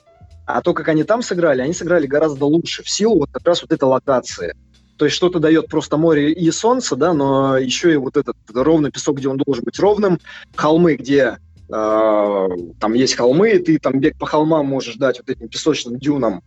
а 0.46 0.62
то, 0.62 0.74
как 0.74 0.88
они 0.88 1.04
там 1.04 1.22
сыграли, 1.22 1.62
они 1.62 1.74
сыграли 1.74 2.08
гораздо 2.08 2.46
лучше 2.46 2.84
в 2.84 2.90
силу 2.90 3.20
вот 3.20 3.30
как 3.32 3.46
раз 3.46 3.62
вот 3.62 3.74
этой 3.74 3.84
локации. 3.84 4.56
То 5.02 5.06
есть 5.06 5.18
что-то 5.18 5.40
дает 5.40 5.68
просто 5.68 5.98
море 5.98 6.32
и 6.32 6.52
солнце, 6.52 6.96
да, 6.96 7.12
но 7.12 7.58
еще 7.58 7.92
и 7.92 7.96
вот 7.96 8.18
этот 8.18 8.36
ровный 8.54 8.92
песок, 8.92 9.18
где 9.18 9.30
он 9.30 9.38
должен 9.38 9.64
быть 9.64 9.80
ровным, 9.80 10.20
холмы, 10.56 10.94
где 10.94 11.40
э, 11.70 12.48
там 12.80 12.94
есть 12.94 13.16
холмы, 13.16 13.50
и 13.54 13.58
ты 13.58 13.80
там 13.80 14.00
бег 14.00 14.20
по 14.20 14.28
холмам 14.28 14.68
можешь 14.68 14.98
дать 14.98 15.18
вот 15.18 15.28
этим 15.28 15.48
песочным 15.48 15.98
дюнам. 15.98 16.44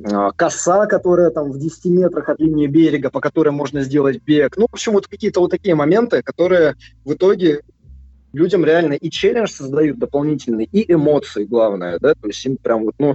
Э, 0.00 0.30
коса, 0.34 0.86
которая 0.86 1.30
там 1.30 1.52
в 1.52 1.58
10 1.60 1.84
метрах 1.84 2.28
от 2.28 2.40
линии 2.40 2.66
берега, 2.66 3.10
по 3.10 3.20
которой 3.20 3.50
можно 3.50 3.84
сделать 3.84 4.20
бег. 4.20 4.56
Ну, 4.56 4.66
в 4.68 4.74
общем, 4.74 4.94
вот 4.94 5.06
какие-то 5.06 5.38
вот 5.38 5.52
такие 5.52 5.76
моменты, 5.76 6.20
которые 6.22 6.74
в 7.04 7.12
итоге 7.12 7.60
людям 8.32 8.64
реально 8.64 8.94
и 8.94 9.08
челлендж 9.08 9.50
создают 9.50 10.00
дополнительный, 10.00 10.64
и 10.64 10.92
эмоции, 10.92 11.44
главное, 11.44 12.00
да, 12.00 12.14
то 12.14 12.26
есть 12.26 12.44
им 12.44 12.56
прям 12.56 12.86
вот, 12.86 12.96
ну, 12.98 13.14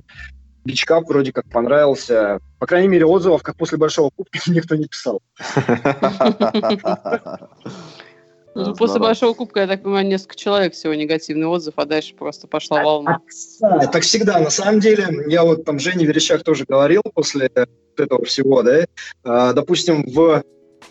Бичкап 0.65 1.07
вроде 1.07 1.31
как 1.31 1.49
понравился. 1.49 2.39
По 2.59 2.65
крайней 2.65 2.87
мере, 2.87 3.05
отзывов, 3.05 3.43
как 3.43 3.55
после 3.55 3.77
Большого 3.77 4.09
Кубка, 4.15 4.39
никто 4.47 4.75
не 4.75 4.85
писал. 4.85 5.21
Ну, 8.55 8.75
после 8.75 8.99
Большого 8.99 9.33
Кубка, 9.33 9.61
я 9.61 9.67
так 9.67 9.83
понимаю, 9.83 10.07
несколько 10.07 10.35
человек 10.35 10.73
всего 10.73 10.93
негативный 10.93 11.47
отзыв, 11.47 11.75
а 11.77 11.85
дальше 11.85 12.15
просто 12.15 12.47
пошла 12.47 12.83
волна. 12.83 13.19
Так 13.59 14.03
всегда. 14.03 14.39
На 14.39 14.49
самом 14.49 14.79
деле, 14.79 15.07
я 15.27 15.43
вот 15.43 15.65
там 15.65 15.79
Жене 15.79 16.05
Верещак 16.05 16.43
тоже 16.43 16.65
говорил 16.67 17.01
после 17.13 17.49
этого 17.95 18.25
всего, 18.25 18.63
да, 18.63 18.85
а, 19.23 19.53
допустим, 19.53 20.03
в 20.03 20.43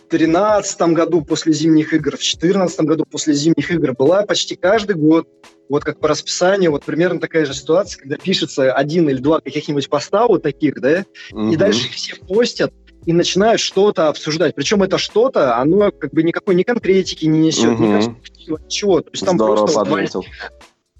2013 0.09 0.81
году 0.93 1.21
после 1.23 1.53
зимних 1.53 1.93
игр, 1.93 2.11
в 2.11 2.19
2014 2.19 2.81
году 2.81 3.05
после 3.05 3.33
зимних 3.33 3.71
игр 3.71 3.93
была 3.93 4.23
почти 4.23 4.55
каждый 4.55 4.95
год 4.95 5.27
вот 5.69 5.83
как 5.83 5.99
по 5.99 6.07
расписанию, 6.07 6.71
вот 6.71 6.83
примерно 6.83 7.19
такая 7.19 7.45
же 7.45 7.53
ситуация, 7.53 8.01
когда 8.01 8.17
пишется 8.17 8.73
один 8.73 9.07
или 9.07 9.17
два 9.17 9.39
каких-нибудь 9.39 9.87
поста 9.87 10.27
вот 10.27 10.41
таких, 10.43 10.81
да, 10.81 11.05
угу. 11.31 11.51
и 11.51 11.55
дальше 11.55 11.87
их 11.87 11.93
все 11.93 12.15
постят 12.15 12.73
и 13.05 13.13
начинают 13.13 13.61
что-то 13.61 14.07
обсуждать. 14.07 14.55
Причем 14.55 14.83
это 14.83 14.97
что-то, 14.97 15.57
оно 15.57 15.91
как 15.91 16.11
бы 16.11 16.23
никакой 16.23 16.55
ни 16.55 16.63
конкретики 16.63 17.25
не 17.25 17.39
несет, 17.39 17.73
угу. 17.73 17.83
ни 17.83 18.65
ничего. 18.65 19.01
То 19.01 19.11
есть 19.11 19.25
там 19.25 19.35
Здорово 19.35 19.57
просто, 19.57 19.79
подметил. 19.79 20.25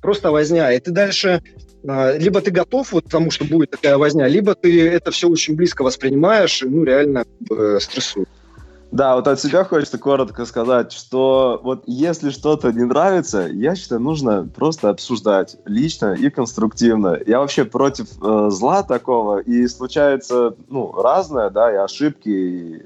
просто 0.01 0.31
возня. 0.31 0.71
И 0.71 0.79
ты 0.79 0.91
дальше 0.91 1.41
а, 1.87 2.17
либо 2.17 2.41
ты 2.41 2.51
готов 2.51 2.91
вот 2.91 3.05
к 3.05 3.09
тому, 3.09 3.31
что 3.31 3.45
будет 3.45 3.71
такая 3.71 3.97
возня, 3.97 4.27
либо 4.27 4.55
ты 4.55 4.89
это 4.89 5.11
все 5.11 5.27
очень 5.29 5.55
близко 5.55 5.83
воспринимаешь 5.83 6.61
и, 6.61 6.65
ну, 6.65 6.83
реально 6.83 7.25
э, 7.49 7.77
стрессуешь. 7.81 8.27
Да, 8.91 9.15
вот 9.15 9.27
от 9.27 9.39
себя 9.39 9.63
хочется 9.63 9.99
коротко 9.99 10.45
сказать, 10.45 10.91
что 10.91 11.59
вот 11.63 11.83
если 11.85 12.31
что-то 12.31 12.71
не 12.71 12.85
нравится, 12.85 13.47
я 13.47 13.75
считаю, 13.75 14.01
нужно 14.01 14.49
просто 14.55 14.89
обсуждать 14.89 15.57
лично 15.65 16.13
и 16.13 16.29
конструктивно. 16.31 17.19
Я 17.27 17.39
вообще 17.39 17.65
против 17.65 18.07
э, 18.21 18.49
зла 18.49 18.81
такого, 18.81 19.39
и 19.39 19.67
случается, 19.67 20.55
ну, 20.69 20.91
разное, 20.91 21.51
да, 21.51 21.71
и 21.71 21.75
ошибки, 21.75 22.29
и 22.29 22.81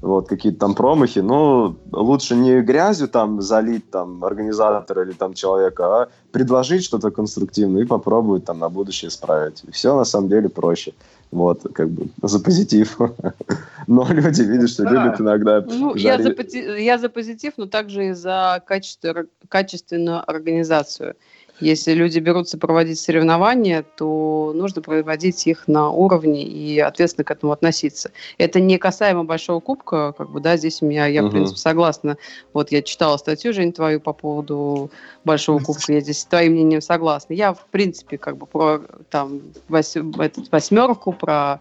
вот 0.00 0.28
какие-то 0.28 0.58
там 0.58 0.74
промахи, 0.74 1.20
но 1.20 1.76
лучше 1.92 2.36
не 2.36 2.60
грязью 2.60 3.08
там 3.08 3.40
залить 3.40 3.90
там 3.90 4.24
организатора 4.24 5.04
или 5.04 5.12
там 5.12 5.34
человека, 5.34 5.84
а 5.86 6.08
предложить 6.32 6.84
что-то 6.84 7.10
конструктивное 7.10 7.82
и 7.82 7.86
попробовать 7.86 8.44
там 8.44 8.58
на 8.58 8.68
будущее 8.68 9.08
исправить. 9.08 9.62
Все 9.72 9.96
на 9.96 10.04
самом 10.04 10.28
деле 10.28 10.48
проще. 10.48 10.92
Вот, 11.32 11.66
как 11.72 11.88
бы 11.88 12.08
за 12.22 12.38
позитив. 12.38 12.98
Но 13.86 14.06
люди, 14.10 14.42
видишь, 14.42 14.72
что 14.72 14.84
любят 14.84 15.20
иногда... 15.20 15.62
Ну, 15.62 15.96
я 15.96 16.18
за, 16.22 16.34
я 16.78 16.98
за 16.98 17.08
позитив, 17.08 17.54
но 17.56 17.66
также 17.66 18.08
и 18.08 18.12
за 18.12 18.62
качество, 18.66 19.24
качественную 19.48 20.22
организацию. 20.30 21.16
Если 21.60 21.92
люди 21.92 22.18
берутся 22.18 22.58
проводить 22.58 22.98
соревнования, 22.98 23.84
то 23.96 24.52
нужно 24.54 24.82
проводить 24.82 25.46
их 25.46 25.68
на 25.68 25.90
уровне 25.90 26.42
и 26.42 26.78
ответственно 26.80 27.24
к 27.24 27.30
этому 27.30 27.52
относиться. 27.52 28.10
Это 28.38 28.58
не 28.58 28.78
касаемо 28.78 29.24
большого 29.24 29.60
кубка, 29.60 30.12
как 30.16 30.30
бы, 30.30 30.40
да, 30.40 30.56
здесь 30.56 30.82
у 30.82 30.86
меня, 30.86 31.06
я, 31.06 31.22
угу. 31.22 31.28
в 31.28 31.32
принципе, 31.32 31.58
согласна. 31.58 32.16
Вот 32.52 32.72
я 32.72 32.82
читала 32.82 33.16
статью, 33.16 33.52
Жень, 33.52 33.72
твою 33.72 34.00
по 34.00 34.12
поводу 34.12 34.90
большого 35.24 35.58
кубка, 35.58 35.92
я 35.92 36.00
здесь 36.00 36.20
с 36.20 36.24
твоим 36.24 36.52
мнением 36.52 36.80
согласна. 36.80 37.34
Я, 37.34 37.52
в 37.52 37.66
принципе, 37.66 38.18
как 38.18 38.36
бы 38.38 38.46
про 38.46 38.80
там 39.10 39.40
восьмерку, 39.68 41.12
про 41.12 41.60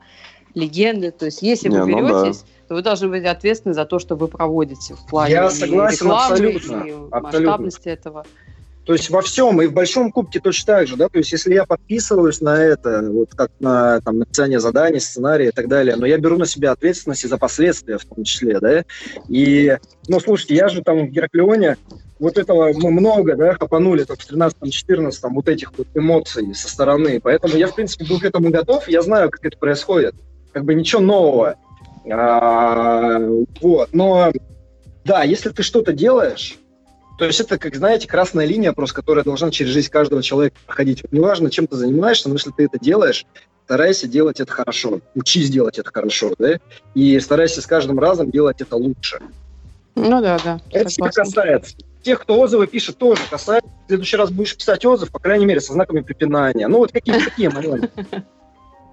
легенды, 0.54 1.12
то 1.12 1.26
есть 1.26 1.42
если 1.42 1.70
не, 1.70 1.80
вы 1.80 1.88
беретесь, 1.88 2.42
ну 2.42 2.48
да. 2.48 2.68
то 2.68 2.74
вы 2.76 2.82
должны 2.82 3.08
быть 3.08 3.26
ответственны 3.26 3.74
за 3.74 3.86
то, 3.86 4.00
что 4.00 4.16
вы 4.16 4.28
проводите 4.28 4.96
в 4.96 5.06
плане 5.08 5.34
я 5.34 5.50
согласен, 5.50 6.06
рекламы 6.06 6.34
абсолютно, 6.34 6.84
и 6.84 6.94
масштабности 6.94 7.90
абсолютно. 7.90 7.90
этого. 7.90 8.26
То 8.86 8.94
есть 8.94 9.12
во 9.12 9.22
всем, 9.22 9.62
и 9.62 9.68
в 9.68 9.74
большом 9.74 10.12
кубке 10.12 10.40
точно 10.40 10.74
так 10.74 10.88
же, 10.88 10.96
да, 10.96 11.08
то 11.08 11.20
есть 11.20 11.32
если 11.32 11.54
я 11.54 11.66
подписываюсь 11.66 12.42
на 12.42 12.58
это, 12.58 13.04
вот 13.12 13.30
как 13.36 13.52
на 13.60 14.02
там, 14.02 14.18
написание 14.18 14.60
заданий, 14.60 15.00
сценария 15.00 15.50
и 15.50 15.52
так 15.52 15.68
далее, 15.68 15.96
но 15.96 16.08
я 16.08 16.18
беру 16.18 16.38
на 16.38 16.48
себя 16.48 16.72
ответственность 16.72 17.24
и 17.24 17.28
за 17.28 17.38
последствия 17.38 18.00
в 18.00 18.06
том 18.06 18.24
числе, 18.24 18.60
да, 18.60 18.84
и, 19.28 19.78
ну, 20.08 20.20
слушайте, 20.20 20.56
я 20.56 20.68
же 20.68 20.82
там 20.82 21.08
в 21.08 21.12
Гераклеоне, 21.12 21.78
вот 22.20 22.40
этого 22.40 22.74
мы 22.74 22.90
много, 22.90 23.36
да, 23.36 23.54
хапанули 23.54 24.04
так 24.04 24.20
в 24.20 24.32
13-14, 24.32 25.12
вот 25.30 25.48
этих 25.48 25.78
вот 25.78 25.88
эмоций 25.94 26.54
со 26.56 26.68
стороны, 26.68 27.20
поэтому 27.22 27.56
я, 27.58 27.68
в 27.68 27.76
принципе, 27.76 28.06
был 28.06 28.20
к 28.20 28.26
этому 28.26 28.50
готов, 28.50 28.88
я 28.88 29.04
знаю, 29.04 29.30
как 29.30 29.46
это 29.46 29.58
происходит, 29.60 30.16
как 30.54 30.66
бы 30.66 30.74
ничего 30.74 31.02
нового, 31.02 31.56
а, 32.10 33.20
вот, 33.62 33.90
но, 33.94 34.32
да, 35.06 35.22
если 35.22 35.50
ты 35.50 35.62
что-то 35.62 35.94
делаешь, 35.94 36.58
то 37.22 37.28
есть 37.28 37.40
это, 37.40 37.60
как 37.60 37.76
знаете, 37.76 38.08
красная 38.08 38.48
линия 38.48 38.74
просто, 38.74 38.96
которая 38.96 39.24
должна 39.24 39.52
через 39.52 39.70
жизнь 39.70 39.92
каждого 39.92 40.24
человека 40.24 40.56
проходить. 40.66 41.04
Неважно, 41.12 41.52
чем 41.52 41.68
ты 41.68 41.76
занимаешься, 41.76 42.30
но 42.30 42.34
если 42.34 42.50
ты 42.50 42.64
это 42.66 42.80
делаешь, 42.80 43.28
старайся 43.66 44.08
делать 44.08 44.40
это 44.40 44.52
хорошо. 44.52 45.02
Учись 45.14 45.52
делать 45.52 45.78
это 45.78 45.92
хорошо, 45.94 46.34
да? 46.40 46.60
И 46.96 47.20
старайся 47.20 47.62
с 47.62 47.68
каждым 47.68 48.00
разом 48.00 48.32
делать 48.32 48.60
это 48.60 48.76
лучше. 48.76 49.20
Ну 49.94 50.20
да, 50.20 50.40
да. 50.44 50.60
Это 50.72 50.90
всех 50.90 51.14
касается. 51.14 51.76
Тех, 52.02 52.22
кто 52.22 52.40
отзывы 52.40 52.66
пишет, 52.66 52.98
тоже 52.98 53.22
касается. 53.30 53.70
В 53.86 53.88
следующий 53.90 54.18
раз 54.18 54.32
будешь 54.32 54.58
писать 54.58 54.84
отзыв, 54.84 55.12
по 55.12 55.20
крайней 55.20 55.46
мере, 55.46 55.62
со 55.62 55.74
знаками 55.74 56.00
препинания. 56.02 56.68
Ну 56.68 56.80
вот 56.80 56.92
какие-то 56.92 57.24
такие 57.24 57.52
моменты. 57.52 57.92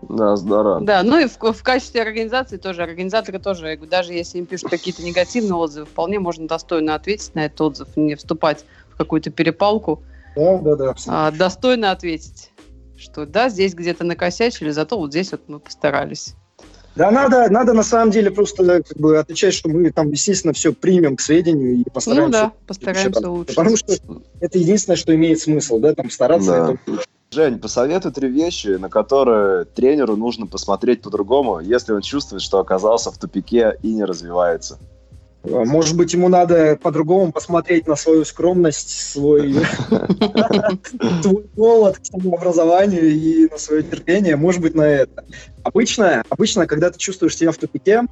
Да, 0.02 0.36
здорово. 0.36 0.80
Да, 0.80 1.02
ну 1.02 1.18
и 1.18 1.26
в, 1.26 1.36
в 1.38 1.62
качестве 1.62 2.02
организации 2.02 2.56
тоже, 2.56 2.82
организаторы 2.82 3.38
тоже, 3.38 3.76
даже 3.90 4.12
если 4.12 4.38
им 4.38 4.46
пишут 4.46 4.70
какие-то 4.70 5.02
негативные 5.02 5.54
отзывы, 5.54 5.86
вполне 5.86 6.18
можно 6.18 6.46
достойно 6.46 6.94
ответить 6.94 7.34
на 7.34 7.46
этот 7.46 7.60
отзыв, 7.60 7.96
не 7.96 8.14
вступать 8.14 8.64
в 8.90 8.96
какую-то 8.96 9.30
перепалку. 9.30 10.02
Да, 10.36 10.58
да, 10.58 10.76
да. 10.76 10.94
А, 11.08 11.30
достойно 11.32 11.90
ответить, 11.90 12.52
что 12.96 13.26
да, 13.26 13.48
здесь 13.48 13.74
где-то 13.74 14.04
накосячили, 14.04 14.70
зато 14.70 14.96
вот 14.96 15.10
здесь 15.10 15.32
вот 15.32 15.42
мы 15.48 15.58
постарались. 15.58 16.34
Да, 16.94 17.12
надо, 17.12 17.48
надо 17.48 17.74
на 17.74 17.84
самом 17.84 18.10
деле 18.10 18.30
просто 18.30 18.82
как 18.82 18.96
бы 18.96 19.18
отвечать, 19.18 19.54
что 19.54 19.68
мы 19.68 19.92
там, 19.92 20.10
естественно, 20.10 20.52
все 20.52 20.72
примем 20.72 21.16
к 21.16 21.20
сведению 21.20 21.76
и 21.76 21.84
постараемся. 21.84 22.26
Ну 22.26 22.32
да, 22.32 22.52
постараемся 22.66 23.30
лучше. 23.30 23.54
Потому 23.54 23.76
что 23.76 23.94
это 24.40 24.58
единственное, 24.58 24.96
что 24.96 25.14
имеет 25.14 25.38
смысл, 25.38 25.78
да, 25.78 25.94
там 25.94 26.10
стараться. 26.10 26.50
Да. 26.86 26.92
Это... 26.92 27.02
Жень, 27.30 27.58
посоветуй 27.58 28.10
три 28.10 28.28
вещи, 28.28 28.68
на 28.68 28.88
которые 28.88 29.66
тренеру 29.66 30.16
нужно 30.16 30.46
посмотреть 30.46 31.02
по-другому, 31.02 31.60
если 31.60 31.92
он 31.92 32.00
чувствует, 32.00 32.40
что 32.42 32.58
оказался 32.58 33.10
в 33.10 33.18
тупике 33.18 33.76
и 33.82 33.92
не 33.92 34.04
развивается. 34.04 34.78
А, 35.44 35.64
может 35.64 35.94
быть, 35.94 36.14
ему 36.14 36.28
надо 36.28 36.78
по-другому 36.80 37.30
посмотреть 37.30 37.86
на 37.86 37.96
свою 37.96 38.24
скромность, 38.24 39.12
свой 39.12 39.56
голод 41.54 41.98
к 41.98 42.06
самообразованию 42.06 43.10
и 43.10 43.48
на 43.50 43.58
свое 43.58 43.82
терпение. 43.82 44.36
Может 44.36 44.62
быть, 44.62 44.74
на 44.74 44.88
это. 44.88 45.24
Обычно, 45.62 46.24
обычно 46.30 46.66
когда 46.66 46.90
ты 46.90 46.98
чувствуешь 46.98 47.36
себя 47.36 47.52
в 47.52 47.58
тупике, 47.58 48.02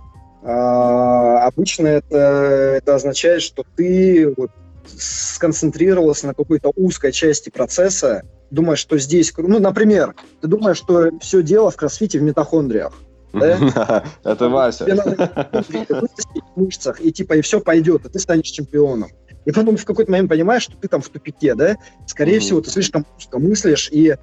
а, 0.43 1.47
обычно 1.47 1.87
это, 1.87 2.17
это 2.17 2.95
означает, 2.95 3.41
что 3.41 3.65
ты 3.77 4.35
вот 4.37 4.51
сконцентрировался 4.87 6.27
на 6.27 6.35
какой-то 6.35 6.71
узкой 6.77 7.13
части 7.13 7.49
процесса, 7.49 8.23
думаешь, 8.51 8.79
что 8.79 8.99
здесь... 8.99 9.33
Ну, 9.37 9.59
например, 9.59 10.15
ты 10.41 10.49
думаешь, 10.49 10.77
что 10.79 11.11
все 11.21 11.43
дело 11.43 11.71
в 11.71 11.77
кроссфите 11.77 12.19
в 12.19 12.23
митохондриях. 12.23 12.93
Да? 13.33 14.05
Это 14.25 14.49
Вася. 14.49 14.85
Тебе 14.85 14.95
надо 14.95 16.09
в 16.55 16.61
мышцах, 16.61 17.01
и 17.01 17.13
типа, 17.13 17.35
и 17.35 17.41
все 17.41 17.61
пойдет, 17.61 18.07
и 18.07 18.09
ты 18.09 18.19
станешь 18.19 18.47
чемпионом. 18.47 19.11
И 19.45 19.53
потом 19.53 19.77
в 19.77 19.85
какой-то 19.85 20.11
момент 20.11 20.29
понимаешь, 20.29 20.63
что 20.63 20.77
ты 20.77 20.89
там 20.89 21.01
в 21.01 21.09
тупике, 21.09 21.55
да? 21.55 21.77
Скорее 22.07 22.41
всего, 22.41 22.61
ты 22.61 22.71
слишком 22.71 23.07
узко 23.17 23.39
мыслишь, 23.39 23.89
и 23.93 24.17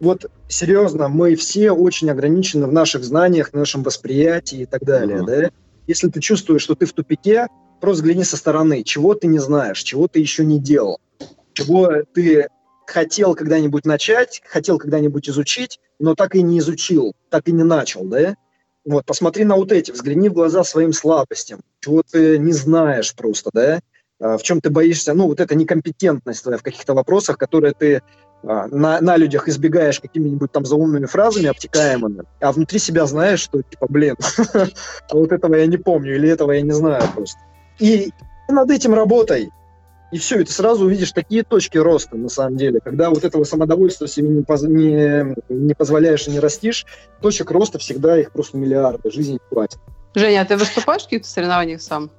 вот 0.00 0.30
серьезно, 0.48 1.08
мы 1.08 1.34
все 1.36 1.70
очень 1.70 2.10
ограничены 2.10 2.66
в 2.66 2.72
наших 2.72 3.04
знаниях, 3.04 3.50
в 3.50 3.54
нашем 3.54 3.82
восприятии 3.82 4.60
и 4.60 4.66
так 4.66 4.82
далее, 4.84 5.22
да? 5.24 5.50
Если 5.86 6.08
ты 6.08 6.20
чувствуешь, 6.20 6.62
что 6.62 6.74
ты 6.74 6.86
в 6.86 6.92
тупике, 6.92 7.46
просто 7.80 8.02
взгляни 8.02 8.24
со 8.24 8.36
стороны, 8.36 8.82
чего 8.82 9.14
ты 9.14 9.26
не 9.26 9.38
знаешь, 9.38 9.82
чего 9.82 10.08
ты 10.08 10.20
еще 10.20 10.44
не 10.44 10.58
делал, 10.58 11.00
чего 11.52 11.90
ты 12.12 12.48
хотел 12.86 13.34
когда-нибудь 13.34 13.84
начать, 13.84 14.42
хотел 14.46 14.78
когда-нибудь 14.78 15.28
изучить, 15.28 15.80
но 15.98 16.14
так 16.14 16.34
и 16.34 16.42
не 16.42 16.58
изучил, 16.58 17.14
так 17.30 17.48
и 17.48 17.52
не 17.52 17.64
начал, 17.64 18.04
да? 18.04 18.36
Вот, 18.84 19.06
посмотри 19.06 19.44
на 19.44 19.56
вот 19.56 19.72
эти, 19.72 19.90
взгляни 19.90 20.28
в 20.28 20.34
глаза 20.34 20.62
своим 20.62 20.92
слабостям, 20.92 21.60
чего 21.80 22.02
ты 22.02 22.38
не 22.38 22.52
знаешь 22.52 23.14
просто, 23.14 23.50
да? 23.52 23.80
А, 24.20 24.36
в 24.36 24.42
чем 24.42 24.60
ты 24.60 24.70
боишься, 24.70 25.14
ну, 25.14 25.26
вот 25.26 25.40
эта 25.40 25.54
некомпетентность 25.54 26.42
твоя 26.42 26.58
в 26.58 26.62
каких-то 26.62 26.94
вопросах, 26.94 27.38
которые 27.38 27.72
ты 27.72 28.02
а, 28.42 28.66
на, 28.68 29.00
на 29.00 29.16
людях 29.16 29.48
избегаешь 29.48 30.00
какими-нибудь 30.00 30.52
там 30.52 30.66
заумными 30.66 31.06
фразами 31.06 31.46
обтекаемыми, 31.46 32.24
а 32.40 32.52
внутри 32.52 32.78
себя 32.78 33.06
знаешь, 33.06 33.40
что, 33.40 33.62
типа, 33.62 33.86
блин, 33.88 34.16
вот 35.12 35.32
этого 35.32 35.54
я 35.54 35.66
не 35.66 35.78
помню, 35.78 36.16
или 36.16 36.28
этого 36.28 36.52
я 36.52 36.60
не 36.60 36.72
знаю 36.72 37.04
просто. 37.14 37.40
И 37.78 38.12
над 38.48 38.70
этим 38.70 38.94
работай, 38.94 39.50
и 40.14 40.18
все, 40.18 40.38
и 40.38 40.44
ты 40.44 40.52
сразу 40.52 40.84
увидишь 40.84 41.10
такие 41.10 41.42
точки 41.42 41.76
роста, 41.76 42.16
на 42.16 42.28
самом 42.28 42.56
деле. 42.56 42.78
Когда 42.78 43.10
вот 43.10 43.24
этого 43.24 43.42
самодовольства 43.42 44.06
себе 44.06 44.28
не, 44.28 44.42
поз... 44.42 44.62
не, 44.62 45.34
не 45.48 45.74
позволяешь 45.74 46.28
и 46.28 46.30
не 46.30 46.38
растишь, 46.38 46.86
точек 47.20 47.50
роста 47.50 47.80
всегда 47.80 48.20
их 48.20 48.30
просто 48.30 48.56
миллиарды, 48.56 49.10
жизни 49.10 49.32
не 49.32 49.40
хватит. 49.50 49.80
Женя, 50.14 50.42
а 50.42 50.44
ты 50.44 50.56
выступаешь 50.56 51.02
в 51.02 51.06
каких-то 51.06 51.26
соревнованиях 51.28 51.82
сам? 51.82 52.12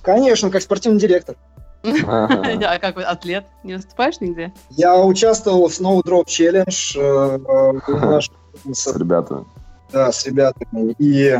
Конечно, 0.00 0.48
как 0.48 0.62
спортивный 0.62 1.00
директор. 1.00 1.34
А 2.06 2.78
как 2.78 2.98
атлет? 2.98 3.46
Не 3.64 3.74
выступаешь 3.74 4.20
нигде? 4.20 4.52
Я 4.70 4.96
участвовал 5.00 5.66
в 5.66 5.72
Snowdrop 5.72 6.26
Challenge. 6.26 7.00
Э, 7.00 7.80
э, 7.88 8.72
с 8.72 8.96
ребятами. 8.96 9.44
Да, 9.92 10.12
с 10.12 10.24
ребятами. 10.24 10.94
И 11.00 11.36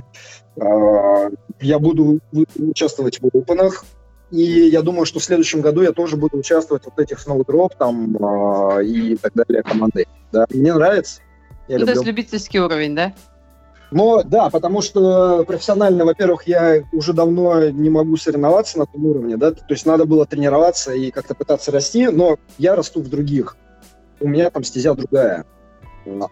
э, 0.56 1.30
я 1.60 1.78
буду 1.78 2.18
участвовать 2.58 3.20
в 3.20 3.26
опенах 3.26 3.84
и 4.30 4.68
я 4.68 4.82
думаю, 4.82 5.06
что 5.06 5.18
в 5.18 5.24
следующем 5.24 5.60
году 5.60 5.82
я 5.82 5.92
тоже 5.92 6.16
буду 6.16 6.38
участвовать 6.38 6.84
в 6.84 6.86
вот 6.86 6.98
этих 6.98 7.18
Snowdrop 7.18 7.72
там 7.78 8.16
э, 8.16 8.84
и 8.84 9.16
так 9.16 9.32
далее 9.34 9.62
команды. 9.62 10.06
Да, 10.32 10.46
мне 10.50 10.72
нравится. 10.72 11.20
Я 11.68 11.76
ну, 11.76 11.80
люблю. 11.80 11.86
то 11.86 11.92
есть 11.92 12.06
любительский 12.06 12.60
уровень, 12.60 12.94
да? 12.94 13.12
Но 13.90 14.22
да, 14.22 14.50
потому 14.50 14.82
что 14.82 15.44
профессионально, 15.44 16.04
во-первых, 16.04 16.46
я 16.46 16.84
уже 16.92 17.12
давно 17.12 17.70
не 17.70 17.90
могу 17.90 18.16
соревноваться 18.16 18.78
на 18.78 18.86
том 18.86 19.04
уровне, 19.04 19.36
да, 19.36 19.50
то 19.50 19.64
есть 19.68 19.84
надо 19.84 20.04
было 20.04 20.26
тренироваться 20.26 20.92
и 20.92 21.10
как-то 21.10 21.34
пытаться 21.34 21.72
расти, 21.72 22.06
но 22.08 22.38
я 22.56 22.76
расту 22.76 23.02
в 23.02 23.08
других. 23.08 23.56
У 24.20 24.28
меня 24.28 24.50
там 24.50 24.62
стезя 24.62 24.94
другая. 24.94 25.44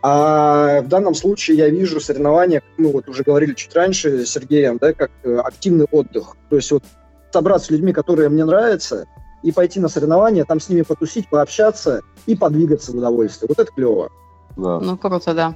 А 0.02 0.82
в 0.82 0.88
данном 0.88 1.14
случае 1.14 1.58
я 1.58 1.68
вижу 1.68 2.00
соревнования, 2.00 2.62
ну 2.78 2.90
вот 2.92 3.08
уже 3.08 3.22
говорили 3.22 3.54
чуть 3.54 3.74
раньше 3.74 4.24
с 4.24 4.30
Сергеем, 4.30 4.78
да, 4.78 4.92
как 4.92 5.10
э, 5.24 5.36
активный 5.36 5.86
отдых. 5.90 6.36
То 6.48 6.56
есть 6.56 6.70
вот 6.70 6.84
собраться 7.32 7.66
с 7.66 7.70
людьми, 7.70 7.92
которые 7.92 8.28
мне 8.28 8.44
нравятся, 8.44 9.06
и 9.42 9.52
пойти 9.52 9.80
на 9.80 9.88
соревнования, 9.88 10.44
там 10.44 10.60
с 10.60 10.68
ними 10.68 10.82
потусить, 10.82 11.28
пообщаться 11.30 12.02
и 12.26 12.34
подвигаться 12.34 12.92
в 12.92 12.96
удовольствие. 12.96 13.48
Вот 13.48 13.58
это 13.58 13.70
клево. 13.72 14.10
Да. 14.56 14.80
Ну, 14.80 14.96
круто, 14.96 15.34
да. 15.34 15.54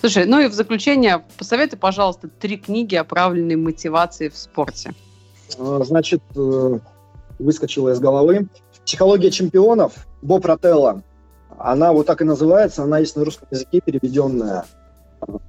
Слушай, 0.00 0.26
ну 0.26 0.38
и 0.38 0.46
в 0.46 0.52
заключение, 0.52 1.24
посоветуй, 1.36 1.78
пожалуйста, 1.78 2.28
три 2.28 2.56
книги, 2.56 2.94
оправленные 2.94 3.56
мотивацией 3.56 4.30
в 4.30 4.36
спорте. 4.38 4.94
А, 5.58 5.80
значит, 5.84 6.22
э, 6.36 6.78
выскочила 7.38 7.90
из 7.90 7.98
головы. 7.98 8.48
«Психология 8.84 9.30
чемпионов» 9.30 10.06
Боб 10.22 10.46
Ротелло. 10.46 11.02
Она 11.58 11.92
вот 11.92 12.06
так 12.06 12.22
и 12.22 12.24
называется, 12.24 12.84
она 12.84 12.98
есть 12.98 13.16
на 13.16 13.24
русском 13.24 13.48
языке 13.50 13.80
переведенная. 13.84 14.64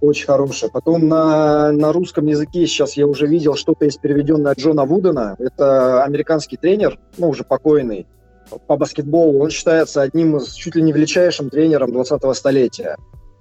Очень 0.02 0.26
хорошая. 0.26 0.70
Потом 0.70 1.08
на, 1.08 1.72
на 1.72 1.92
русском 1.92 2.26
языке 2.26 2.66
сейчас 2.66 2.94
я 2.94 3.06
уже 3.06 3.28
видел 3.28 3.56
что-то 3.56 3.86
из 3.86 3.98
переведенное 3.98 4.56
Джона 4.56 4.86
Вудена. 4.86 5.36
Это 5.40 6.04
американский 6.04 6.58
тренер, 6.58 7.00
ну, 7.18 7.30
уже 7.30 7.44
покойный, 7.44 8.08
по 8.68 8.78
баскетболу. 8.78 9.40
Он 9.40 9.50
считается 9.50 10.02
одним 10.02 10.38
из 10.38 10.54
чуть 10.54 10.76
ли 10.76 10.82
не 10.82 10.92
величайшим 10.92 11.50
тренером 11.50 11.92
20-го 11.92 12.34
столетия. 12.34 12.98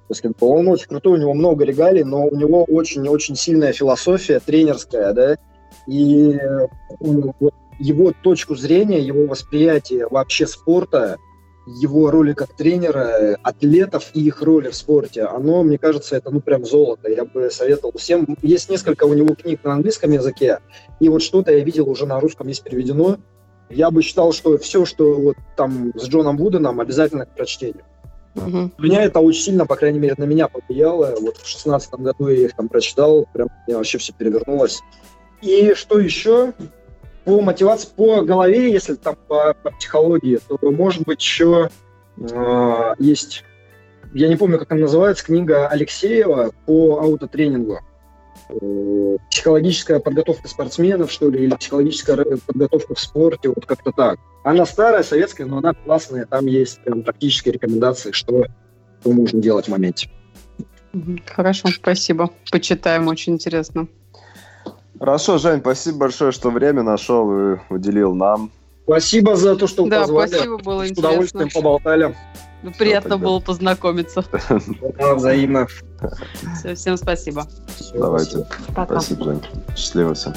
Баскетбол. 0.08 0.52
Он 0.52 0.68
очень 0.68 0.88
крутой, 0.88 1.18
у 1.18 1.20
него 1.20 1.34
много 1.34 1.64
регалий, 1.64 2.04
но 2.04 2.26
у 2.26 2.34
него 2.34 2.64
очень-очень 2.64 3.36
сильная 3.36 3.72
философия 3.72 4.40
тренерская, 4.40 5.12
да, 5.12 5.36
и 5.86 6.38
его 7.78 8.12
точку 8.22 8.56
зрения, 8.56 9.00
его 9.00 9.26
восприятие 9.26 10.08
вообще 10.08 10.46
спорта 10.46 11.18
его 11.80 12.10
роли 12.10 12.32
как 12.32 12.56
тренера, 12.56 13.36
атлетов 13.42 14.10
и 14.14 14.26
их 14.26 14.42
роли 14.42 14.70
в 14.70 14.76
спорте, 14.76 15.22
оно, 15.22 15.62
мне 15.62 15.78
кажется, 15.78 16.16
это 16.16 16.30
ну 16.30 16.40
прям 16.40 16.64
золото. 16.64 17.10
Я 17.10 17.24
бы 17.24 17.50
советовал 17.50 17.92
всем. 17.96 18.36
Есть 18.42 18.70
несколько 18.70 19.04
у 19.04 19.14
него 19.14 19.34
книг 19.34 19.60
на 19.64 19.74
английском 19.74 20.10
языке, 20.12 20.60
и 21.00 21.08
вот 21.08 21.22
что-то 21.22 21.52
я 21.52 21.62
видел 21.62 21.88
уже 21.88 22.06
на 22.06 22.20
русском 22.20 22.48
есть 22.48 22.62
переведено. 22.62 23.18
Я 23.70 23.90
бы 23.90 24.02
считал, 24.02 24.32
что 24.32 24.56
все, 24.56 24.86
что 24.86 25.14
вот 25.14 25.36
там 25.56 25.92
с 25.94 26.08
Джоном 26.08 26.38
Вуденом, 26.38 26.80
обязательно 26.80 27.26
к 27.26 27.34
прочтению. 27.34 27.84
Угу. 28.34 28.70
Меня 28.78 29.04
это 29.04 29.20
очень 29.20 29.42
сильно, 29.42 29.66
по 29.66 29.76
крайней 29.76 29.98
мере, 29.98 30.14
на 30.16 30.24
меня 30.24 30.48
повлияло. 30.48 31.14
Вот 31.20 31.36
в 31.36 31.46
шестнадцатом 31.46 32.02
году 32.02 32.28
я 32.28 32.46
их 32.46 32.56
там 32.56 32.68
прочитал, 32.68 33.26
прям 33.32 33.48
у 33.48 33.70
меня 33.70 33.78
вообще 33.78 33.98
все 33.98 34.12
перевернулось. 34.12 34.80
И 35.42 35.74
что 35.74 35.98
еще? 35.98 36.52
По 37.28 37.42
мотивации, 37.42 37.90
по 37.94 38.22
голове, 38.22 38.72
если 38.72 38.94
там 38.94 39.14
по, 39.28 39.52
по 39.62 39.70
психологии, 39.72 40.38
то, 40.48 40.58
может 40.70 41.02
быть, 41.02 41.20
еще 41.20 41.68
э, 42.16 42.94
есть, 42.98 43.44
я 44.14 44.28
не 44.28 44.36
помню, 44.36 44.58
как 44.58 44.72
она 44.72 44.80
называется, 44.80 45.26
книга 45.26 45.68
Алексеева 45.68 46.52
по 46.64 47.00
аутотренингу. 47.00 47.80
Э, 48.48 49.16
психологическая 49.30 50.00
подготовка 50.00 50.48
спортсменов, 50.48 51.12
что 51.12 51.28
ли, 51.28 51.44
или 51.44 51.54
психологическая 51.54 52.16
подготовка 52.46 52.94
в 52.94 52.98
спорте, 52.98 53.50
вот 53.50 53.66
как-то 53.66 53.92
так. 53.92 54.18
Она 54.42 54.64
старая, 54.64 55.02
советская, 55.02 55.46
но 55.46 55.58
она 55.58 55.74
классная, 55.74 56.24
там 56.24 56.46
есть 56.46 56.82
прям 56.82 57.02
практические 57.02 57.52
рекомендации, 57.52 58.12
что, 58.12 58.46
что 59.02 59.12
можно 59.12 59.38
делать 59.42 59.66
в 59.66 59.70
моменте. 59.70 60.08
Хорошо, 61.26 61.68
спасибо. 61.68 62.30
Почитаем, 62.50 63.06
очень 63.08 63.34
интересно. 63.34 63.86
Хорошо, 64.98 65.38
Жень, 65.38 65.60
спасибо 65.60 65.98
большое, 65.98 66.32
что 66.32 66.50
время 66.50 66.82
нашел 66.82 67.30
и 67.54 67.56
уделил 67.70 68.14
нам. 68.14 68.50
Спасибо 68.84 69.36
за 69.36 69.54
то, 69.56 69.66
что 69.66 69.86
да, 69.86 70.00
позвали. 70.00 70.28
спасибо, 70.30 70.58
было 70.58 70.86
С 70.86 70.90
интересно. 70.90 71.08
удовольствием 71.10 71.48
поболтали. 71.50 72.16
Ну, 72.62 72.72
приятно 72.76 73.16
Все, 73.16 73.24
было 73.24 73.40
познакомиться. 73.40 74.24
Да, 74.98 75.14
взаимно. 75.14 75.66
Все, 76.58 76.74
всем 76.74 76.96
спасибо. 76.96 77.46
Все, 77.76 77.98
Давайте. 77.98 78.46
Спасибо, 78.72 78.86
спасибо 78.86 79.24
Жень. 79.24 79.42
Счастливо 79.76 80.14
всем. 80.14 80.34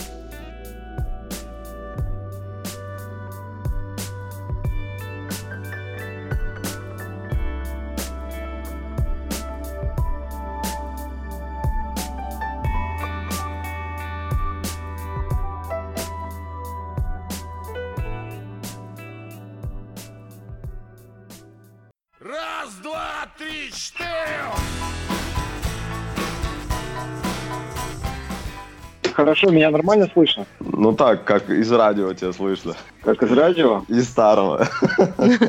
Хорошо, 29.22 29.52
меня 29.52 29.70
нормально 29.70 30.10
слышно? 30.12 30.48
Ну 30.60 30.94
так, 30.94 31.24
как 31.26 31.48
из 31.48 31.72
радио 31.72 32.12
тебя 32.12 32.34
слышно. 32.34 32.76
Как 33.04 33.22
из 33.22 33.32
радио? 33.32 33.86
Из 33.88 34.06
старого. 34.06 34.68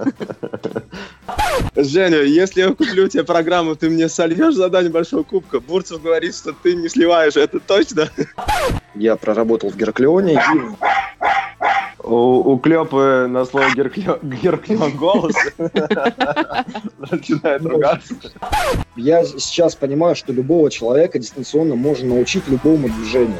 Женя, 1.75 2.19
если 2.19 2.61
я 2.61 2.75
куплю 2.75 3.09
тебе 3.09 3.25
программу, 3.25 3.75
ты 3.75 3.89
мне 3.89 4.11
сольешь 4.11 4.57
задание 4.57 4.91
Большого 4.91 5.23
Кубка? 5.23 5.59
Бурцев 5.59 6.03
говорит, 6.03 6.35
что 6.37 6.53
ты 6.53 6.75
не 6.75 6.91
сливаешь, 6.91 7.37
это 7.37 7.61
точно? 7.61 8.11
Я 8.95 9.17
проработал 9.17 9.71
в 9.71 9.77
Гераклеоне 9.77 10.35
и 10.35 10.37
у, 12.05 12.53
у 12.53 12.59
Клёпы 12.59 13.27
на 13.29 13.45
слово 13.45 13.67
Герклён 13.75 14.97
голос 14.97 15.35
начинает 17.11 17.65
ругаться. 17.65 18.15
Я 18.97 19.25
сейчас 19.25 19.75
понимаю, 19.75 20.17
что 20.17 20.33
любого 20.33 20.71
человека 20.71 21.19
дистанционно 21.19 21.75
можно 21.75 22.15
научить 22.15 22.49
любому 22.49 22.89
движению. 22.89 23.39